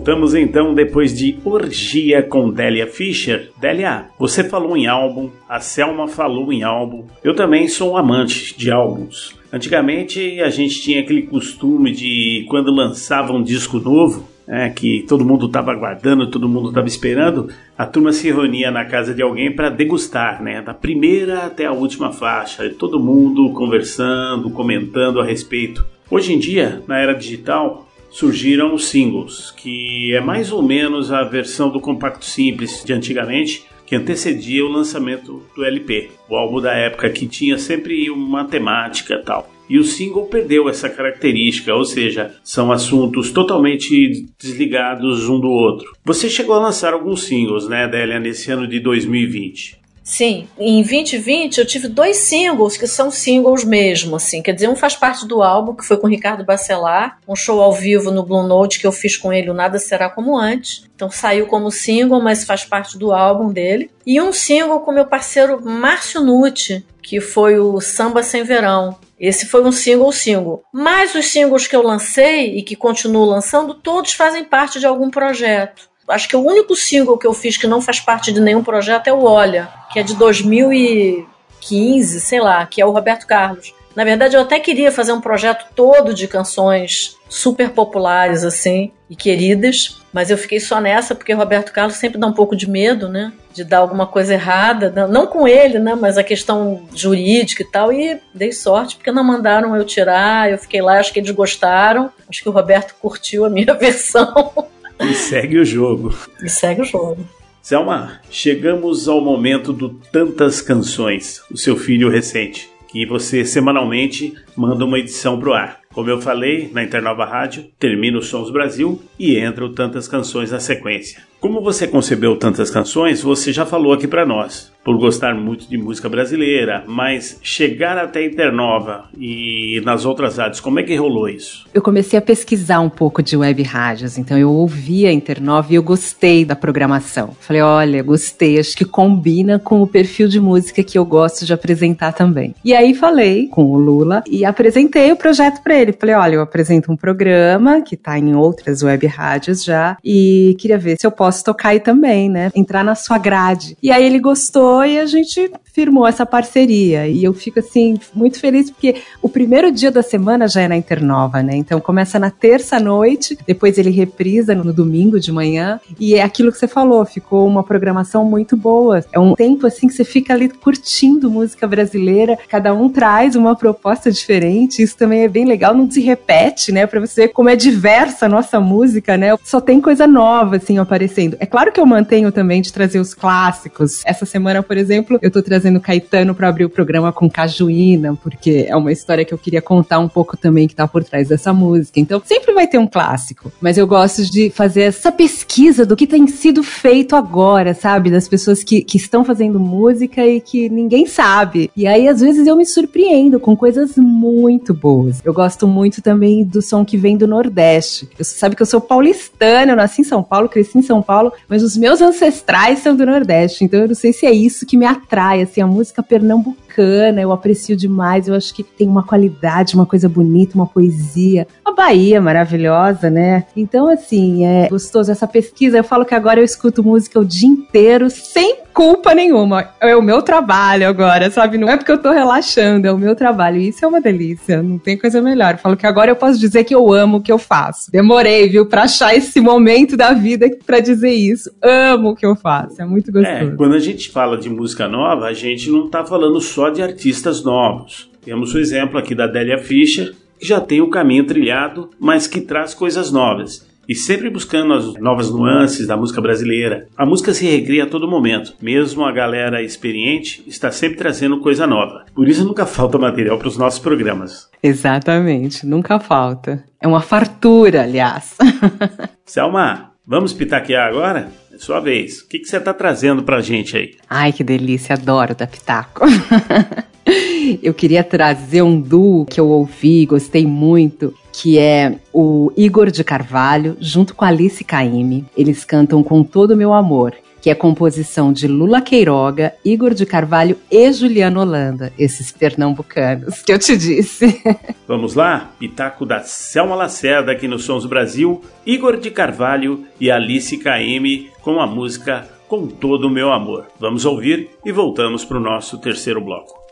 Voltamos 0.09 0.35
então 0.35 0.73
depois 0.73 1.15
de 1.15 1.37
Orgia 1.45 2.23
com 2.23 2.49
Délia 2.49 2.87
Fischer. 2.87 3.51
Délia, 3.61 4.07
você 4.19 4.43
falou 4.43 4.75
em 4.75 4.87
álbum, 4.87 5.29
a 5.47 5.61
Selma 5.61 6.09
falou 6.09 6.51
em 6.51 6.63
álbum. 6.63 7.05
Eu 7.23 7.35
também 7.35 7.69
sou 7.69 7.93
um 7.93 7.97
amante 7.99 8.57
de 8.57 8.71
álbuns. 8.71 9.37
Antigamente 9.53 10.41
a 10.41 10.49
gente 10.49 10.81
tinha 10.81 11.03
aquele 11.03 11.25
costume 11.25 11.93
de 11.93 12.47
quando 12.49 12.73
lançava 12.73 13.35
um 13.35 13.43
disco 13.43 13.79
novo, 13.79 14.27
né, 14.47 14.71
que 14.71 15.05
todo 15.07 15.27
mundo 15.27 15.45
estava 15.45 15.73
aguardando, 15.73 16.31
todo 16.31 16.49
mundo 16.49 16.71
estava 16.71 16.87
esperando, 16.87 17.51
a 17.77 17.85
turma 17.85 18.11
se 18.11 18.33
reunia 18.33 18.71
na 18.71 18.87
casa 18.87 19.13
de 19.13 19.21
alguém 19.21 19.55
para 19.55 19.69
degustar, 19.69 20.43
né, 20.43 20.63
da 20.63 20.73
primeira 20.73 21.45
até 21.45 21.67
a 21.67 21.73
última 21.73 22.15
faixa, 22.15 22.67
todo 22.79 22.99
mundo 22.99 23.53
conversando, 23.53 24.49
comentando 24.49 25.21
a 25.21 25.25
respeito. 25.25 25.85
Hoje 26.11 26.33
em 26.33 26.39
dia, 26.39 26.83
na 26.89 26.97
era 26.97 27.13
digital, 27.13 27.87
surgiram 28.11 28.75
os 28.75 28.89
singles, 28.89 29.51
que 29.51 30.15
é 30.15 30.21
mais 30.21 30.53
ou 30.53 30.63
menos 30.63 31.13
a 31.13 31.23
versão 31.25 31.71
do 31.71 31.81
compacto 31.81 32.25
simples 32.25 32.83
de 32.85 32.93
antigamente, 32.93 33.65
que 33.87 33.97
antecedia 33.97 34.65
o 34.65 34.69
lançamento 34.69 35.43
do 35.57 35.65
LP, 35.65 36.11
o 36.29 36.37
álbum 36.37 36.61
da 36.61 36.75
época 36.75 37.09
que 37.09 37.27
tinha 37.27 37.57
sempre 37.57 38.11
uma 38.11 38.45
temática 38.45 39.23
tal. 39.25 39.51
E 39.69 39.79
o 39.79 39.85
single 39.85 40.27
perdeu 40.27 40.69
essa 40.69 40.89
característica, 40.89 41.75
ou 41.75 41.85
seja, 41.85 42.35
são 42.43 42.73
assuntos 42.73 43.31
totalmente 43.31 44.27
desligados 44.39 45.29
um 45.29 45.39
do 45.39 45.49
outro. 45.49 45.95
Você 46.05 46.29
chegou 46.29 46.55
a 46.55 46.61
lançar 46.61 46.95
alguns 46.95 47.25
singles, 47.25 47.69
né, 47.69 47.87
Délia, 47.87 48.19
nesse 48.19 48.51
ano 48.51 48.67
de 48.67 48.81
2020. 48.81 49.79
Sim, 50.09 50.49
em 50.59 50.83
2020 50.83 51.59
eu 51.59 51.67
tive 51.67 51.87
dois 51.87 52.17
singles 52.17 52.79
que 52.79 52.87
são 52.87 53.11
singles 53.11 53.63
mesmo, 53.63 54.17
assim. 54.17 54.41
Quer 54.41 54.55
dizer, 54.55 54.67
um 54.67 54.75
faz 54.75 54.97
parte 54.97 55.27
do 55.27 55.43
álbum, 55.43 55.75
que 55.75 55.85
foi 55.85 55.99
com 55.99 56.07
Ricardo 56.07 56.47
Bacelar, 56.47 57.19
um 57.29 57.37
show 57.37 57.61
ao 57.61 57.75
vivo 57.75 58.11
no 58.11 58.23
Blue 58.23 58.43
Note 58.43 58.81
que 58.81 58.87
eu 58.87 58.91
fiz 58.91 59.19
com 59.19 59.31
ele, 59.31 59.51
o 59.51 59.55
Nada 59.55 59.79
Será 59.79 60.09
Como 60.09 60.39
Antes. 60.39 60.89
Então 60.97 61.11
saiu 61.11 61.47
como 61.47 61.71
single, 61.71 62.23
mas 62.23 62.45
faz 62.45 62.65
parte 62.65 62.97
do 62.97 63.13
álbum 63.13 63.53
dele. 63.53 63.91
E 64.07 64.19
um 64.19 64.33
single 64.33 64.81
com 64.81 64.93
meu 64.93 65.05
parceiro 65.05 65.63
Márcio 65.63 66.23
Nucci, 66.23 66.87
que 67.03 67.21
foi 67.21 67.61
o 67.61 67.79
Samba 67.79 68.23
Sem 68.23 68.43
Verão. 68.45 68.97
Esse 69.21 69.45
foi 69.45 69.63
um 69.63 69.71
single 69.71 70.11
single. 70.11 70.63
Mas 70.73 71.15
os 71.15 71.27
singles 71.27 71.67
que 71.67 71.77
eu 71.77 71.83
lancei 71.83 72.57
e 72.57 72.63
que 72.63 72.75
continuo 72.75 73.27
lançando, 73.27 73.75
todos 73.75 74.15
fazem 74.15 74.43
parte 74.43 74.81
de 74.81 74.87
algum 74.87 75.11
projeto 75.11 75.88
acho 76.09 76.29
que 76.29 76.37
o 76.37 76.45
único 76.45 76.75
single 76.75 77.19
que 77.19 77.27
eu 77.27 77.33
fiz 77.33 77.57
que 77.57 77.67
não 77.67 77.81
faz 77.81 78.01
parte 78.01 78.33
de 78.33 78.41
nenhum 78.41 78.63
projeto 78.63 79.09
é 79.09 79.13
o 79.13 79.25
Olha, 79.25 79.69
que 79.93 79.99
é 79.99 80.03
de 80.03 80.15
2015, 80.15 82.21
sei 82.21 82.41
lá, 82.41 82.65
que 82.67 82.81
é 82.81 82.87
o 82.87 82.91
Roberto 82.91 83.27
Carlos. 83.27 83.73
Na 83.99 84.05
verdade, 84.05 84.37
eu 84.37 84.43
até 84.43 84.61
queria 84.61 84.93
fazer 84.93 85.13
um 85.13 85.21
projeto 85.21 85.67
todo 85.75 86.15
de 86.15 86.29
canções 86.29 87.17
super 87.29 87.71
populares, 87.71 88.45
assim, 88.45 88.93
e 89.11 89.17
queridas, 89.17 90.01
mas 90.13 90.31
eu 90.31 90.39
fiquei 90.39 90.61
só 90.61 90.81
nessa 90.81 91.15
porque 91.15 91.33
Roberto 91.33 91.73
Carlos 91.73 91.97
sempre 91.97 92.19
dá 92.19 92.27
um 92.27 92.33
pouco 92.33 92.55
de 92.55 92.71
medo, 92.71 93.09
né? 93.09 93.33
De 93.53 93.65
dar 93.65 93.79
alguma 93.79 94.07
coisa 94.07 94.35
errada, 94.35 94.91
não 95.09 95.27
com 95.27 95.49
ele, 95.49 95.79
né? 95.79 95.95
Mas 95.95 96.17
a 96.17 96.23
questão 96.23 96.87
jurídica 96.95 97.63
e 97.63 97.71
tal, 97.71 97.93
e 97.93 98.21
dei 98.33 98.53
sorte 98.53 98.97
porque 98.97 99.11
não 99.11 99.25
mandaram 99.25 99.75
eu 99.75 99.85
tirar, 99.85 100.51
eu 100.51 100.59
fiquei 100.59 100.81
lá, 100.81 101.01
acho 101.01 101.13
que 101.13 101.19
eles 101.19 101.31
gostaram, 101.33 102.13
acho 102.29 102.43
que 102.43 102.49
o 102.49 102.53
Roberto 102.53 102.95
curtiu 103.01 103.45
a 103.45 103.51
minha 103.51 103.75
versão. 103.75 104.69
E 105.01 105.15
segue 105.15 105.59
o 105.59 105.65
jogo. 105.65 106.15
E 106.43 106.49
segue 106.49 106.83
o 106.83 106.85
jogo. 106.85 107.25
Selma, 107.63 108.21
chegamos 108.31 109.09
ao 109.09 109.21
momento 109.21 109.73
do 109.73 109.91
Tantas 109.91 110.61
Canções, 110.63 111.43
o 111.51 111.57
seu 111.57 111.77
filho 111.77 112.09
recente, 112.09 112.71
que 112.91 113.05
você 113.05 113.45
semanalmente 113.45 114.35
manda 114.57 114.85
uma 114.85 114.99
edição 114.99 115.39
pro 115.39 115.53
ar. 115.53 115.81
Como 115.93 116.09
eu 116.09 116.21
falei, 116.21 116.71
na 116.73 116.83
Internova 116.83 117.25
Rádio, 117.25 117.67
termina 117.79 118.19
o 118.19 118.23
Sons 118.23 118.51
Brasil 118.51 119.03
e 119.19 119.37
entra 119.37 119.65
o 119.65 119.73
Tantas 119.75 120.09
Canções 120.09 120.51
na 120.51 120.61
sequência. 120.61 121.23
Como 121.41 121.61
você 121.61 121.87
concebeu 121.87 122.37
tantas 122.37 122.69
canções, 122.69 123.23
você 123.23 123.53
já 123.53 123.65
falou 123.65 123.93
aqui 123.93 124.09
para 124.09 124.27
nós, 124.27 124.73
por 124.85 124.99
gostar 124.99 125.37
muito 125.37 125.69
de 125.69 125.79
música 125.79 126.09
brasileira, 126.09 126.83
mas 126.85 127.39
chegar 127.43 127.97
até 127.97 128.27
Internova 128.27 129.05
e 129.17 129.81
nas 129.85 130.05
outras 130.05 130.37
rádios, 130.37 130.61
como 130.61 130.81
é 130.81 130.83
que 130.83 130.97
rolou 130.97 131.29
isso? 131.29 131.65
Eu 131.73 131.81
comecei 131.81 132.19
a 132.19 132.23
pesquisar 132.23 132.81
um 132.81 132.89
pouco 132.91 133.23
de 133.23 133.37
web 133.37 133.63
rádios, 133.63 134.19
então 134.19 134.37
eu 134.37 134.51
ouvi 134.51 135.07
a 135.07 135.13
Internova 135.13 135.73
e 135.73 135.77
eu 135.77 135.83
gostei 135.83 136.45
da 136.45 136.57
programação. 136.57 137.37
Falei, 137.39 137.63
olha, 137.63 138.03
gostei, 138.03 138.59
acho 138.59 138.77
que 138.77 138.85
combina 138.85 139.61
com 139.61 139.81
o 139.81 139.87
perfil 139.87 140.27
de 140.27 140.41
música 140.41 140.83
que 140.83 140.99
eu 140.99 141.05
gosto 141.05 141.47
de 141.47 141.53
apresentar 141.53 142.13
também. 142.13 142.53
E 142.65 142.75
aí 142.75 142.95
falei 142.95 143.47
com 143.47 143.63
o 143.65 143.79
Lula 143.79 144.25
e 144.27 144.45
apresentei 144.45 145.13
o 145.13 145.17
projeto 145.17 145.63
para 145.63 145.79
ele. 145.79 145.93
Falei, 145.93 146.17
olha, 146.17 146.35
eu 146.35 146.41
apresento 146.41 146.91
um 146.91 146.97
programa 146.97 147.81
que 147.81 147.97
tá 147.97 148.19
em 148.19 148.35
outras 148.35 148.83
web 148.83 149.07
rádios 149.07 149.63
já 149.63 149.97
e 150.03 150.57
queria 150.59 150.79
ver 150.79 150.97
se 150.99 151.07
eu 151.07 151.13
posso 151.13 151.28
posso 151.29 151.45
tocar 151.45 151.71
aí 151.71 151.81
também, 151.81 152.31
né? 152.31 152.51
Entrar 152.55 152.83
na 152.83 152.95
sua 152.95 153.19
grade. 153.19 153.77
E 153.83 153.93
aí 153.93 154.03
ele 154.03 154.19
gostou 154.19 154.83
e 154.83 154.99
a 154.99 155.05
gente 155.05 155.51
firmou 155.75 156.07
essa 156.07 156.25
parceria. 156.25 157.07
E 157.07 157.23
eu 157.23 157.35
fico, 157.35 157.59
assim, 157.59 158.01
muito 158.15 158.41
feliz 158.41 158.71
porque 158.71 158.97
o 159.21 159.29
primeiro 159.29 159.71
dia 159.71 159.91
da 159.91 160.03
semana 160.03 160.49
já 160.49 160.63
é 160.63 160.69
na 160.69 160.77
Internova, 160.77 161.43
né? 161.43 161.55
Então 161.55 161.81
começa 161.81 162.19
na 162.19 162.31
terça-noite, 162.31 163.39
depois 163.47 163.77
ele 163.77 163.91
reprisa 163.91 164.55
no 164.55 164.73
domingo 164.73 165.21
de 165.21 165.31
manhã. 165.31 165.79
E 166.01 166.15
é 166.15 166.23
aquilo 166.23 166.51
que 166.51 166.59
você 166.59 166.67
falou, 166.67 167.05
ficou 167.05 167.47
uma 167.47 167.63
programação 167.63 168.25
muito 168.25 168.57
boa. 168.57 169.05
É 169.13 169.19
um 169.19 169.35
tempo, 169.35 169.67
assim, 169.67 169.87
que 169.87 169.93
você 169.93 170.05
fica 170.05 170.33
ali 170.33 170.49
curtindo 170.49 171.31
música 171.31 171.67
brasileira, 171.67 172.39
cada 172.49 172.73
um 172.73 172.89
traz 172.89 173.37
uma 173.37 173.55
proposta 173.55 174.11
diferente. 174.11 174.83
Isso 174.83 174.97
também 174.97 175.25
é 175.25 175.29
bem 175.29 175.45
legal, 175.45 175.75
não 175.75 175.91
se 175.91 176.01
repete, 176.01 176.73
né? 176.73 176.87
Pra 176.87 177.01
você 177.01 177.23
ver 177.23 177.29
como 177.29 177.51
é 177.51 177.57
diversa 177.57 178.25
a 178.25 178.29
nossa 178.31 178.59
música, 178.59 179.19
né? 179.19 179.37
Só 179.45 179.61
tem 179.61 179.79
coisa 179.79 180.07
nova, 180.07 180.57
assim, 180.57 180.79
aparecendo 180.79 181.18
acontecendo. 181.19 181.37
É 181.41 181.47
claro 181.47 181.73
que 181.73 181.81
eu 181.81 181.87
mantenho 181.87 182.31
também 182.31 182.63
de 182.63 182.73
trazer 182.73 183.01
os 183.01 183.13
clássicos. 183.13 184.03
Essa 184.05 184.25
semana, 184.25 184.63
por 184.63 184.77
exemplo, 184.77 185.19
eu 185.21 185.31
tô 185.31 185.43
trazendo 185.43 185.81
Caetano 185.81 186.35
para 186.35 186.49
abrir 186.49 186.65
o 186.65 186.71
programa 186.71 187.13
com 187.13 187.29
Cajuína, 187.29 188.17
porque 188.23 188.67
é 188.69 188.77
uma 188.77 188.93
história 188.93 189.25
que 189.25 189.35
eu 189.35 189.39
queria 189.39 189.61
contar 189.61 189.99
um 189.99 190.09
pouco 190.09 190.37
também 190.37 190.69
que 190.69 190.75
tá 190.75 190.87
por 190.87 191.03
trás 191.03 191.29
dessa 191.29 191.53
música. 191.53 191.99
Então, 191.99 192.23
sempre 192.25 192.53
vai 192.53 192.67
ter 192.67 192.79
um 192.79 192.87
clássico. 192.87 193.53
Mas 193.61 193.77
eu 193.77 193.87
gosto 193.87 194.23
de 194.25 194.51
fazer 194.51 194.83
essa 194.83 195.11
pesquisa 195.11 195.85
do 195.85 195.97
que 195.97 196.07
tem 196.07 196.27
sido 196.27 196.63
feito 196.63 197.17
agora, 197.17 197.75
sabe? 197.75 198.11
Das 198.11 198.29
pessoas 198.29 198.63
que, 198.63 198.83
que 198.83 198.97
estão 198.97 199.25
fazendo 199.25 199.59
música 199.59 200.25
e 200.25 200.41
que 200.41 200.69
ninguém 200.69 201.07
sabe. 201.07 201.71
E 201.77 201.87
aí, 201.87 202.09
às 202.09 202.21
vezes, 202.21 202.47
eu 202.47 202.57
me 202.57 202.67
surpreendo 202.67 203.41
com 203.41 203.57
coisas 203.57 203.97
muito 203.97 204.73
boas. 204.73 205.21
Eu 205.25 205.33
gosto 205.33 205.67
muito 205.67 206.01
também 206.01 206.45
do 206.45 206.63
som 206.63 206.85
que 206.85 206.97
vem 206.97 207.17
do 207.17 207.27
Nordeste. 207.27 208.09
Você 208.17 208.39
sabe 208.39 208.55
que 208.55 208.63
eu 208.63 208.67
sou 208.67 208.81
paulistana, 208.81 209.73
eu 209.73 209.77
nasci 209.77 210.03
em 210.03 210.05
São 210.05 210.23
Paulo, 210.23 210.49
cresci 210.49 210.79
em 210.79 210.83
São 210.83 211.03
Paulo, 211.09 211.33
mas 211.49 211.63
os 211.63 211.75
meus 211.75 212.03
ancestrais 212.03 212.81
são 212.81 212.95
do 212.95 213.07
Nordeste, 213.07 213.65
então 213.65 213.81
eu 213.81 213.89
não 213.89 213.95
sei 213.95 214.13
se 214.13 214.27
é 214.27 214.31
isso 214.31 214.67
que 214.67 214.77
me 214.77 214.85
atrai, 214.85 215.41
assim, 215.41 215.63
a 215.63 215.67
música 215.67 216.03
pernambucana, 216.03 216.68
eu 216.83 217.33
aprecio 217.33 217.77
demais, 217.77 218.29
eu 218.29 218.35
acho 218.35 218.55
que 218.55 218.63
tem 218.63 218.89
uma 218.89 219.03
qualidade, 219.03 219.75
uma 219.75 219.87
coisa 219.87 220.09
bonita, 220.09 220.55
uma 220.55 220.67
poesia. 220.67 221.47
A 221.65 221.73
Bahia 221.73 222.21
maravilhosa, 222.21 223.11
né? 223.11 223.45
Então, 223.57 223.89
assim, 223.89 224.45
é 224.45 224.69
gostoso 224.69 225.11
essa 225.11 225.27
pesquisa. 225.27 225.79
Eu 225.79 225.85
falo 225.85 226.05
que 226.05 226.15
agora 226.15 226.41
eu 226.41 226.45
escuto 226.45 226.83
música 226.83 227.21
o 227.21 227.25
dia 227.25 227.49
inteiro, 227.49 228.11
sem 228.11 228.59
culpa 228.79 229.13
nenhuma. 229.13 229.71
É 229.81 229.97
o 229.97 230.03
meu 230.03 230.23
trabalho 230.23 230.87
agora, 230.89 231.29
sabe? 231.31 231.59
Não 231.59 231.69
é 231.69 231.77
porque 231.77 231.91
eu 231.91 231.99
tô 231.99 232.13
relaxando, 232.13 232.87
é 232.87 232.93
o 232.93 232.97
meu 232.97 233.17
trabalho. 233.17 233.57
E 233.57 233.71
isso 233.71 233.85
é 233.85 233.89
uma 233.89 234.01
delícia, 234.01 234.63
não 234.63 234.79
tem 234.79 234.97
coisa 234.97 235.21
melhor. 235.21 235.55
Eu 235.55 235.59
falo 235.59 235.77
que 235.77 235.85
agora 235.85 236.13
eu 236.13 236.17
posso 236.17 236.39
dizer 236.39 236.63
que 236.63 236.73
eu 236.73 236.93
amo 236.93 237.17
o 237.17 237.21
que 237.21 237.33
eu 237.33 237.39
faço. 237.39 237.91
Demorei, 237.91 238.49
viu, 238.49 238.67
pra 238.67 238.83
achar 238.83 239.17
esse 239.17 239.41
momento 239.41 239.97
da 239.97 240.13
vida 240.13 240.49
pra 240.65 240.79
dizer 240.79 241.11
isso. 241.11 241.51
Amo 241.61 242.11
o 242.11 242.15
que 242.15 242.25
eu 242.25 242.37
faço, 242.37 242.81
é 242.81 242.85
muito 242.85 243.11
gostoso. 243.11 243.53
É, 243.53 243.57
quando 243.57 243.75
a 243.75 243.81
gente 243.81 244.11
fala 244.11 244.39
de 244.39 244.49
música 244.49 244.87
nova, 244.87 245.27
a 245.27 245.33
gente 245.33 245.69
não 245.71 245.89
tá 245.89 246.05
falando 246.05 246.41
só 246.41 246.68
de 246.71 246.83
artistas 246.83 247.43
novos. 247.45 248.11
Temos 248.25 248.55
o 248.55 248.59
exemplo 248.59 248.99
aqui 248.99 249.15
da 249.15 249.27
Délia 249.27 249.59
Fischer, 249.59 250.15
que 250.39 250.47
já 250.47 250.61
tem 250.61 250.81
o 250.81 250.91
caminho 250.91 251.27
trilhado, 251.27 251.91
mas 251.99 252.27
que 252.27 252.41
traz 252.41 252.75
coisas 252.75 253.11
novas 253.11 253.69
e 253.89 253.95
sempre 253.95 254.29
buscando 254.29 254.75
as 254.75 254.95
novas 255.01 255.31
nuances 255.31 255.87
da 255.87 255.97
música 255.97 256.21
brasileira. 256.21 256.87
A 256.95 257.07
música 257.07 257.33
se 257.33 257.47
recria 257.47 257.85
a 257.85 257.87
todo 257.89 258.07
momento, 258.07 258.53
mesmo 258.61 259.03
a 259.03 259.11
galera 259.11 259.63
experiente 259.63 260.45
está 260.47 260.71
sempre 260.71 260.99
trazendo 260.99 261.41
coisa 261.41 261.67
nova. 261.67 262.05
Por 262.15 262.29
isso 262.29 262.45
nunca 262.45 262.67
falta 262.67 262.99
material 262.99 263.39
para 263.39 263.49
os 263.49 263.57
nossos 263.57 263.79
programas. 263.79 264.51
Exatamente, 264.63 265.65
nunca 265.65 265.99
falta. 265.99 266.63
É 266.81 266.87
uma 266.87 267.01
fartura, 267.01 267.83
aliás. 267.85 268.37
Selma, 269.25 269.93
vamos 270.07 270.35
pitaquear 270.35 270.87
agora? 270.87 271.33
Sua 271.59 271.81
vez. 271.81 272.21
O 272.21 272.29
que, 272.29 272.39
que 272.39 272.49
você 272.49 272.57
está 272.57 272.73
trazendo 272.73 273.23
para 273.23 273.37
a 273.37 273.43
gente 273.43 273.77
aí? 273.77 273.95
Ai, 274.09 274.33
que 274.33 274.45
delícia, 274.45 274.95
adoro 274.95 275.35
dar 275.35 275.47
pitaco. 275.49 276.05
eu 277.63 277.75
queria 277.75 278.05
trazer 278.05 278.63
um 278.63 278.81
duo 278.81 279.27
que 279.27 279.41
eu 279.41 279.49
ouvi, 279.49 280.07
gostei 280.07 280.47
muito, 280.47 281.13
que 281.33 281.59
é 281.59 281.99
o 282.13 282.53
Igor 282.57 282.91
de 282.91 283.03
Carvalho, 283.03 283.77
junto 283.81 284.15
com 284.15 284.25
Alice 284.25 284.63
Caime. 284.65 285.27
Eles 285.37 285.65
cantam 285.65 286.03
Com 286.03 286.23
Todo 286.23 286.57
Meu 286.57 286.73
Amor, 286.73 287.15
que 287.41 287.51
é 287.51 287.55
composição 287.55 288.33
de 288.33 288.47
Lula 288.47 288.81
Queiroga, 288.81 289.55
Igor 289.65 289.95
de 289.95 290.05
Carvalho 290.05 290.59
e 290.71 290.93
Juliano 290.93 291.41
Holanda, 291.41 291.93
esses 291.99 292.33
pernambucanos 292.33 293.43
que 293.43 293.53
eu 293.53 293.59
te 293.59 293.77
disse. 293.77 294.41
Vamos 294.87 295.15
lá? 295.15 295.51
Pitaco 295.59 296.05
da 296.05 296.21
Selma 296.21 296.75
Lacerda 296.75 297.33
aqui 297.33 297.47
no 297.47 297.59
Sons 297.59 297.87
Brasil, 297.87 298.43
Igor 298.67 298.99
de 298.99 299.11
Carvalho 299.11 299.85
e 300.01 300.11
Alice 300.11 300.57
Caime 300.59 301.31
com 301.41 301.61
a 301.61 301.67
música 301.67 302.29
Com 302.49 302.67
Todo 302.67 303.07
o 303.07 303.11
Meu 303.11 303.33
Amor. 303.33 303.67
Vamos 303.79 304.05
ouvir 304.05 304.51
e 304.65 304.73
voltamos 304.73 305.25
para 305.25 305.39
o 305.39 305.43
nosso 305.43 305.79
terceiro 305.79 306.21
bloco. 306.21 306.68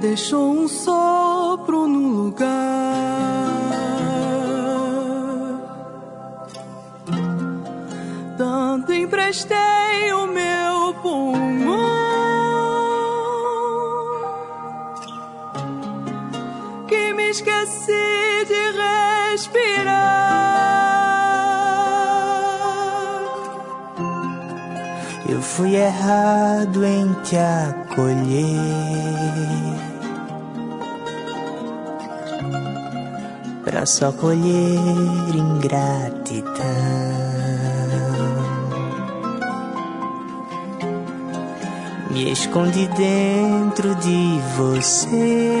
Deixou 0.00 0.50
um 0.50 0.68
sopro 0.68 1.86
no 1.86 2.24
lugar. 2.24 2.50
Tanto 8.36 8.92
emprestei 8.92 9.79
fui 25.60 25.76
errado 25.76 26.82
em 26.82 27.12
te 27.22 27.36
acolher. 27.36 28.56
pra 33.62 33.84
só 33.84 34.10
colher 34.10 35.34
ingratidão. 35.34 36.50
Me 42.10 42.32
escondi 42.32 42.88
dentro 42.96 43.94
de 43.96 44.40
você. 44.56 45.52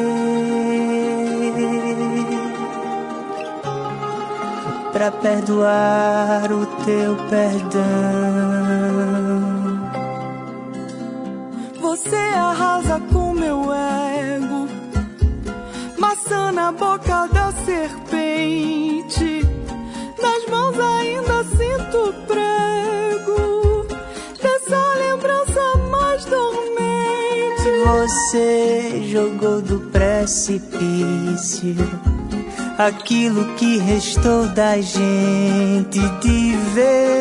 Pra 4.94 5.12
perdoar 5.12 6.50
o 6.50 6.64
teu 6.84 7.16
perdão. 7.28 9.19
Você 12.02 12.16
arrasa 12.16 12.98
com 13.12 13.34
meu 13.34 13.70
ego, 13.74 14.66
maçã 15.98 16.50
na 16.50 16.72
boca 16.72 17.26
da 17.26 17.52
serpente. 17.52 19.46
Nas 20.18 20.46
mãos 20.46 20.80
ainda 20.80 21.44
sinto 21.44 22.14
prego 22.26 23.86
dessa 24.42 24.94
lembrança 24.96 25.76
mais 25.90 26.24
dormente. 26.24 27.70
Você 27.84 29.02
jogou 29.12 29.60
do 29.60 29.80
precipício 29.90 31.76
aquilo 32.78 33.44
que 33.56 33.76
restou 33.76 34.46
da 34.48 34.80
gente 34.80 35.98
de 36.22 36.56
vez. 36.74 37.19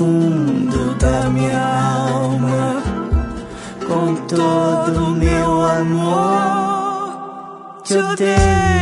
Fundo 0.00 0.94
da 0.94 1.28
minha 1.28 1.60
alma, 2.10 2.82
com 3.86 4.14
todo 4.28 5.04
o 5.04 5.10
meu 5.10 5.60
amor, 5.60 7.12
te 7.84 7.98
odeio. 7.98 8.79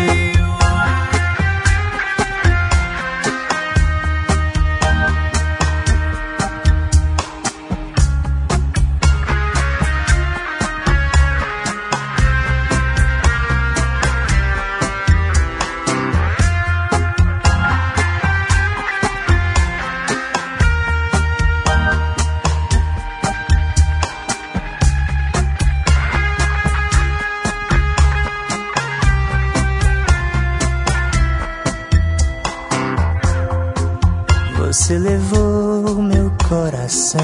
Você 34.89 34.97
levou 34.97 36.01
meu 36.01 36.33
coração. 36.49 37.21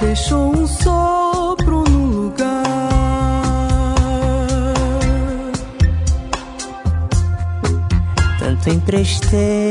Deixou 0.00 0.56
um 0.56 0.66
sopro 0.66 1.84
no 1.90 2.06
lugar. 2.06 2.64
Tanto 8.38 8.70
emprestei 8.70 9.61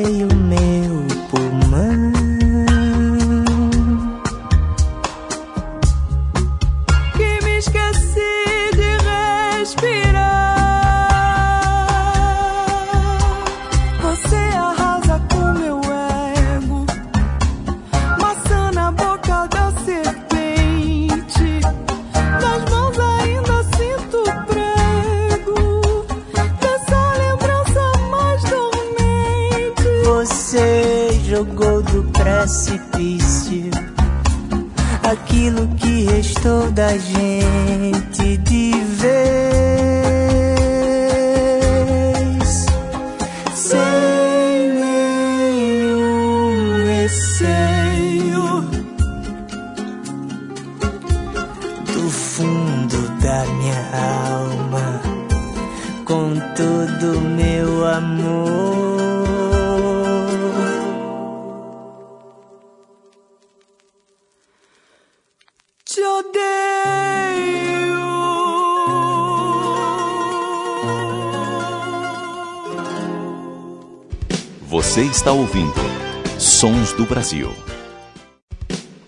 Brasil. 77.11 77.49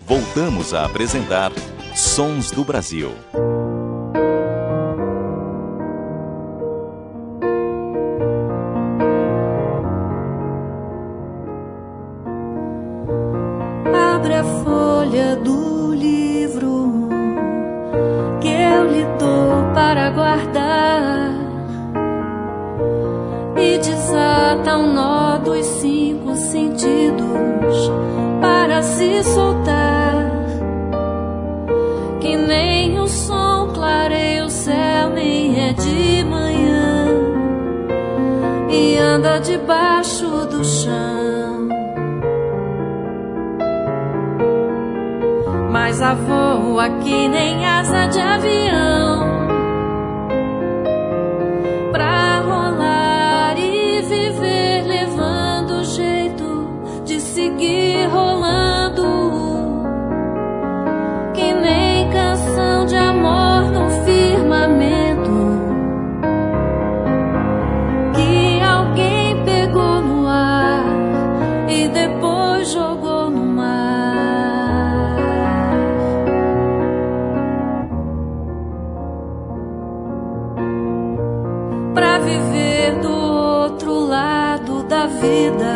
Voltamos 0.05 0.73
a 0.73 0.83
apresentar 0.83 1.53
Sons 1.95 2.51
do 2.51 2.65
Brasil. 2.65 3.11
Dos 25.43 25.65
cinco 25.65 26.35
sentidos 26.35 27.91
para 28.41 28.81
se 28.81 29.23
soltar. 29.23 30.31
Que 32.19 32.35
nem 32.35 32.99
o 32.99 33.07
som 33.07 33.71
clareia 33.73 34.45
o 34.45 34.49
céu, 34.49 35.09
nem 35.13 35.69
é 35.69 35.73
de 35.73 36.23
manhã 36.23 37.07
e 38.69 38.97
anda 38.97 39.39
debaixo 39.39 40.47
do 40.47 40.63
chão. 40.63 41.23
mas 45.93 46.01
a 46.01 46.13
voa 46.13 46.89
que 47.01 47.27
nem 47.27 47.65
asa 47.65 48.05
de 48.07 48.19
avião. 48.19 49.52
Vida 85.23 85.72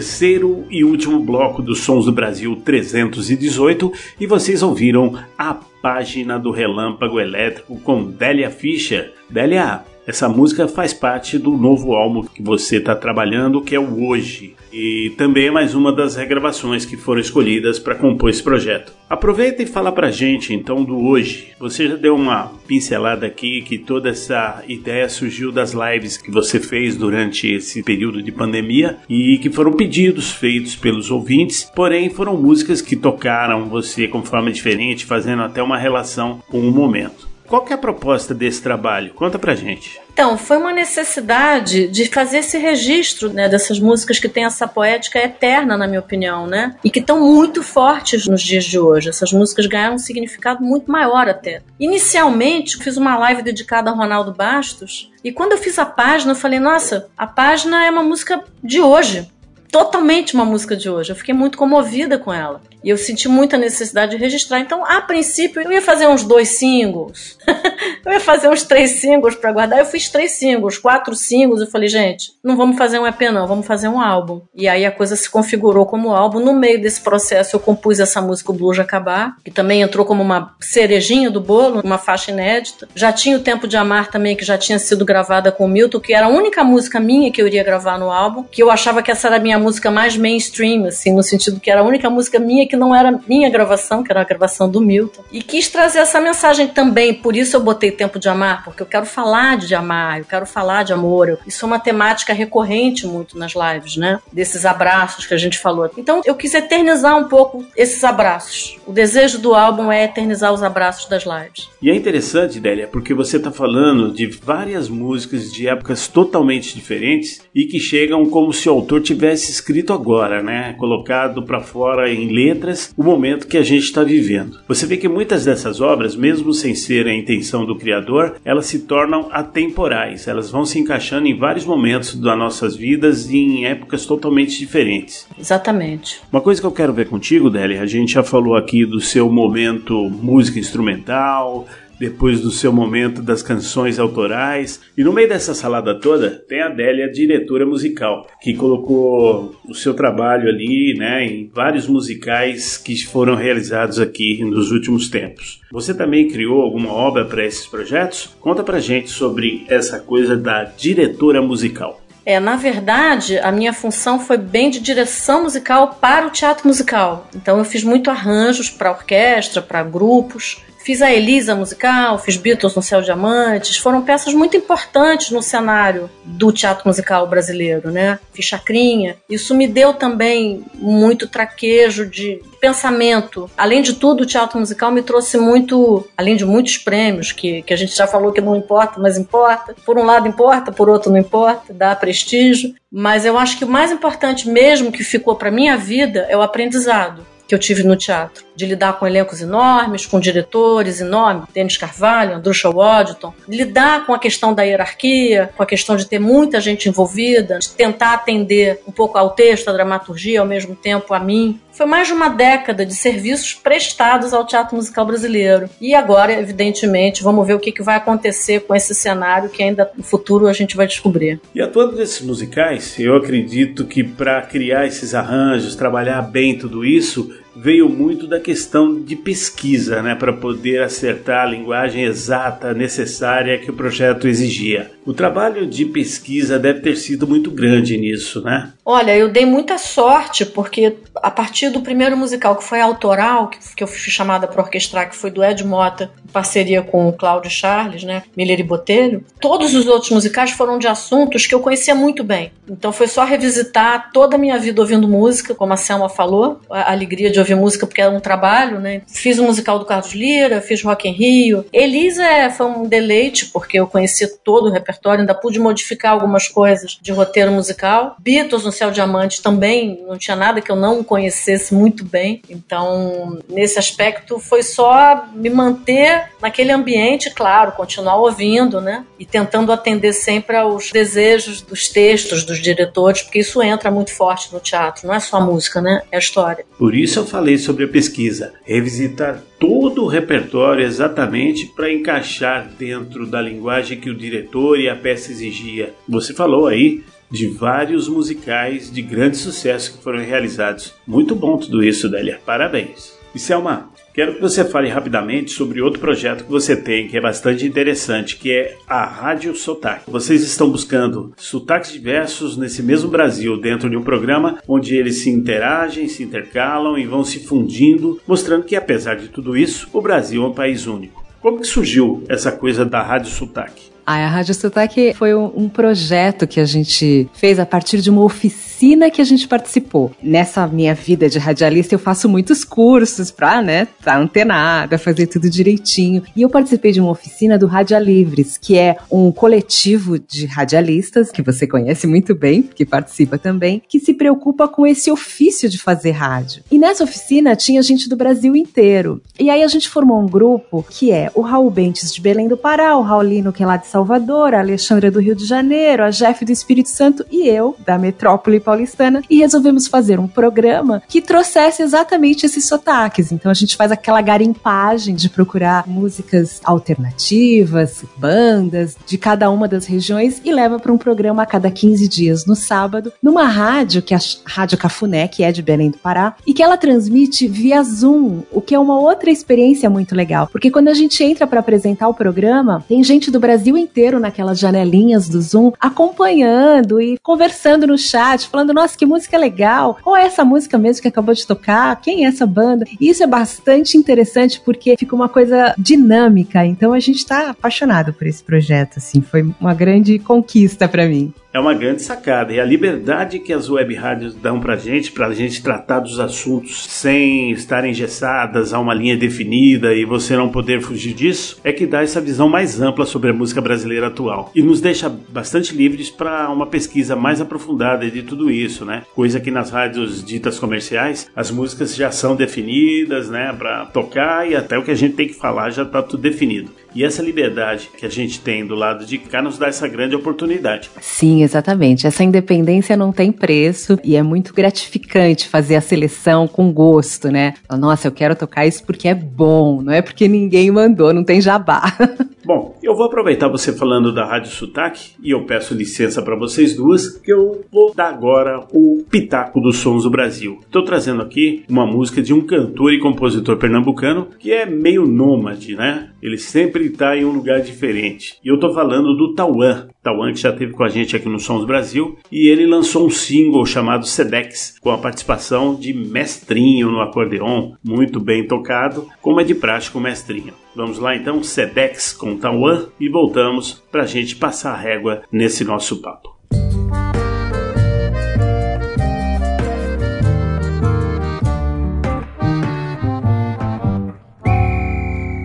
terceiro 0.00 0.64
e 0.70 0.82
último 0.82 1.20
bloco 1.20 1.60
dos 1.60 1.80
Sons 1.80 2.06
do 2.06 2.12
Brasil 2.12 2.56
318 2.64 3.92
e 4.18 4.26
vocês 4.26 4.62
ouviram 4.62 5.12
a 5.36 5.52
página 5.52 6.38
do 6.38 6.50
Relâmpago 6.50 7.20
Elétrico 7.20 7.78
com 7.80 8.04
Délia 8.10 8.50
Fischer. 8.50 9.12
Délia, 9.28 9.84
essa 10.06 10.28
música 10.28 10.66
faz 10.66 10.92
parte 10.92 11.38
do 11.38 11.56
novo 11.56 11.94
álbum 11.94 12.22
que 12.22 12.42
você 12.42 12.76
está 12.76 12.94
trabalhando, 12.94 13.62
que 13.62 13.74
é 13.74 13.80
o 13.80 14.04
Hoje. 14.04 14.54
E 14.72 15.12
também 15.16 15.48
é 15.48 15.50
mais 15.50 15.74
uma 15.74 15.92
das 15.92 16.14
regravações 16.14 16.84
que 16.84 16.96
foram 16.96 17.20
escolhidas 17.20 17.78
para 17.78 17.96
compor 17.96 18.30
esse 18.30 18.42
projeto. 18.42 18.92
Aproveita 19.08 19.62
e 19.62 19.66
fala 19.66 19.90
pra 19.90 20.10
gente 20.10 20.54
então 20.54 20.84
do 20.84 20.96
Hoje. 20.96 21.48
Você 21.58 21.88
já 21.88 21.96
deu 21.96 22.14
uma 22.14 22.52
pincelada 22.66 23.26
aqui 23.26 23.62
que 23.62 23.78
toda 23.78 24.08
essa 24.08 24.62
ideia 24.68 25.08
surgiu 25.08 25.50
das 25.50 25.72
lives 25.72 26.16
que 26.16 26.30
você 26.30 26.60
fez 26.60 26.96
durante 26.96 27.48
esse 27.48 27.82
período 27.82 28.22
de 28.22 28.30
pandemia 28.30 28.98
e 29.08 29.38
que 29.38 29.50
foram 29.50 29.72
pedidos 29.72 30.30
feitos 30.30 30.76
pelos 30.76 31.10
ouvintes, 31.10 31.70
porém 31.74 32.08
foram 32.08 32.36
músicas 32.36 32.80
que 32.80 32.94
tocaram 32.94 33.68
você 33.68 34.06
com 34.06 34.22
forma 34.22 34.52
diferente, 34.52 35.04
fazendo 35.04 35.42
até 35.42 35.60
uma 35.62 35.78
relação 35.78 36.40
com 36.48 36.60
o 36.60 36.70
momento. 36.70 37.29
Qual 37.50 37.64
que 37.64 37.72
é 37.72 37.74
a 37.74 37.78
proposta 37.78 38.32
desse 38.32 38.62
trabalho? 38.62 39.12
Conta 39.12 39.36
pra 39.36 39.56
gente. 39.56 40.00
Então, 40.12 40.38
foi 40.38 40.56
uma 40.56 40.72
necessidade 40.72 41.88
de 41.88 42.04
fazer 42.06 42.38
esse 42.38 42.56
registro 42.56 43.32
né, 43.32 43.48
dessas 43.48 43.80
músicas 43.80 44.20
que 44.20 44.28
têm 44.28 44.44
essa 44.44 44.68
poética 44.68 45.18
eterna, 45.18 45.76
na 45.76 45.88
minha 45.88 45.98
opinião, 45.98 46.46
né? 46.46 46.76
E 46.84 46.90
que 46.92 47.00
estão 47.00 47.18
muito 47.18 47.60
fortes 47.64 48.28
nos 48.28 48.40
dias 48.40 48.64
de 48.64 48.78
hoje. 48.78 49.08
Essas 49.08 49.32
músicas 49.32 49.66
ganharam 49.66 49.96
um 49.96 49.98
significado 49.98 50.62
muito 50.62 50.88
maior 50.92 51.28
até. 51.28 51.60
Inicialmente, 51.80 52.76
fiz 52.76 52.96
uma 52.96 53.18
live 53.18 53.42
dedicada 53.42 53.90
ao 53.90 53.96
Ronaldo 53.96 54.32
Bastos, 54.32 55.10
e 55.24 55.32
quando 55.32 55.52
eu 55.52 55.58
fiz 55.58 55.76
a 55.76 55.84
página, 55.84 56.30
eu 56.30 56.36
falei, 56.36 56.60
nossa, 56.60 57.08
a 57.18 57.26
página 57.26 57.84
é 57.84 57.90
uma 57.90 58.04
música 58.04 58.44
de 58.62 58.80
hoje. 58.80 59.28
Totalmente 59.70 60.34
uma 60.34 60.44
música 60.44 60.76
de 60.76 60.90
hoje. 60.90 61.12
Eu 61.12 61.16
fiquei 61.16 61.34
muito 61.34 61.56
comovida 61.56 62.18
com 62.18 62.32
ela. 62.32 62.60
E 62.82 62.88
eu 62.88 62.96
senti 62.96 63.28
muita 63.28 63.58
necessidade 63.58 64.12
de 64.12 64.16
registrar. 64.16 64.58
Então, 64.58 64.84
a 64.84 65.00
princípio, 65.02 65.62
eu 65.62 65.70
ia 65.70 65.82
fazer 65.82 66.06
uns 66.08 66.22
dois 66.24 66.48
singles. 66.48 67.38
eu 68.04 68.12
ia 68.12 68.20
fazer 68.20 68.48
uns 68.48 68.62
três 68.62 68.92
singles 68.92 69.34
para 69.34 69.52
guardar. 69.52 69.78
Eu 69.78 69.84
fiz 69.84 70.08
três 70.08 70.32
singles, 70.32 70.78
quatro 70.78 71.14
singles. 71.14 71.60
Eu 71.60 71.66
falei, 71.66 71.88
gente, 71.88 72.32
não 72.42 72.56
vamos 72.56 72.78
fazer 72.78 72.98
um 72.98 73.06
EP, 73.06 73.20
não, 73.32 73.46
vamos 73.46 73.66
fazer 73.66 73.88
um 73.88 74.00
álbum. 74.00 74.40
E 74.54 74.66
aí 74.66 74.86
a 74.86 74.90
coisa 74.90 75.14
se 75.14 75.28
configurou 75.28 75.84
como 75.84 76.14
álbum. 76.14 76.40
No 76.40 76.54
meio 76.54 76.80
desse 76.80 77.02
processo, 77.02 77.54
eu 77.54 77.60
compus 77.60 78.00
essa 78.00 78.20
música 78.20 78.50
O 78.50 78.54
Blues 78.54 78.78
Acabar, 78.78 79.36
que 79.44 79.50
também 79.50 79.82
entrou 79.82 80.06
como 80.06 80.22
uma 80.22 80.54
cerejinha 80.58 81.30
do 81.30 81.40
bolo, 81.40 81.82
uma 81.84 81.98
faixa 81.98 82.30
inédita. 82.30 82.88
Já 82.94 83.12
tinha 83.12 83.36
o 83.36 83.40
Tempo 83.40 83.68
de 83.68 83.76
Amar 83.76 84.10
também, 84.10 84.34
que 84.34 84.44
já 84.44 84.56
tinha 84.56 84.78
sido 84.78 85.04
gravada 85.04 85.52
com 85.52 85.66
o 85.66 85.68
Milton, 85.68 86.00
que 86.00 86.14
era 86.14 86.26
a 86.26 86.30
única 86.30 86.64
música 86.64 86.98
minha 86.98 87.30
que 87.30 87.42
eu 87.42 87.46
iria 87.46 87.62
gravar 87.62 87.98
no 87.98 88.10
álbum, 88.10 88.42
que 88.42 88.62
eu 88.62 88.70
achava 88.70 89.02
que 89.02 89.10
essa 89.10 89.28
era 89.28 89.36
a 89.36 89.40
minha 89.40 89.58
música 89.60 89.90
mais 89.90 90.16
mainstream, 90.16 90.86
assim, 90.86 91.12
no 91.12 91.22
sentido 91.22 91.60
que 91.60 91.70
era 91.70 91.80
a 91.80 91.84
única 91.84 92.10
música 92.10 92.38
minha 92.38 92.66
que 92.66 92.76
não 92.76 92.94
era 92.94 93.18
minha 93.28 93.48
gravação, 93.48 94.02
que 94.02 94.10
era 94.10 94.22
a 94.22 94.24
gravação 94.24 94.68
do 94.68 94.80
Milton. 94.80 95.22
E 95.30 95.42
quis 95.42 95.68
trazer 95.68 96.00
essa 96.00 96.20
mensagem 96.20 96.68
também, 96.68 97.14
por 97.14 97.36
isso 97.36 97.56
eu 97.56 97.60
botei 97.60 97.90
Tempo 97.90 98.18
de 98.18 98.28
Amar, 98.28 98.64
porque 98.64 98.82
eu 98.82 98.86
quero 98.86 99.06
falar 99.06 99.58
de 99.58 99.74
amar, 99.74 100.18
eu 100.18 100.24
quero 100.24 100.46
falar 100.46 100.82
de 100.82 100.92
amor. 100.92 101.38
Isso 101.46 101.64
é 101.64 101.66
uma 101.66 101.78
temática 101.78 102.32
recorrente 102.32 103.06
muito 103.06 103.38
nas 103.38 103.52
lives, 103.52 103.96
né? 103.96 104.18
Desses 104.32 104.64
abraços 104.64 105.26
que 105.26 105.34
a 105.34 105.38
gente 105.38 105.58
falou. 105.58 105.90
Então 105.96 106.22
eu 106.24 106.34
quis 106.34 106.54
eternizar 106.54 107.16
um 107.18 107.28
pouco 107.28 107.64
esses 107.76 108.02
abraços. 108.04 108.78
O 108.86 108.92
desejo 108.92 109.38
do 109.38 109.54
álbum 109.54 109.92
é 109.92 110.04
eternizar 110.04 110.52
os 110.52 110.62
abraços 110.62 111.08
das 111.08 111.24
lives. 111.24 111.68
E 111.82 111.90
é 111.90 111.94
interessante, 111.94 112.60
Délia, 112.60 112.88
porque 112.88 113.14
você 113.14 113.36
está 113.36 113.50
falando 113.50 114.12
de 114.12 114.26
várias 114.26 114.88
músicas 114.88 115.50
de 115.52 115.68
épocas 115.68 116.08
totalmente 116.08 116.74
diferentes 116.74 117.42
e 117.54 117.66
que 117.66 117.78
chegam 117.78 118.26
como 118.26 118.52
se 118.52 118.68
o 118.68 118.72
autor 118.72 119.00
tivesse 119.00 119.49
escrito 119.50 119.92
agora, 119.92 120.42
né? 120.42 120.74
Colocado 120.78 121.42
para 121.42 121.60
fora 121.60 122.12
em 122.12 122.28
letras 122.28 122.94
o 122.96 123.02
momento 123.02 123.46
que 123.46 123.56
a 123.56 123.62
gente 123.62 123.84
está 123.84 124.02
vivendo. 124.02 124.58
Você 124.68 124.86
vê 124.86 124.96
que 124.96 125.08
muitas 125.08 125.44
dessas 125.44 125.80
obras, 125.80 126.16
mesmo 126.16 126.52
sem 126.52 126.74
ser 126.74 127.06
a 127.06 127.14
intenção 127.14 127.64
do 127.64 127.76
criador, 127.76 128.36
elas 128.44 128.66
se 128.66 128.80
tornam 128.80 129.28
atemporais. 129.32 130.28
Elas 130.28 130.50
vão 130.50 130.64
se 130.64 130.78
encaixando 130.78 131.26
em 131.26 131.36
vários 131.36 131.64
momentos 131.64 132.14
das 132.14 132.38
nossas 132.38 132.76
vidas 132.76 133.28
e 133.28 133.38
em 133.38 133.66
épocas 133.66 134.06
totalmente 134.06 134.58
diferentes. 134.58 135.26
Exatamente. 135.38 136.20
Uma 136.32 136.40
coisa 136.40 136.60
que 136.60 136.66
eu 136.66 136.72
quero 136.72 136.92
ver 136.92 137.08
contigo, 137.08 137.50
Délia, 137.50 137.82
a 137.82 137.86
gente 137.86 138.12
já 138.12 138.22
falou 138.22 138.56
aqui 138.56 138.84
do 138.84 139.00
seu 139.00 139.30
momento 139.30 140.08
música 140.10 140.58
instrumental, 140.58 141.66
depois 142.00 142.40
do 142.40 142.50
seu 142.50 142.72
momento 142.72 143.20
das 143.20 143.42
canções 143.42 143.98
autorais, 143.98 144.80
e 144.96 145.04
no 145.04 145.12
meio 145.12 145.28
dessa 145.28 145.52
salada 145.52 146.00
toda 146.00 146.30
tem 146.30 146.62
a 146.62 146.70
Délia, 146.70 147.12
diretora 147.12 147.66
musical, 147.66 148.26
que 148.40 148.54
colocou 148.54 149.54
o 149.68 149.74
seu 149.74 149.92
trabalho 149.92 150.48
ali, 150.48 150.94
né, 150.96 151.26
em 151.26 151.50
vários 151.54 151.86
musicais 151.86 152.78
que 152.78 152.96
foram 153.04 153.34
realizados 153.34 154.00
aqui 154.00 154.42
nos 154.42 154.72
últimos 154.72 155.10
tempos. 155.10 155.60
Você 155.70 155.92
também 155.92 156.28
criou 156.28 156.62
alguma 156.62 156.90
obra 156.90 157.26
para 157.26 157.44
esses 157.44 157.66
projetos? 157.66 158.34
Conta 158.40 158.62
pra 158.62 158.80
gente 158.80 159.10
sobre 159.10 159.66
essa 159.68 160.00
coisa 160.00 160.38
da 160.38 160.64
diretora 160.64 161.42
musical. 161.42 162.00
É, 162.24 162.38
na 162.40 162.56
verdade, 162.56 163.38
a 163.38 163.50
minha 163.52 163.72
função 163.72 164.18
foi 164.18 164.36
bem 164.38 164.70
de 164.70 164.80
direção 164.80 165.42
musical 165.42 165.98
para 166.00 166.26
o 166.26 166.30
teatro 166.30 166.66
musical. 166.66 167.28
Então 167.34 167.58
eu 167.58 167.64
fiz 167.64 167.82
muito 167.82 168.10
arranjos 168.10 168.70
para 168.70 168.90
orquestra, 168.90 169.60
para 169.60 169.82
grupos. 169.82 170.62
Fiz 170.82 171.02
a 171.02 171.12
Elisa 171.12 171.54
musical, 171.54 172.18
fiz 172.18 172.38
Beatles 172.38 172.74
no 172.74 172.82
Céu 172.82 173.02
Diamantes, 173.02 173.76
foram 173.76 174.02
peças 174.02 174.32
muito 174.32 174.56
importantes 174.56 175.30
no 175.30 175.42
cenário 175.42 176.08
do 176.24 176.50
teatro 176.50 176.88
musical 176.88 177.26
brasileiro, 177.26 177.90
né? 177.90 178.18
Fiz 178.32 178.46
Chacrinha. 178.46 179.16
Isso 179.28 179.54
me 179.54 179.68
deu 179.68 179.92
também 179.92 180.64
muito 180.74 181.28
traquejo 181.28 182.06
de 182.06 182.40
pensamento. 182.60 183.50
Além 183.58 183.82
de 183.82 183.92
tudo, 183.92 184.22
o 184.22 184.26
teatro 184.26 184.58
musical 184.58 184.90
me 184.90 185.02
trouxe 185.02 185.36
muito, 185.36 186.08
além 186.16 186.34
de 186.34 186.46
muitos 186.46 186.78
prêmios, 186.78 187.30
que, 187.30 187.60
que 187.62 187.74
a 187.74 187.76
gente 187.76 187.94
já 187.94 188.06
falou 188.06 188.32
que 188.32 188.40
não 188.40 188.56
importa, 188.56 188.98
mas 188.98 189.18
importa. 189.18 189.76
Por 189.84 189.98
um 189.98 190.04
lado 190.04 190.26
importa, 190.26 190.72
por 190.72 190.88
outro 190.88 191.10
não 191.10 191.18
importa, 191.18 191.74
dá 191.74 191.94
prestígio. 191.94 192.74
Mas 192.90 193.26
eu 193.26 193.36
acho 193.36 193.58
que 193.58 193.64
o 193.64 193.68
mais 193.68 193.92
importante 193.92 194.48
mesmo 194.48 194.90
que 194.90 195.04
ficou 195.04 195.36
para 195.36 195.50
minha 195.50 195.76
vida 195.76 196.26
é 196.28 196.36
o 196.36 196.42
aprendizado 196.42 197.26
que 197.50 197.54
eu 197.56 197.58
tive 197.58 197.82
no 197.82 197.96
teatro, 197.96 198.44
de 198.54 198.64
lidar 198.64 198.92
com 198.92 199.04
elencos 199.04 199.40
enormes, 199.40 200.06
com 200.06 200.20
diretores 200.20 201.00
enormes, 201.00 201.48
Denis 201.52 201.76
Carvalho, 201.76 202.36
Andrusha 202.36 202.70
Waddington, 202.70 203.34
lidar 203.48 204.06
com 204.06 204.14
a 204.14 204.20
questão 204.20 204.54
da 204.54 204.62
hierarquia, 204.62 205.50
com 205.56 205.62
a 205.64 205.66
questão 205.66 205.96
de 205.96 206.06
ter 206.06 206.20
muita 206.20 206.60
gente 206.60 206.88
envolvida, 206.88 207.58
de 207.58 207.70
tentar 207.70 208.14
atender 208.14 208.80
um 208.86 208.92
pouco 208.92 209.18
ao 209.18 209.30
texto, 209.30 209.66
à 209.66 209.72
dramaturgia, 209.72 210.40
ao 210.40 210.46
mesmo 210.46 210.76
tempo 210.76 211.12
a 211.12 211.18
mim. 211.18 211.58
Foi 211.72 211.86
mais 211.86 212.06
de 212.06 212.12
uma 212.12 212.28
década 212.28 212.86
de 212.86 212.94
serviços 212.94 213.54
prestados 213.54 214.32
ao 214.32 214.46
teatro 214.46 214.76
musical 214.76 215.04
brasileiro. 215.04 215.68
E 215.80 215.94
agora, 215.94 216.32
evidentemente, 216.32 217.22
vamos 217.22 217.44
ver 217.46 217.54
o 217.54 217.58
que, 217.58 217.80
vai 217.82 217.96
acontecer 217.96 218.60
com 218.60 218.74
esse 218.74 218.94
cenário 218.94 219.48
que 219.48 219.62
ainda 219.62 219.90
no 219.96 220.04
futuro 220.04 220.46
a 220.46 220.52
gente 220.52 220.76
vai 220.76 220.86
descobrir. 220.86 221.40
E 221.54 221.60
atuando 221.60 221.96
nesses 221.96 222.20
musicais, 222.20 222.94
eu 223.00 223.16
acredito 223.16 223.86
que 223.86 224.04
para 224.04 224.42
criar 224.42 224.86
esses 224.86 225.14
arranjos, 225.14 225.74
trabalhar 225.74 226.20
bem 226.22 226.58
tudo 226.58 226.84
isso, 226.84 227.39
veio 227.54 227.88
muito 227.88 228.26
da 228.26 228.40
questão 228.40 229.00
de 229.00 229.16
pesquisa, 229.16 230.02
né, 230.02 230.14
para 230.14 230.32
poder 230.32 230.82
acertar 230.82 231.46
a 231.46 231.50
linguagem 231.50 232.04
exata 232.04 232.72
necessária 232.72 233.58
que 233.58 233.70
o 233.70 233.74
projeto 233.74 234.28
exigia. 234.28 234.90
O 235.04 235.12
trabalho 235.12 235.66
de 235.66 235.84
pesquisa 235.84 236.58
deve 236.58 236.80
ter 236.80 236.96
sido 236.96 237.26
muito 237.26 237.50
grande 237.50 237.96
nisso, 237.96 238.40
né? 238.42 238.72
Olha, 238.84 239.16
eu 239.16 239.28
dei 239.28 239.44
muita 239.44 239.78
sorte 239.78 240.44
porque 240.44 240.94
a 241.16 241.30
partir 241.30 241.70
do 241.70 241.80
primeiro 241.80 242.16
musical 242.16 242.56
que 242.56 242.64
foi 242.64 242.80
autoral, 242.80 243.48
que, 243.48 243.58
que 243.74 243.82
eu 243.82 243.88
fui 243.88 243.98
chamada 243.98 244.46
para 244.46 244.62
orquestrar, 244.62 245.08
que 245.08 245.16
foi 245.16 245.30
do 245.30 245.44
Ed 245.44 245.64
Mota, 245.64 246.10
em 246.24 246.32
parceria 246.32 246.82
com 246.82 247.08
o 247.08 247.12
Cláudio 247.12 247.50
Charles, 247.50 248.04
né, 248.04 248.22
Miller 248.36 248.60
e 248.60 248.62
Botelho, 248.62 249.24
todos 249.40 249.74
os 249.74 249.86
outros 249.86 250.10
musicais 250.10 250.50
foram 250.50 250.78
de 250.78 250.86
assuntos 250.86 251.46
que 251.46 251.54
eu 251.54 251.60
conhecia 251.60 251.94
muito 251.94 252.22
bem. 252.22 252.52
Então 252.68 252.92
foi 252.92 253.06
só 253.06 253.24
revisitar 253.24 254.10
toda 254.12 254.36
a 254.36 254.38
minha 254.38 254.58
vida 254.58 254.80
ouvindo 254.80 255.08
música, 255.08 255.54
como 255.54 255.72
a 255.72 255.76
Selma 255.76 256.08
falou, 256.08 256.60
a 256.70 256.92
alegria 256.92 257.30
de 257.30 257.38
ouvir 257.38 257.56
música 257.56 257.86
porque 257.86 258.00
era 258.00 258.10
um 258.10 258.20
trabalho, 258.20 258.78
né? 258.78 259.02
Fiz 259.06 259.38
o 259.38 259.44
musical 259.44 259.78
do 259.78 259.84
Carlos 259.84 260.12
Lira, 260.12 260.60
fiz 260.60 260.82
Rock 260.82 261.08
em 261.08 261.12
Rio. 261.12 261.64
Elisa 261.72 262.24
é, 262.24 262.50
foi 262.50 262.66
um 262.66 262.86
deleite 262.86 263.46
porque 263.46 263.78
eu 263.78 263.86
conhecia 263.86 264.28
todo 264.44 264.68
o 264.68 264.72
repertório, 264.72 265.20
ainda 265.20 265.34
pude 265.34 265.58
modificar 265.58 266.12
algumas 266.12 266.48
coisas 266.48 266.98
de 267.00 267.12
roteiro 267.12 267.50
musical. 267.50 268.16
Beatles 268.18 268.64
no 268.64 268.72
Céu 268.72 268.90
Diamante 268.90 269.42
também 269.42 270.04
não 270.06 270.16
tinha 270.16 270.36
nada 270.36 270.60
que 270.60 270.70
eu 270.70 270.76
não 270.76 270.99
conhecesse 271.04 271.74
muito 271.74 272.04
bem. 272.04 272.42
Então, 272.48 273.38
nesse 273.48 273.78
aspecto 273.78 274.38
foi 274.38 274.62
só 274.62 275.28
me 275.34 275.50
manter 275.50 276.30
naquele 276.40 276.72
ambiente, 276.72 277.30
claro, 277.30 277.72
continuar 277.72 278.16
ouvindo, 278.16 278.80
né? 278.80 279.04
E 279.18 279.24
tentando 279.24 279.72
atender 279.72 280.12
sempre 280.12 280.56
aos 280.56 280.90
desejos 280.90 281.60
dos 281.60 281.88
textos 281.88 282.44
dos 282.44 282.58
diretores, 282.58 283.22
porque 283.22 283.40
isso 283.40 283.62
entra 283.62 283.90
muito 283.90 284.12
forte 284.14 284.52
no 284.52 284.60
teatro, 284.60 285.06
não 285.06 285.14
é 285.14 285.20
só 285.20 285.38
a 285.38 285.40
música, 285.40 285.80
né? 285.80 286.02
É 286.10 286.16
a 286.16 286.18
história. 286.18 286.64
Por 286.78 286.94
isso 286.94 287.18
eu 287.18 287.26
falei 287.26 287.58
sobre 287.58 287.84
a 287.84 287.88
pesquisa, 287.88 288.52
revisitar 288.64 289.42
todo 289.58 290.04
o 290.04 290.08
repertório 290.08 290.84
exatamente 290.84 291.66
para 291.66 291.92
encaixar 291.92 292.68
dentro 292.78 293.26
da 293.26 293.40
linguagem 293.42 294.00
que 294.00 294.08
o 294.08 294.16
diretor 294.16 294.80
e 294.80 294.88
a 294.88 294.96
peça 294.96 295.30
exigia. 295.30 295.92
Você 296.08 296.32
falou 296.32 296.66
aí 296.66 297.02
de 297.30 297.46
vários 297.46 298.08
musicais 298.08 298.90
de 298.90 299.02
grande 299.02 299.36
sucesso 299.36 299.96
que 299.96 300.02
foram 300.02 300.24
realizados. 300.24 300.94
Muito 301.06 301.34
bom 301.34 301.56
tudo 301.56 301.82
isso, 301.82 302.08
Délia. 302.08 302.40
Parabéns. 302.44 303.18
E 303.32 303.38
Selma, 303.38 303.90
quero 304.12 304.34
que 304.34 304.40
você 304.40 304.64
fale 304.64 304.88
rapidamente 304.88 305.52
sobre 305.52 305.80
outro 305.80 306.00
projeto 306.00 306.44
que 306.44 306.50
você 306.50 306.74
tem, 306.74 307.06
que 307.06 307.16
é 307.16 307.20
bastante 307.20 307.64
interessante, 307.64 308.36
que 308.36 308.50
é 308.50 308.74
a 308.88 309.04
Rádio 309.04 309.54
Sotaque. 309.54 310.10
Vocês 310.10 310.42
estão 310.42 310.68
buscando 310.68 311.32
sotaques 311.36 311.92
diversos 311.92 312.56
nesse 312.56 312.82
mesmo 312.82 313.08
Brasil, 313.08 313.56
dentro 313.60 313.88
de 313.88 313.96
um 313.96 314.02
programa 314.02 314.58
onde 314.66 314.96
eles 314.96 315.22
se 315.22 315.30
interagem, 315.30 316.08
se 316.08 316.24
intercalam 316.24 316.98
e 316.98 317.06
vão 317.06 317.22
se 317.22 317.38
fundindo, 317.38 318.20
mostrando 318.26 318.64
que 318.64 318.74
apesar 318.74 319.14
de 319.14 319.28
tudo 319.28 319.56
isso, 319.56 319.88
o 319.92 320.00
Brasil 320.00 320.42
é 320.42 320.46
um 320.48 320.54
país 320.54 320.88
único. 320.88 321.24
Como 321.40 321.60
que 321.60 321.66
surgiu 321.66 322.24
essa 322.28 322.50
coisa 322.50 322.84
da 322.84 323.00
Rádio 323.00 323.30
Sotaque? 323.30 323.90
Ah, 324.12 324.24
a 324.24 324.26
Rádio 324.26 324.52
Sotaque 324.56 325.14
foi 325.14 325.32
um, 325.36 325.68
projeto 325.68 326.44
que 326.44 326.58
a 326.58 326.64
gente 326.64 327.28
fez 327.32 327.60
a 327.60 327.64
partir 327.64 328.00
de 328.00 328.10
uma 328.10 328.24
oficina 328.24 328.69
que 329.10 329.20
a 329.20 329.24
gente 329.24 329.46
participou. 329.46 330.12
Nessa 330.22 330.66
minha 330.66 330.94
vida 330.94 331.28
de 331.28 331.38
radialista, 331.38 331.94
eu 331.94 331.98
faço 331.98 332.28
muitos 332.28 332.64
cursos 332.64 333.30
pra, 333.30 333.60
né, 333.60 333.86
tá 334.02 334.16
antenada, 334.16 334.96
fazer 334.96 335.26
tudo 335.26 335.50
direitinho. 335.50 336.22
E 336.34 336.42
eu 336.42 336.48
participei 336.48 336.92
de 336.92 337.00
uma 337.00 337.10
oficina 337.10 337.58
do 337.58 337.66
Radialivres, 337.66 338.56
que 338.56 338.78
é 338.78 338.96
um 339.10 339.30
coletivo 339.30 340.18
de 340.18 340.46
radialistas, 340.46 341.30
que 341.30 341.42
você 341.42 341.66
conhece 341.66 342.06
muito 342.06 342.34
bem, 342.34 342.62
que 342.62 342.86
participa 342.86 343.36
também, 343.36 343.82
que 343.86 344.00
se 344.00 344.14
preocupa 344.14 344.66
com 344.66 344.86
esse 344.86 345.10
ofício 345.10 345.68
de 345.68 345.78
fazer 345.78 346.12
rádio. 346.12 346.62
E 346.70 346.78
nessa 346.78 347.04
oficina 347.04 347.54
tinha 347.54 347.82
gente 347.82 348.08
do 348.08 348.16
Brasil 348.16 348.56
inteiro. 348.56 349.20
E 349.38 349.50
aí 349.50 349.62
a 349.62 349.68
gente 349.68 349.88
formou 349.88 350.20
um 350.20 350.26
grupo 350.26 350.84
que 350.88 351.12
é 351.12 351.30
o 351.34 351.42
Raul 351.42 351.70
Bentes 351.70 352.14
de 352.14 352.20
Belém 352.20 352.48
do 352.48 352.56
Pará, 352.56 352.96
o 352.96 353.02
Raulino, 353.02 353.52
que 353.52 353.62
é 353.62 353.66
lá 353.66 353.76
de 353.76 353.86
Salvador, 353.86 354.54
a 354.54 354.60
Alexandra 354.60 355.10
do 355.10 355.20
Rio 355.20 355.34
de 355.34 355.44
Janeiro, 355.44 356.02
a 356.02 356.10
Jeff 356.10 356.44
do 356.44 356.52
Espírito 356.52 356.88
Santo 356.88 357.26
e 357.30 357.48
eu, 357.48 357.76
da 357.84 357.98
metrópole 357.98 358.60
paulistana, 358.70 359.22
e 359.28 359.38
resolvemos 359.38 359.88
fazer 359.88 360.20
um 360.20 360.28
programa 360.28 361.02
que 361.08 361.20
trouxesse 361.20 361.82
exatamente 361.82 362.46
esses 362.46 362.68
sotaques. 362.68 363.32
Então 363.32 363.50
a 363.50 363.54
gente 363.54 363.76
faz 363.76 363.90
aquela 363.90 364.20
garimpagem 364.22 365.14
de 365.14 365.28
procurar 365.28 365.88
músicas 365.88 366.60
alternativas, 366.62 368.04
bandas 368.16 368.96
de 369.04 369.18
cada 369.18 369.50
uma 369.50 369.66
das 369.66 369.86
regiões 369.86 370.40
e 370.44 370.52
leva 370.52 370.78
para 370.78 370.92
um 370.92 370.98
programa 370.98 371.42
a 371.42 371.46
cada 371.46 371.68
15 371.68 372.06
dias 372.06 372.46
no 372.46 372.54
sábado, 372.54 373.12
numa 373.20 373.46
rádio, 373.46 374.02
que 374.02 374.14
é 374.14 374.16
a 374.16 374.20
Rádio 374.46 374.78
Cafuné, 374.78 375.26
que 375.26 375.42
é 375.42 375.50
de 375.50 375.62
Belém 375.62 375.90
do 375.90 375.98
Pará, 375.98 376.36
e 376.46 376.54
que 376.54 376.62
ela 376.62 376.76
transmite 376.76 377.48
via 377.48 377.82
Zoom, 377.82 378.42
o 378.52 378.60
que 378.60 378.74
é 378.74 378.78
uma 378.78 379.00
outra 379.00 379.30
experiência 379.30 379.90
muito 379.90 380.14
legal, 380.14 380.46
porque 380.46 380.70
quando 380.70 380.88
a 380.88 380.94
gente 380.94 381.24
entra 381.24 381.46
para 381.46 381.58
apresentar 381.58 382.06
o 382.06 382.14
programa, 382.14 382.84
tem 382.88 383.02
gente 383.02 383.30
do 383.30 383.40
Brasil 383.40 383.76
inteiro 383.76 384.20
naquelas 384.20 384.58
janelinhas 384.58 385.28
do 385.28 385.40
Zoom, 385.40 385.72
acompanhando 385.80 387.00
e 387.00 387.18
conversando 387.18 387.86
no 387.86 387.98
chat, 387.98 388.48
falando: 388.48 388.59
nossa, 388.64 388.96
que 388.96 389.06
música 389.06 389.36
legal! 389.36 389.98
Qual 390.02 390.16
é 390.16 390.24
essa 390.24 390.44
música 390.44 390.78
mesmo 390.78 391.02
que 391.02 391.08
acabou 391.08 391.34
de 391.34 391.46
tocar? 391.46 392.00
Quem 392.00 392.24
é 392.24 392.28
essa 392.28 392.46
banda? 392.46 392.86
E 393.00 393.08
isso 393.08 393.22
é 393.22 393.26
bastante 393.26 393.96
interessante 393.96 394.60
porque 394.60 394.96
fica 394.98 395.14
uma 395.14 395.28
coisa 395.28 395.74
dinâmica. 395.78 396.64
Então 396.64 396.92
a 396.92 397.00
gente 397.00 397.24
tá 397.24 397.50
apaixonado 397.50 398.12
por 398.12 398.26
esse 398.26 398.42
projeto, 398.42 398.98
assim, 398.98 399.20
foi 399.20 399.42
uma 399.60 399.74
grande 399.74 400.18
conquista 400.18 400.88
para 400.88 401.06
mim 401.06 401.32
é 401.52 401.58
uma 401.58 401.74
grande 401.74 402.02
sacada. 402.02 402.52
E 402.52 402.60
a 402.60 402.64
liberdade 402.64 403.38
que 403.38 403.52
as 403.52 403.68
web 403.68 403.94
rádios 403.94 404.34
dão 404.34 404.60
pra 404.60 404.76
gente, 404.76 405.12
pra 405.12 405.32
gente 405.32 405.62
tratar 405.62 406.00
dos 406.00 406.20
assuntos 406.20 406.86
sem 406.86 407.50
estar 407.50 407.84
engessadas 407.84 408.72
a 408.72 408.78
uma 408.78 408.94
linha 408.94 409.16
definida 409.16 409.94
e 409.94 410.04
você 410.04 410.36
não 410.36 410.48
poder 410.48 410.80
fugir 410.80 411.12
disso, 411.12 411.60
é 411.64 411.72
que 411.72 411.86
dá 411.86 412.02
essa 412.02 412.20
visão 412.20 412.48
mais 412.48 412.80
ampla 412.80 413.04
sobre 413.04 413.30
a 413.30 413.34
música 413.34 413.60
brasileira 413.60 414.06
atual. 414.06 414.50
E 414.54 414.62
nos 414.62 414.80
deixa 414.80 415.08
bastante 415.08 415.74
livres 415.74 416.10
para 416.10 416.48
uma 416.50 416.66
pesquisa 416.66 417.16
mais 417.16 417.40
aprofundada 417.40 418.10
de 418.10 418.22
tudo 418.22 418.50
isso, 418.50 418.84
né? 418.84 419.02
Coisa 419.14 419.40
que 419.40 419.50
nas 419.50 419.70
rádios 419.70 420.24
ditas 420.24 420.58
comerciais, 420.58 421.30
as 421.34 421.50
músicas 421.50 421.94
já 421.94 422.10
são 422.10 422.36
definidas, 422.36 423.28
né, 423.28 423.54
para 423.56 423.86
tocar 423.86 424.48
e 424.48 424.54
até 424.54 424.78
o 424.78 424.82
que 424.82 424.90
a 424.90 424.94
gente 424.94 425.14
tem 425.14 425.28
que 425.28 425.34
falar 425.34 425.70
já 425.70 425.84
tá 425.84 426.02
tudo 426.02 426.20
definido. 426.20 426.70
E 426.94 427.04
essa 427.04 427.22
liberdade 427.22 427.90
que 427.96 428.04
a 428.04 428.08
gente 428.08 428.40
tem 428.40 428.66
do 428.66 428.74
lado 428.74 429.06
de 429.06 429.18
cá 429.18 429.40
nos 429.40 429.58
dá 429.58 429.68
essa 429.68 429.86
grande 429.86 430.16
oportunidade. 430.16 430.90
Sim, 431.00 431.42
exatamente. 431.42 432.06
Essa 432.06 432.24
independência 432.24 432.96
não 432.96 433.12
tem 433.12 433.30
preço 433.30 433.98
e 434.02 434.16
é 434.16 434.22
muito 434.22 434.52
gratificante 434.52 435.48
fazer 435.48 435.76
a 435.76 435.80
seleção 435.80 436.48
com 436.48 436.72
gosto, 436.72 437.30
né? 437.30 437.54
Nossa, 437.78 438.08
eu 438.08 438.12
quero 438.12 438.34
tocar 438.34 438.66
isso 438.66 438.84
porque 438.84 439.08
é 439.08 439.14
bom, 439.14 439.80
não 439.82 439.92
é 439.92 440.02
porque 440.02 440.26
ninguém 440.26 440.70
mandou, 440.70 441.12
não 441.12 441.24
tem 441.24 441.40
jabá. 441.40 441.82
Bom, 442.52 442.76
eu 442.82 442.96
vou 442.96 443.06
aproveitar 443.06 443.46
você 443.46 443.72
falando 443.72 444.12
da 444.12 444.24
Rádio 444.24 444.50
Sotaque 444.50 445.12
e 445.22 445.30
eu 445.30 445.44
peço 445.44 445.72
licença 445.72 446.20
para 446.20 446.34
vocês 446.34 446.74
duas, 446.74 447.16
que 447.16 447.32
eu 447.32 447.64
vou 447.70 447.94
dar 447.94 448.08
agora 448.08 448.66
o 448.72 449.04
Pitaco 449.08 449.60
dos 449.60 449.76
Sons 449.76 450.02
do 450.02 450.10
Brasil. 450.10 450.58
Estou 450.60 450.82
trazendo 450.82 451.22
aqui 451.22 451.62
uma 451.68 451.86
música 451.86 452.20
de 452.20 452.34
um 452.34 452.40
cantor 452.40 452.92
e 452.92 452.98
compositor 452.98 453.56
pernambucano 453.56 454.30
que 454.36 454.50
é 454.50 454.66
meio 454.66 455.06
nômade, 455.06 455.76
né? 455.76 456.10
Ele 456.20 456.36
sempre 456.36 456.86
está 456.86 457.16
em 457.16 457.24
um 457.24 457.30
lugar 457.30 457.60
diferente. 457.60 458.36
E 458.44 458.48
eu 458.48 458.56
estou 458.56 458.74
falando 458.74 459.16
do 459.16 459.32
Tauã, 459.32 459.86
Tawan, 460.02 460.32
que 460.32 460.40
já 460.40 460.50
esteve 460.50 460.72
com 460.72 460.82
a 460.82 460.88
gente 460.88 461.14
aqui 461.14 461.28
no 461.28 461.38
Sons 461.38 461.66
Brasil, 461.66 462.18
e 462.30 462.48
ele 462.48 462.66
lançou 462.66 463.06
um 463.06 463.10
single 463.10 463.66
chamado 463.66 464.06
Sedex, 464.06 464.78
com 464.80 464.90
a 464.90 464.98
participação 464.98 465.74
de 465.74 465.92
Mestrinho 465.92 466.90
no 466.90 467.00
acordeon, 467.00 467.72
muito 467.84 468.18
bem 468.18 468.46
tocado, 468.46 469.06
como 469.20 469.40
é 469.40 469.44
de 469.44 469.54
prática 469.54 469.98
o 469.98 470.00
Mestrinho. 470.00 470.54
Vamos 470.74 470.98
lá 470.98 471.14
então, 471.14 471.42
Sedex 471.42 472.12
com 472.12 472.36
Tawan, 472.36 472.86
e 472.98 473.08
voltamos 473.08 473.82
para 473.90 474.02
a 474.02 474.06
gente 474.06 474.36
passar 474.36 474.72
a 474.72 474.76
régua 474.76 475.22
nesse 475.30 475.64
nosso 475.64 476.00
papo. 476.00 476.30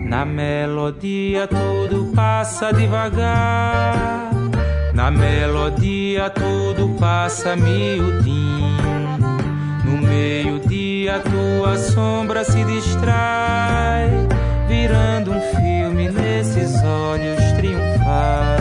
Na 0.08 0.24
melodia 0.24 1.46
tudo 1.46 2.10
passa 2.14 2.72
devagar. 2.72 4.25
Na 5.06 5.12
melodia 5.12 6.28
tudo 6.30 6.88
passa 6.98 7.54
miudinho. 7.54 8.76
No 9.84 9.98
meio-dia 9.98 11.20
tua 11.20 11.78
sombra 11.78 12.42
se 12.42 12.64
distrai, 12.64 14.10
virando 14.66 15.30
um 15.30 15.40
filme 15.40 16.08
nesses 16.08 16.82
olhos 16.82 17.40
triunfais. 17.52 18.58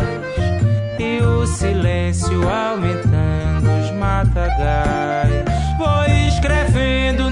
E 1.00 1.20
o 1.24 1.48
silêncio 1.48 2.48
aumentando 2.48 3.68
os 3.82 3.90
matagais. 3.98 5.46
Vou 5.80 6.04
escrevendo 6.28 7.32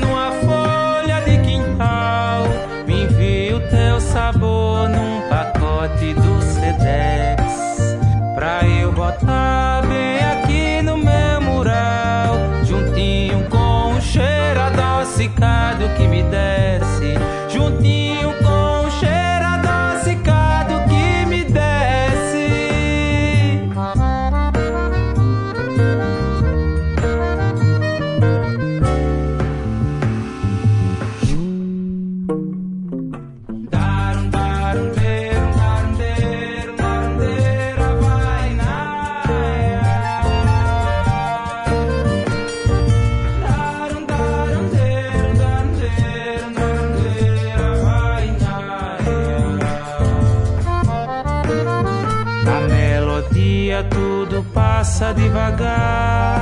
tudo 54.34 54.44
passa 54.52 55.14
devagar. 55.14 56.42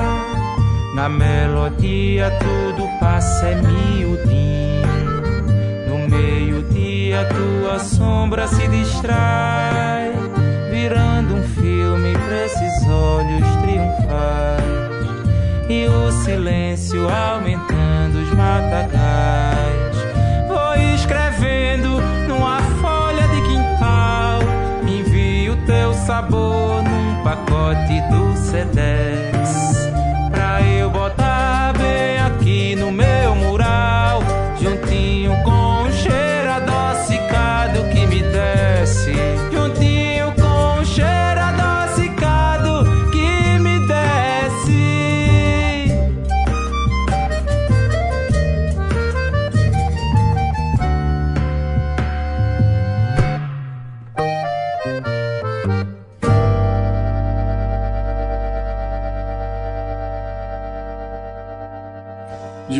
Na 0.95 1.09
melodia 1.09 2.31
tudo 2.39 2.87
passa 3.01 3.47
é 3.47 3.55
miudinho. 3.55 4.87
No 5.89 6.07
meio-dia 6.09 7.25
tua 7.25 7.79
sombra 7.79 8.47
se 8.47 8.65
distrai, 8.69 10.13
virando 10.71 11.35
um 11.35 11.43
filme 11.43 12.13
pra 12.13 12.45
esses 12.45 12.87
olhos 12.87 13.47
triunfais. 13.61 14.61
E 15.67 15.85
o 15.87 16.11
silêncio 16.23 17.09
aumentando 17.09 18.21
os 18.21 18.31
matagais. 18.33 19.97
Vou 20.47 20.75
escrevendo 20.95 22.10
pacote 27.61 28.01
do 28.09 28.35
Sedex. 28.35 29.89
Pra 30.31 30.61
eu 30.61 30.89
botar 30.89 31.73
bem 31.77 32.19
aqui 32.19 32.75
no 32.75 32.91
meu 32.91 33.20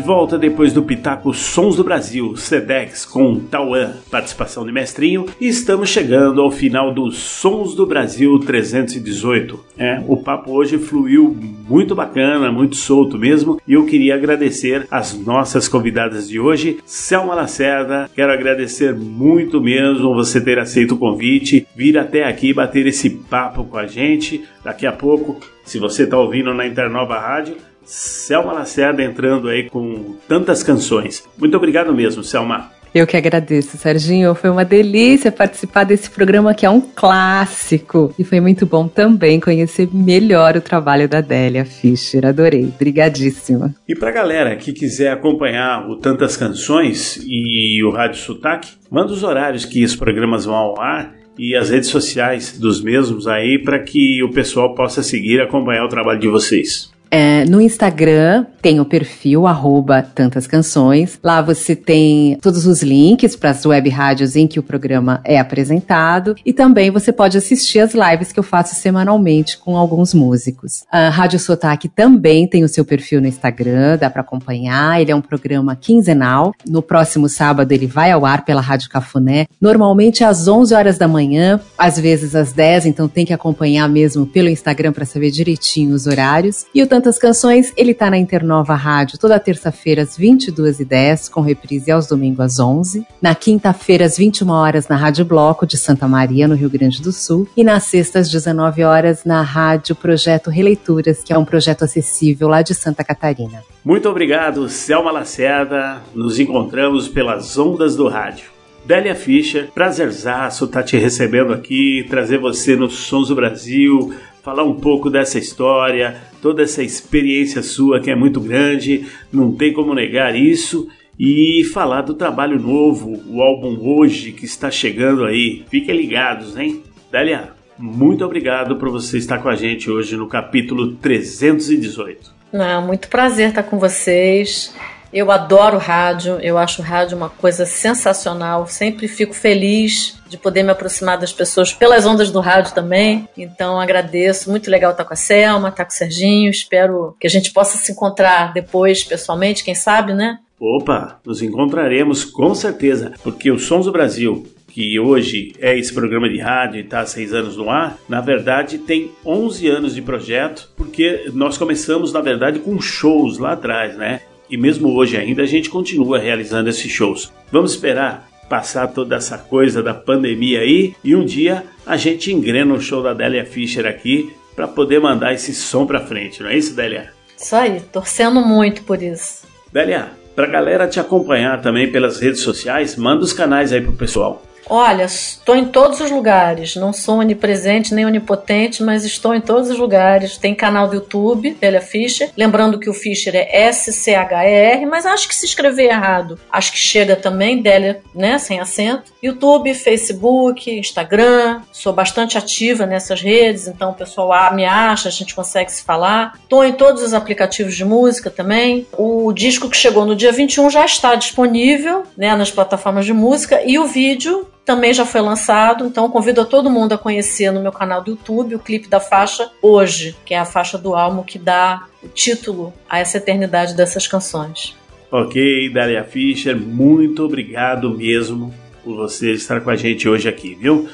volta 0.02 0.36
depois 0.36 0.72
do 0.72 0.82
Pitaco 0.82 1.32
Sons 1.32 1.76
do 1.76 1.84
Brasil, 1.84 2.36
Sedex 2.36 3.06
com 3.06 3.38
Tauan, 3.38 3.92
participação 4.10 4.66
de 4.66 4.72
Mestrinho, 4.72 5.26
e 5.40 5.46
estamos 5.46 5.88
chegando 5.88 6.42
ao 6.42 6.50
final 6.50 6.92
do 6.92 7.10
Sons 7.12 7.74
do 7.74 7.86
Brasil 7.86 8.38
318. 8.40 9.64
É, 9.78 10.02
o 10.08 10.16
papo 10.16 10.52
hoje 10.52 10.76
fluiu 10.76 11.36
muito 11.68 11.94
bacana, 11.94 12.50
muito 12.50 12.74
solto 12.74 13.16
mesmo, 13.16 13.60
e 13.66 13.74
eu 13.74 13.86
queria 13.86 14.16
agradecer 14.16 14.88
as 14.90 15.16
nossas 15.16 15.68
convidadas 15.68 16.28
de 16.28 16.40
hoje, 16.40 16.78
Selma 16.84 17.34
Lacerda, 17.34 18.10
quero 18.12 18.32
agradecer 18.32 18.94
muito 18.94 19.60
mesmo 19.60 20.14
você 20.14 20.40
ter 20.40 20.58
aceito 20.58 20.94
o 20.94 20.98
convite, 20.98 21.64
vir 21.76 21.96
até 21.96 22.24
aqui 22.24 22.52
bater 22.52 22.86
esse 22.86 23.08
papo 23.08 23.64
com 23.64 23.78
a 23.78 23.86
gente. 23.86 24.44
Daqui 24.64 24.86
a 24.86 24.92
pouco, 24.92 25.38
se 25.64 25.78
você 25.78 26.02
está 26.02 26.18
ouvindo 26.18 26.52
na 26.52 26.66
Internova 26.66 27.18
Rádio, 27.18 27.56
Selma 27.84 28.52
Lacerda 28.52 29.02
entrando 29.02 29.48
aí 29.48 29.68
com 29.68 30.16
tantas 30.28 30.62
canções. 30.62 31.24
Muito 31.38 31.56
obrigado 31.56 31.92
mesmo, 31.92 32.22
Selma. 32.22 32.70
Eu 32.94 33.06
que 33.06 33.16
agradeço, 33.16 33.78
Serginho. 33.78 34.34
Foi 34.34 34.50
uma 34.50 34.66
delícia 34.66 35.32
participar 35.32 35.84
desse 35.84 36.10
programa 36.10 36.52
que 36.52 36.66
é 36.66 36.70
um 36.70 36.80
clássico. 36.80 38.14
E 38.18 38.24
foi 38.24 38.38
muito 38.38 38.66
bom 38.66 38.86
também 38.86 39.40
conhecer 39.40 39.88
melhor 39.90 40.56
o 40.56 40.60
trabalho 40.60 41.08
da 41.08 41.22
Délia 41.22 41.64
Fischer. 41.64 42.26
Adorei. 42.26 42.66
Obrigadíssima. 42.66 43.74
E 43.88 43.94
pra 43.94 44.10
galera 44.10 44.56
que 44.56 44.74
quiser 44.74 45.10
acompanhar 45.10 45.88
o 45.88 45.96
Tantas 45.96 46.36
Canções 46.36 47.18
e 47.26 47.82
o 47.82 47.90
Rádio 47.90 48.20
Sotaque, 48.20 48.72
manda 48.90 49.10
os 49.10 49.22
horários 49.22 49.64
que 49.64 49.82
os 49.82 49.96
programas 49.96 50.44
vão 50.44 50.54
ao 50.54 50.78
ar 50.78 51.14
e 51.38 51.56
as 51.56 51.70
redes 51.70 51.88
sociais 51.88 52.58
dos 52.58 52.82
mesmos 52.82 53.26
aí 53.26 53.58
para 53.58 53.78
que 53.78 54.22
o 54.22 54.30
pessoal 54.30 54.74
possa 54.74 55.02
seguir 55.02 55.36
e 55.36 55.40
acompanhar 55.40 55.86
o 55.86 55.88
trabalho 55.88 56.20
de 56.20 56.28
vocês. 56.28 56.91
É, 57.14 57.44
no 57.44 57.60
Instagram 57.60 58.46
tem 58.62 58.80
o 58.80 58.86
perfil 58.86 59.46
arroba 59.46 60.00
tantas 60.02 60.46
canções. 60.46 61.18
Lá 61.22 61.42
você 61.42 61.76
tem 61.76 62.38
todos 62.40 62.64
os 62.64 62.82
links 62.82 63.36
para 63.36 63.50
as 63.50 63.66
web 63.66 63.86
rádios 63.90 64.34
em 64.34 64.46
que 64.46 64.58
o 64.58 64.62
programa 64.62 65.20
é 65.24 65.38
apresentado. 65.38 66.34
E 66.46 66.54
também 66.54 66.90
você 66.90 67.12
pode 67.12 67.36
assistir 67.36 67.80
as 67.80 67.92
lives 67.92 68.32
que 68.32 68.38
eu 68.38 68.44
faço 68.44 68.74
semanalmente 68.76 69.58
com 69.58 69.76
alguns 69.76 70.14
músicos. 70.14 70.84
A 70.90 71.10
Rádio 71.10 71.38
Sotaque 71.38 71.86
também 71.86 72.46
tem 72.46 72.64
o 72.64 72.68
seu 72.68 72.84
perfil 72.84 73.20
no 73.20 73.26
Instagram, 73.26 73.98
dá 73.98 74.08
para 74.08 74.22
acompanhar. 74.22 74.98
Ele 74.98 75.10
é 75.10 75.14
um 75.14 75.20
programa 75.20 75.76
quinzenal. 75.76 76.54
No 76.66 76.80
próximo 76.80 77.28
sábado 77.28 77.72
ele 77.72 77.86
vai 77.86 78.10
ao 78.10 78.24
ar 78.24 78.44
pela 78.44 78.62
Rádio 78.62 78.88
Cafuné, 78.88 79.48
normalmente 79.60 80.24
às 80.24 80.48
11 80.48 80.72
horas 80.72 80.96
da 80.96 81.08
manhã, 81.08 81.60
às 81.76 81.98
vezes 81.98 82.34
às 82.34 82.52
10, 82.52 82.86
então 82.86 83.06
tem 83.06 83.26
que 83.26 83.34
acompanhar 83.34 83.86
mesmo 83.88 84.24
pelo 84.24 84.48
Instagram 84.48 84.92
para 84.92 85.04
saber 85.04 85.30
direitinho 85.30 85.94
os 85.94 86.06
horários. 86.06 86.64
E 86.74 86.82
o 86.82 86.86
Canções, 87.18 87.72
ele 87.76 87.94
tá 87.94 88.10
na 88.10 88.18
Internova 88.18 88.74
Rádio 88.74 89.18
toda 89.18 89.38
terça-feira 89.38 90.02
às 90.02 90.18
22h10, 90.18 91.30
com 91.30 91.40
reprise 91.40 91.90
aos 91.90 92.06
domingos 92.06 92.40
às 92.40 92.60
11 92.60 93.06
Na 93.20 93.34
quinta-feira, 93.34 94.04
às 94.04 94.16
21 94.16 94.50
horas 94.50 94.88
na 94.88 94.96
Rádio 94.96 95.24
Bloco 95.24 95.66
de 95.66 95.76
Santa 95.76 96.06
Maria, 96.06 96.46
no 96.46 96.54
Rio 96.54 96.70
Grande 96.70 97.02
do 97.02 97.12
Sul. 97.12 97.48
E 97.56 97.64
nas 97.64 97.84
sextas, 97.84 98.26
às 98.26 98.30
19 98.30 98.84
horas 98.84 99.24
na 99.24 99.42
Rádio 99.42 99.94
Projeto 99.94 100.50
Releituras, 100.50 101.22
que 101.22 101.32
é 101.32 101.38
um 101.38 101.44
projeto 101.44 101.84
acessível 101.84 102.48
lá 102.48 102.62
de 102.62 102.74
Santa 102.74 103.02
Catarina. 103.02 103.62
Muito 103.84 104.08
obrigado, 104.08 104.68
Selma 104.68 105.10
Lacerda. 105.10 106.00
Nos 106.14 106.38
encontramos 106.38 107.08
pelas 107.08 107.58
ondas 107.58 107.96
do 107.96 108.08
rádio. 108.08 108.52
Délia 108.84 109.14
Fischer, 109.14 109.70
prazerzaço 109.72 110.64
estar 110.64 110.82
te 110.82 110.96
recebendo 110.96 111.52
aqui, 111.52 112.04
trazer 112.10 112.38
você 112.38 112.74
nos 112.74 112.94
Sons 112.94 113.28
do 113.28 113.34
Brasil, 113.34 114.12
falar 114.42 114.64
um 114.64 114.74
pouco 114.74 115.08
dessa 115.08 115.38
história, 115.38 116.20
toda 116.42 116.62
essa 116.62 116.82
experiência 116.82 117.62
sua 117.62 118.00
que 118.00 118.10
é 118.10 118.16
muito 118.16 118.40
grande, 118.40 119.06
não 119.32 119.52
tem 119.52 119.72
como 119.72 119.94
negar 119.94 120.34
isso, 120.34 120.88
e 121.18 121.62
falar 121.72 122.02
do 122.02 122.14
trabalho 122.14 122.58
novo, 122.58 123.22
o 123.28 123.40
álbum 123.40 123.78
Hoje 123.80 124.32
que 124.32 124.44
está 124.44 124.70
chegando 124.70 125.24
aí. 125.24 125.64
Fiquem 125.70 125.96
ligados, 125.96 126.56
hein? 126.56 126.82
Délia, 127.12 127.50
muito 127.78 128.24
obrigado 128.24 128.76
por 128.76 128.90
você 128.90 129.18
estar 129.18 129.38
com 129.38 129.48
a 129.48 129.54
gente 129.54 129.90
hoje 129.90 130.16
no 130.16 130.26
capítulo 130.26 130.94
318. 130.96 132.32
Ah, 132.52 132.80
muito 132.80 133.08
prazer 133.08 133.50
estar 133.50 133.62
com 133.62 133.78
vocês. 133.78 134.74
Eu 135.12 135.30
adoro 135.30 135.76
rádio, 135.76 136.38
eu 136.40 136.56
acho 136.56 136.80
rádio 136.80 137.18
uma 137.18 137.28
coisa 137.28 137.66
sensacional. 137.66 138.66
Sempre 138.66 139.06
fico 139.06 139.34
feliz 139.34 140.18
de 140.26 140.38
poder 140.38 140.62
me 140.62 140.70
aproximar 140.70 141.18
das 141.18 141.32
pessoas 141.32 141.70
pelas 141.70 142.06
ondas 142.06 142.30
do 142.30 142.40
rádio 142.40 142.74
também. 142.74 143.28
Então 143.36 143.78
agradeço, 143.78 144.50
muito 144.50 144.70
legal 144.70 144.92
estar 144.92 145.04
com 145.04 145.12
a 145.12 145.16
Selma, 145.16 145.68
estar 145.68 145.84
com 145.84 145.90
o 145.90 145.94
Serginho. 145.94 146.50
Espero 146.50 147.14
que 147.20 147.26
a 147.26 147.30
gente 147.30 147.52
possa 147.52 147.76
se 147.76 147.92
encontrar 147.92 148.54
depois 148.54 149.04
pessoalmente, 149.04 149.62
quem 149.62 149.74
sabe, 149.74 150.14
né? 150.14 150.38
Opa, 150.58 151.20
nos 151.26 151.42
encontraremos 151.42 152.24
com 152.24 152.54
certeza, 152.54 153.12
porque 153.22 153.50
o 153.50 153.58
Sons 153.58 153.84
do 153.84 153.92
Brasil 153.92 154.46
que 154.72 154.98
hoje 154.98 155.52
é 155.58 155.78
esse 155.78 155.92
programa 155.92 156.30
de 156.30 156.38
rádio 156.38 156.80
e 156.80 156.84
está 156.84 157.00
há 157.00 157.06
seis 157.06 157.34
anos 157.34 157.58
no 157.58 157.68
ar, 157.68 157.98
na 158.08 158.22
verdade 158.22 158.78
tem 158.78 159.10
11 159.22 159.68
anos 159.68 159.94
de 159.94 160.00
projeto, 160.00 160.70
porque 160.74 161.30
nós 161.34 161.58
começamos, 161.58 162.10
na 162.10 162.22
verdade, 162.22 162.58
com 162.58 162.80
shows 162.80 163.36
lá 163.36 163.52
atrás, 163.52 163.98
né? 163.98 164.22
E 164.52 164.56
mesmo 164.58 164.94
hoje 164.94 165.16
ainda 165.16 165.42
a 165.42 165.46
gente 165.46 165.70
continua 165.70 166.18
realizando 166.18 166.68
esses 166.68 166.92
shows. 166.92 167.32
Vamos 167.50 167.72
esperar 167.72 168.28
passar 168.50 168.88
toda 168.88 169.16
essa 169.16 169.38
coisa 169.38 169.82
da 169.82 169.94
pandemia 169.94 170.60
aí 170.60 170.94
e 171.02 171.16
um 171.16 171.24
dia 171.24 171.64
a 171.86 171.96
gente 171.96 172.30
engrena 172.30 172.74
o 172.74 172.80
show 172.80 173.02
da 173.02 173.14
Délia 173.14 173.46
Fischer 173.46 173.86
aqui 173.86 174.30
para 174.54 174.68
poder 174.68 175.00
mandar 175.00 175.32
esse 175.32 175.54
som 175.54 175.86
para 175.86 176.00
frente, 176.00 176.42
não 176.42 176.50
é 176.50 176.58
isso, 176.58 176.76
Délia? 176.76 177.14
Isso 177.34 177.56
aí, 177.56 177.80
torcendo 177.80 178.42
muito 178.42 178.82
por 178.82 179.02
isso. 179.02 179.46
Délia, 179.72 180.10
pra 180.36 180.46
galera 180.46 180.86
te 180.86 181.00
acompanhar 181.00 181.62
também 181.62 181.90
pelas 181.90 182.20
redes 182.20 182.42
sociais, 182.42 182.94
manda 182.94 183.24
os 183.24 183.32
canais 183.32 183.72
aí 183.72 183.80
pro 183.80 183.92
pessoal. 183.94 184.42
Olha, 184.74 185.04
estou 185.04 185.54
em 185.54 185.66
todos 185.66 186.00
os 186.00 186.10
lugares. 186.10 186.76
Não 186.76 186.94
sou 186.94 187.18
onipresente 187.18 187.94
nem 187.94 188.06
onipotente, 188.06 188.82
mas 188.82 189.04
estou 189.04 189.34
em 189.34 189.40
todos 189.42 189.68
os 189.68 189.76
lugares. 189.78 190.38
Tem 190.38 190.54
canal 190.54 190.88
do 190.88 190.94
YouTube, 190.94 191.54
Délia 191.60 191.82
Fischer. 191.82 192.30
Lembrando 192.34 192.78
que 192.78 192.88
o 192.88 192.94
Fischer 192.94 193.36
é 193.36 193.66
S-C-H-E-R, 193.66 194.86
mas 194.86 195.04
acho 195.04 195.28
que 195.28 195.34
se 195.34 195.44
escrever 195.44 195.90
errado, 195.90 196.40
acho 196.50 196.72
que 196.72 196.78
chega 196.78 197.14
também, 197.14 197.60
Délia, 197.60 198.00
né, 198.14 198.38
sem 198.38 198.60
acento. 198.60 199.12
YouTube, 199.22 199.74
Facebook, 199.74 200.70
Instagram. 200.70 201.60
Sou 201.70 201.92
bastante 201.92 202.38
ativa 202.38 202.86
nessas 202.86 203.20
redes, 203.20 203.68
então 203.68 203.90
o 203.90 203.94
pessoal 203.94 204.54
me 204.54 204.64
acha, 204.64 205.10
a 205.10 205.12
gente 205.12 205.34
consegue 205.34 205.70
se 205.70 205.82
falar. 205.82 206.32
Estou 206.42 206.64
em 206.64 206.72
todos 206.72 207.02
os 207.02 207.12
aplicativos 207.12 207.76
de 207.76 207.84
música 207.84 208.30
também. 208.30 208.86
O 208.96 209.34
disco 209.34 209.68
que 209.68 209.76
chegou 209.76 210.06
no 210.06 210.16
dia 210.16 210.32
21 210.32 210.70
já 210.70 210.86
está 210.86 211.14
disponível 211.14 212.04
né, 212.16 212.34
nas 212.34 212.50
plataformas 212.50 213.04
de 213.04 213.12
música 213.12 213.60
e 213.66 213.78
o 213.78 213.86
vídeo 213.86 214.46
também 214.64 214.94
já 214.94 215.04
foi 215.04 215.20
lançado, 215.20 215.86
então 215.86 216.08
convido 216.08 216.40
a 216.40 216.44
todo 216.44 216.70
mundo 216.70 216.92
a 216.92 216.98
conhecer 216.98 217.50
no 217.50 217.60
meu 217.60 217.72
canal 217.72 218.02
do 218.02 218.12
YouTube 218.12 218.54
o 218.54 218.58
clipe 218.58 218.88
da 218.88 219.00
faixa 219.00 219.50
Hoje, 219.60 220.16
que 220.24 220.34
é 220.34 220.38
a 220.38 220.44
faixa 220.44 220.78
do 220.78 220.94
álbum 220.94 221.22
que 221.22 221.38
dá 221.38 221.86
o 222.02 222.08
título 222.08 222.72
a 222.88 222.98
essa 222.98 223.18
eternidade 223.18 223.74
dessas 223.74 224.06
canções. 224.06 224.76
Ok, 225.10 225.70
Dalia 225.70 226.04
Fischer, 226.04 226.56
muito 226.56 227.24
obrigado 227.24 227.90
mesmo 227.90 228.54
por 228.82 228.96
você 228.96 229.32
estar 229.32 229.60
com 229.60 229.70
a 229.70 229.76
gente 229.76 230.08
hoje 230.08 230.28
aqui, 230.28 230.54
viu? 230.54 230.88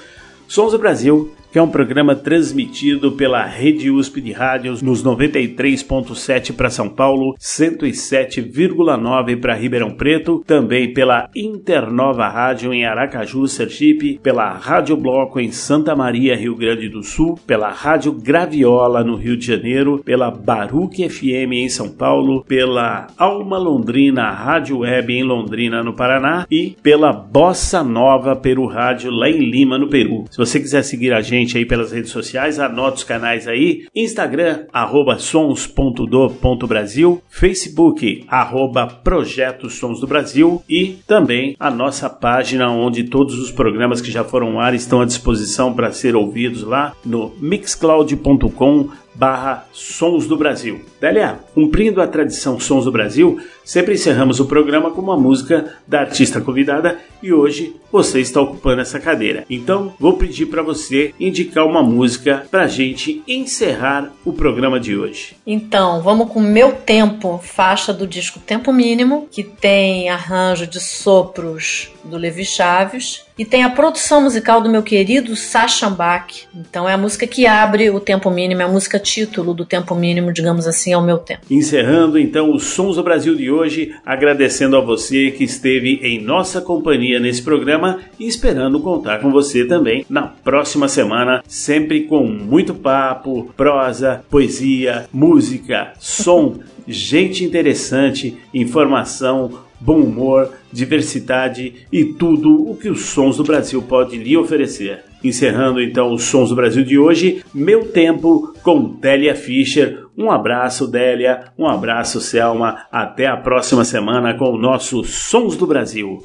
Sons 0.48 0.72
do 0.72 0.78
Brasil 0.78 1.32
que 1.50 1.58
é 1.58 1.62
um 1.62 1.68
programa 1.68 2.14
transmitido 2.14 3.12
pela 3.12 3.44
Rede 3.44 3.90
USP 3.90 4.20
de 4.20 4.32
Rádios 4.32 4.82
nos 4.82 5.02
93.7 5.02 6.54
para 6.54 6.70
São 6.70 6.88
Paulo, 6.88 7.34
107,9 7.38 9.40
para 9.40 9.54
Ribeirão 9.54 9.90
Preto, 9.90 10.42
também 10.46 10.92
pela 10.92 11.28
Internova 11.34 12.28
Rádio 12.28 12.72
em 12.72 12.84
Aracaju, 12.84 13.46
Sergipe, 13.46 14.18
pela 14.22 14.52
Rádio 14.52 14.96
Bloco 14.96 15.40
em 15.40 15.50
Santa 15.50 15.96
Maria, 15.96 16.36
Rio 16.36 16.54
Grande 16.54 16.88
do 16.88 17.02
Sul, 17.02 17.38
pela 17.46 17.70
Rádio 17.70 18.12
Graviola 18.12 19.02
no 19.02 19.16
Rio 19.16 19.36
de 19.36 19.46
Janeiro, 19.46 20.02
pela 20.04 20.30
Baruque 20.30 21.08
FM 21.08 21.52
em 21.52 21.68
São 21.68 21.88
Paulo, 21.88 22.44
pela 22.44 23.06
Alma 23.16 23.58
Londrina 23.58 24.30
Rádio 24.30 24.78
Web 24.78 25.12
em 25.12 25.22
Londrina, 25.22 25.82
no 25.82 25.94
Paraná 25.94 26.46
e 26.50 26.76
pela 26.82 27.12
Bossa 27.12 27.82
Nova 27.82 28.36
Peru 28.36 28.66
Rádio 28.66 29.10
lá 29.10 29.28
em 29.28 29.38
Lima, 29.38 29.78
no 29.78 29.88
Peru. 29.88 30.24
Se 30.30 30.36
você 30.36 30.60
quiser 30.60 30.82
seguir 30.82 31.12
a 31.12 31.20
gente 31.20 31.37
aí 31.56 31.64
pelas 31.64 31.92
redes 31.92 32.10
sociais, 32.10 32.58
anota 32.58 32.96
os 32.96 33.04
canais 33.04 33.46
aí, 33.46 33.86
Instagram, 33.94 34.66
arroba 34.72 35.18
sons.do.brasil, 35.18 37.22
Facebook, 37.28 38.24
arroba 38.28 38.86
Projeto 38.86 39.70
Sons 39.70 40.00
do 40.00 40.06
Brasil 40.06 40.62
e 40.68 40.98
também 41.06 41.56
a 41.58 41.70
nossa 41.70 42.10
página 42.10 42.70
onde 42.70 43.04
todos 43.04 43.38
os 43.38 43.52
programas 43.52 44.00
que 44.00 44.10
já 44.10 44.24
foram 44.24 44.52
ao 44.52 44.60
ar 44.60 44.74
estão 44.74 45.00
à 45.00 45.04
disposição 45.04 45.72
para 45.72 45.92
ser 45.92 46.16
ouvidos 46.16 46.62
lá 46.62 46.94
no 47.04 47.34
mixcloud.com 47.40 48.88
barra 49.18 49.66
Sons 49.72 50.28
do 50.28 50.36
Brasil. 50.36 50.80
Délia, 51.00 51.40
cumprindo 51.52 52.00
a 52.00 52.06
tradição 52.06 52.60
Sons 52.60 52.84
do 52.84 52.92
Brasil, 52.92 53.40
sempre 53.64 53.94
encerramos 53.94 54.38
o 54.38 54.46
programa 54.46 54.92
com 54.92 55.00
uma 55.00 55.16
música 55.16 55.74
da 55.86 56.00
artista 56.00 56.40
convidada 56.40 56.98
e 57.20 57.32
hoje 57.32 57.74
você 57.90 58.20
está 58.20 58.40
ocupando 58.40 58.80
essa 58.80 59.00
cadeira. 59.00 59.44
Então, 59.50 59.92
vou 59.98 60.14
pedir 60.14 60.46
para 60.46 60.62
você 60.62 61.12
indicar 61.18 61.66
uma 61.66 61.82
música 61.82 62.46
para 62.50 62.68
gente 62.68 63.22
encerrar 63.26 64.12
o 64.24 64.32
programa 64.32 64.78
de 64.78 64.96
hoje. 64.96 65.36
Então, 65.44 66.00
vamos 66.00 66.30
com 66.30 66.40
Meu 66.40 66.72
Tempo, 66.72 67.40
faixa 67.42 67.92
do 67.92 68.06
disco 68.06 68.38
Tempo 68.38 68.72
Mínimo, 68.72 69.26
que 69.30 69.42
tem 69.42 70.08
arranjo 70.08 70.66
de 70.66 70.78
sopros 70.78 71.90
do 72.04 72.16
Levi 72.16 72.44
Chaves 72.44 73.27
e 73.38 73.44
tem 73.44 73.62
a 73.62 73.70
produção 73.70 74.22
musical 74.22 74.60
do 74.60 74.68
meu 74.68 74.82
querido 74.82 75.36
Sacha 75.36 75.88
Bach. 75.88 76.26
Então 76.54 76.88
é 76.88 76.94
a 76.94 76.98
música 76.98 77.26
que 77.26 77.46
abre 77.46 77.88
o 77.90 78.00
Tempo 78.00 78.30
Mínimo, 78.30 78.62
é 78.62 78.64
a 78.64 78.68
música 78.68 78.98
título 78.98 79.54
do 79.54 79.64
Tempo 79.64 79.94
Mínimo, 79.94 80.32
digamos 80.32 80.66
assim, 80.66 80.92
ao 80.92 81.02
meu 81.02 81.18
tempo. 81.18 81.42
Encerrando 81.50 82.18
então 82.18 82.52
os 82.52 82.64
Sons 82.64 82.96
do 82.96 83.02
Brasil 83.02 83.36
de 83.36 83.50
hoje, 83.50 83.94
agradecendo 84.04 84.76
a 84.76 84.80
você 84.80 85.30
que 85.30 85.44
esteve 85.44 86.00
em 86.02 86.20
nossa 86.20 86.60
companhia 86.60 87.20
nesse 87.20 87.42
programa 87.42 88.00
e 88.18 88.26
esperando 88.26 88.80
contar 88.80 89.20
com 89.20 89.30
você 89.30 89.64
também 89.64 90.04
na 90.10 90.22
próxima 90.22 90.88
semana, 90.88 91.42
sempre 91.46 92.02
com 92.02 92.24
muito 92.24 92.74
papo, 92.74 93.50
prosa, 93.56 94.24
poesia, 94.28 95.06
música, 95.12 95.92
som, 95.98 96.58
gente 96.88 97.44
interessante, 97.44 98.36
informação, 98.52 99.60
bom 99.80 100.00
humor, 100.00 100.50
diversidade 100.72 101.86
e 101.92 102.04
tudo 102.04 102.70
o 102.70 102.76
que 102.76 102.88
os 102.88 103.06
Sons 103.06 103.36
do 103.36 103.44
Brasil 103.44 103.80
pode 103.82 104.16
lhe 104.16 104.36
oferecer. 104.36 105.04
Encerrando 105.22 105.80
então 105.80 106.12
os 106.12 106.24
Sons 106.24 106.50
do 106.50 106.56
Brasil 106.56 106.84
de 106.84 106.98
hoje, 106.98 107.44
Meu 107.52 107.86
Tempo 107.86 108.54
com 108.62 108.94
Délia 108.94 109.34
Fischer. 109.34 110.06
Um 110.16 110.30
abraço, 110.30 110.86
Délia. 110.86 111.44
Um 111.58 111.66
abraço, 111.66 112.20
Selma. 112.20 112.86
Até 112.90 113.26
a 113.26 113.36
próxima 113.36 113.84
semana 113.84 114.34
com 114.34 114.50
o 114.50 114.58
nosso 114.58 115.04
Sons 115.04 115.56
do 115.56 115.66
Brasil. 115.66 116.22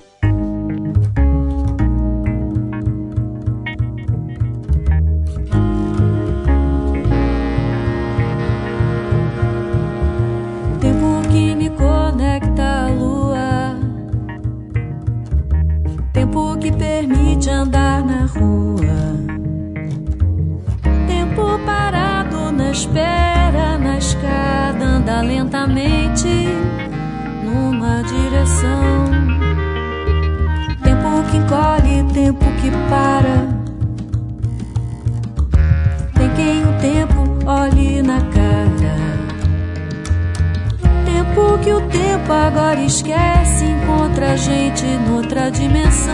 Tempo 42.24 42.34
agora 42.34 42.80
esquece, 42.82 43.66
encontra 43.66 44.32
a 44.32 44.36
gente 44.38 44.86
noutra 44.86 45.52
dimensão. 45.52 46.14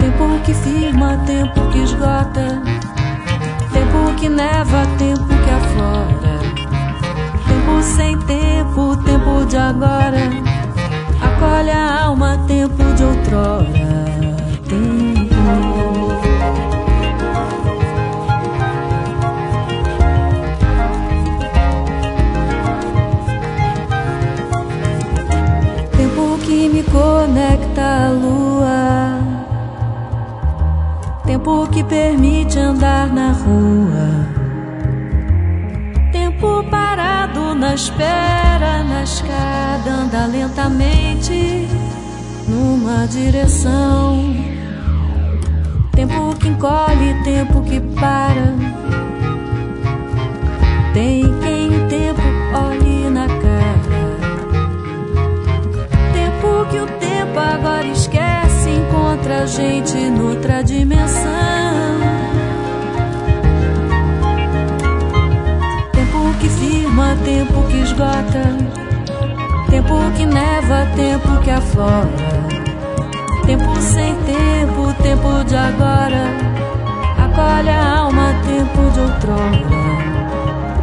Tempo 0.00 0.40
que 0.44 0.52
firma, 0.52 1.16
tempo 1.26 1.60
que 1.70 1.78
esgota. 1.78 2.60
Tempo 3.72 4.14
que 4.16 4.28
neva, 4.28 4.84
tempo 4.98 5.28
que 5.28 5.50
aflora. 5.50 6.38
Tempo 7.46 7.82
sem 7.82 8.18
tempo, 8.18 8.96
tempo 8.96 9.46
de 9.46 9.56
agora. 9.56 10.30
Acolhe 11.22 11.70
a 11.70 12.04
alma, 12.04 12.36
tempo 12.48 12.82
de 12.94 13.04
outrora. 13.04 13.97
Que 31.70 31.84
permite 31.84 32.58
andar 32.58 33.12
na 33.12 33.32
rua. 33.32 34.26
Tempo 36.12 36.64
parado 36.70 37.54
na 37.54 37.74
espera, 37.74 38.82
na 38.84 39.02
escada, 39.02 39.90
anda 39.90 40.26
lentamente 40.26 41.68
numa 42.48 43.06
direção. 43.06 44.34
Tempo 45.92 46.34
que 46.36 46.48
encolhe, 46.48 47.22
tempo 47.24 47.60
que 47.62 47.80
para. 47.80 48.54
Tem 50.94 51.22
quem 51.40 51.68
o 51.68 51.88
tempo 51.88 52.22
olhe 52.54 53.10
na 53.10 53.26
cara. 53.26 53.98
Tempo 56.12 56.70
que 56.70 56.78
o 56.78 56.86
tempo 56.98 57.38
agora 57.38 57.87
encontra 59.28 59.42
a 59.42 59.46
gente 59.46 59.94
noutra 60.10 60.64
dimensão. 60.64 61.30
Tempo 65.92 66.34
que 66.40 66.48
firma, 66.48 67.16
tempo 67.24 67.62
que 67.68 67.76
esgota. 67.76 68.56
Tempo 69.68 69.94
que 70.16 70.24
neva, 70.24 70.86
tempo 70.96 71.40
que 71.42 71.50
aflora. 71.50 72.08
Tempo 73.44 73.80
sem 73.80 74.14
tempo, 74.14 74.94
tempo 75.02 75.44
de 75.44 75.56
agora. 75.56 76.24
Acolhe 77.18 77.70
a 77.70 77.98
alma, 77.98 78.34
tempo 78.46 78.90
de 78.92 79.00
outrora. 79.00 79.78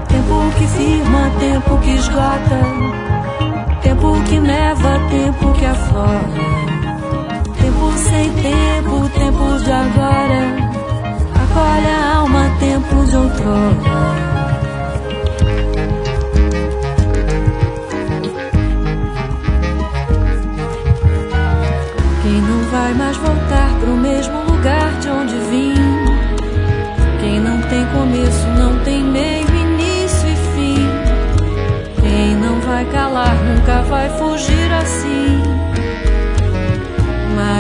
Tempo 0.08 0.52
que 0.58 0.68
firma, 0.68 1.32
tempo 1.40 1.78
que 1.80 1.96
esgota. 1.96 2.62
Tempo 3.82 4.22
que 4.28 4.40
neva, 4.40 5.00
tempo 5.10 5.52
que 5.54 5.66
aflora. 5.66 6.75
Sem 7.98 8.32
tempo, 8.34 9.10
tempo 9.10 9.64
de 9.64 9.72
agora. 9.72 10.42
Acolhe 11.44 11.88
a 11.88 12.18
alma, 12.18 12.52
tempo 12.60 13.06
de 13.06 13.16
outrora. 13.16 14.26
Quem 22.22 22.42
não 22.42 22.64
vai 22.72 22.94
mais 22.96 23.18
voltar 23.18 23.70
pro 23.80 23.96
mesmo 23.98 24.44
lugar 24.44 24.92
de 25.00 25.10
onde 25.10 25.38
vim? 25.52 25.76
Quem 27.20 27.40
não 27.40 27.62
tem 27.62 27.86
começo, 27.88 28.48
não 28.58 28.78
tem 28.84 29.04
meio, 29.04 29.48
início 29.48 30.30
e 30.30 30.36
fim. 30.56 30.78
Quem 32.02 32.36
não 32.36 32.60
vai 32.62 32.84
calar, 32.86 33.36
nunca 33.44 33.82
vai 33.84 34.10
fugir 34.18 34.74
assim. 34.74 35.35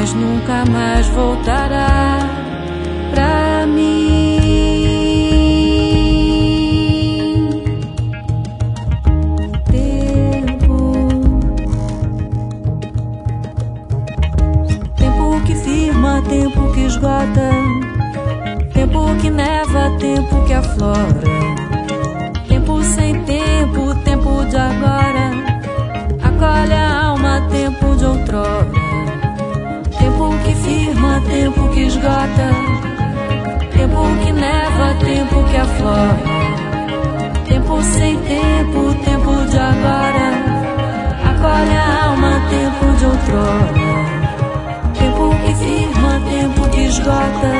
Mas 0.05 0.13
nunca 0.13 0.63
mais 0.69 1.07
voltará 1.07 2.19
pra 3.09 3.65
mim. 3.65 4.37
Tempo. 9.65 10.93
Tempo 14.95 15.41
que 15.43 15.55
firma, 15.55 16.21
tempo 16.29 16.71
que 16.71 16.81
esgota. 16.81 17.49
Tempo 18.75 19.15
que 19.19 19.31
neva, 19.31 19.89
tempo 19.97 20.45
que 20.45 20.53
aflora. 20.53 21.23
Tempo 22.47 22.83
sem 22.83 23.23
tempo, 23.23 23.95
tempo 24.03 24.45
de 24.45 24.55
agora. 24.55 25.31
Acolhe 26.21 26.73
a 26.73 27.07
alma, 27.07 27.41
tempo 27.49 27.95
de 27.95 28.05
outrora. 28.05 28.64
Tempo 31.27 31.69
que 31.69 31.87
esgota. 31.87 32.49
Tempo 33.71 34.01
que 34.23 34.31
neva, 34.31 34.93
tempo 34.99 35.43
que 35.45 35.57
aflora. 35.57 36.17
Tempo 37.47 37.81
sem 37.81 38.17
tempo, 38.19 38.93
tempo 39.03 39.31
de 39.49 39.57
agora. 39.57 40.27
Acolhe 41.29 41.77
a 41.77 42.05
alma, 42.05 42.41
tempo 42.49 42.85
de 42.97 43.05
outrora. 43.05 43.73
Tempo 44.99 45.35
que 45.41 45.53
firma, 45.55 46.21
tempo 46.29 46.69
que 46.69 46.81
esgota. 46.85 47.51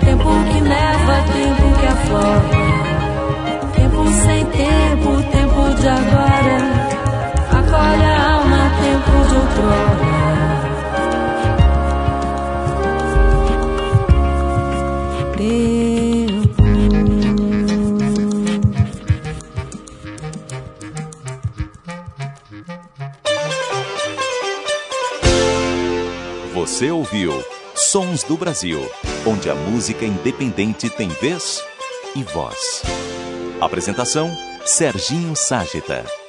Tempo 0.00 0.30
que 0.50 0.60
neva, 0.60 1.16
tempo 1.32 1.80
que 1.80 1.86
aflora. 1.86 2.72
Tempo 3.74 4.06
sem 4.24 4.44
tempo, 4.46 5.22
tempo 5.30 5.74
de 5.80 5.88
agora. 5.88 6.58
Acolhe 7.50 8.04
a 8.04 8.34
alma, 8.34 8.70
tempo 8.82 9.28
de 9.28 9.34
outrora. 9.34 10.11
Ouviu 27.12 27.44
Sons 27.74 28.22
do 28.22 28.38
Brasil, 28.38 28.80
onde 29.26 29.50
a 29.50 29.54
música 29.54 30.04
independente 30.06 30.88
tem 30.88 31.08
vez 31.08 31.62
e 32.16 32.22
voz. 32.22 32.82
Apresentação: 33.60 34.30
Serginho 34.64 35.36
Ságita. 35.36 36.21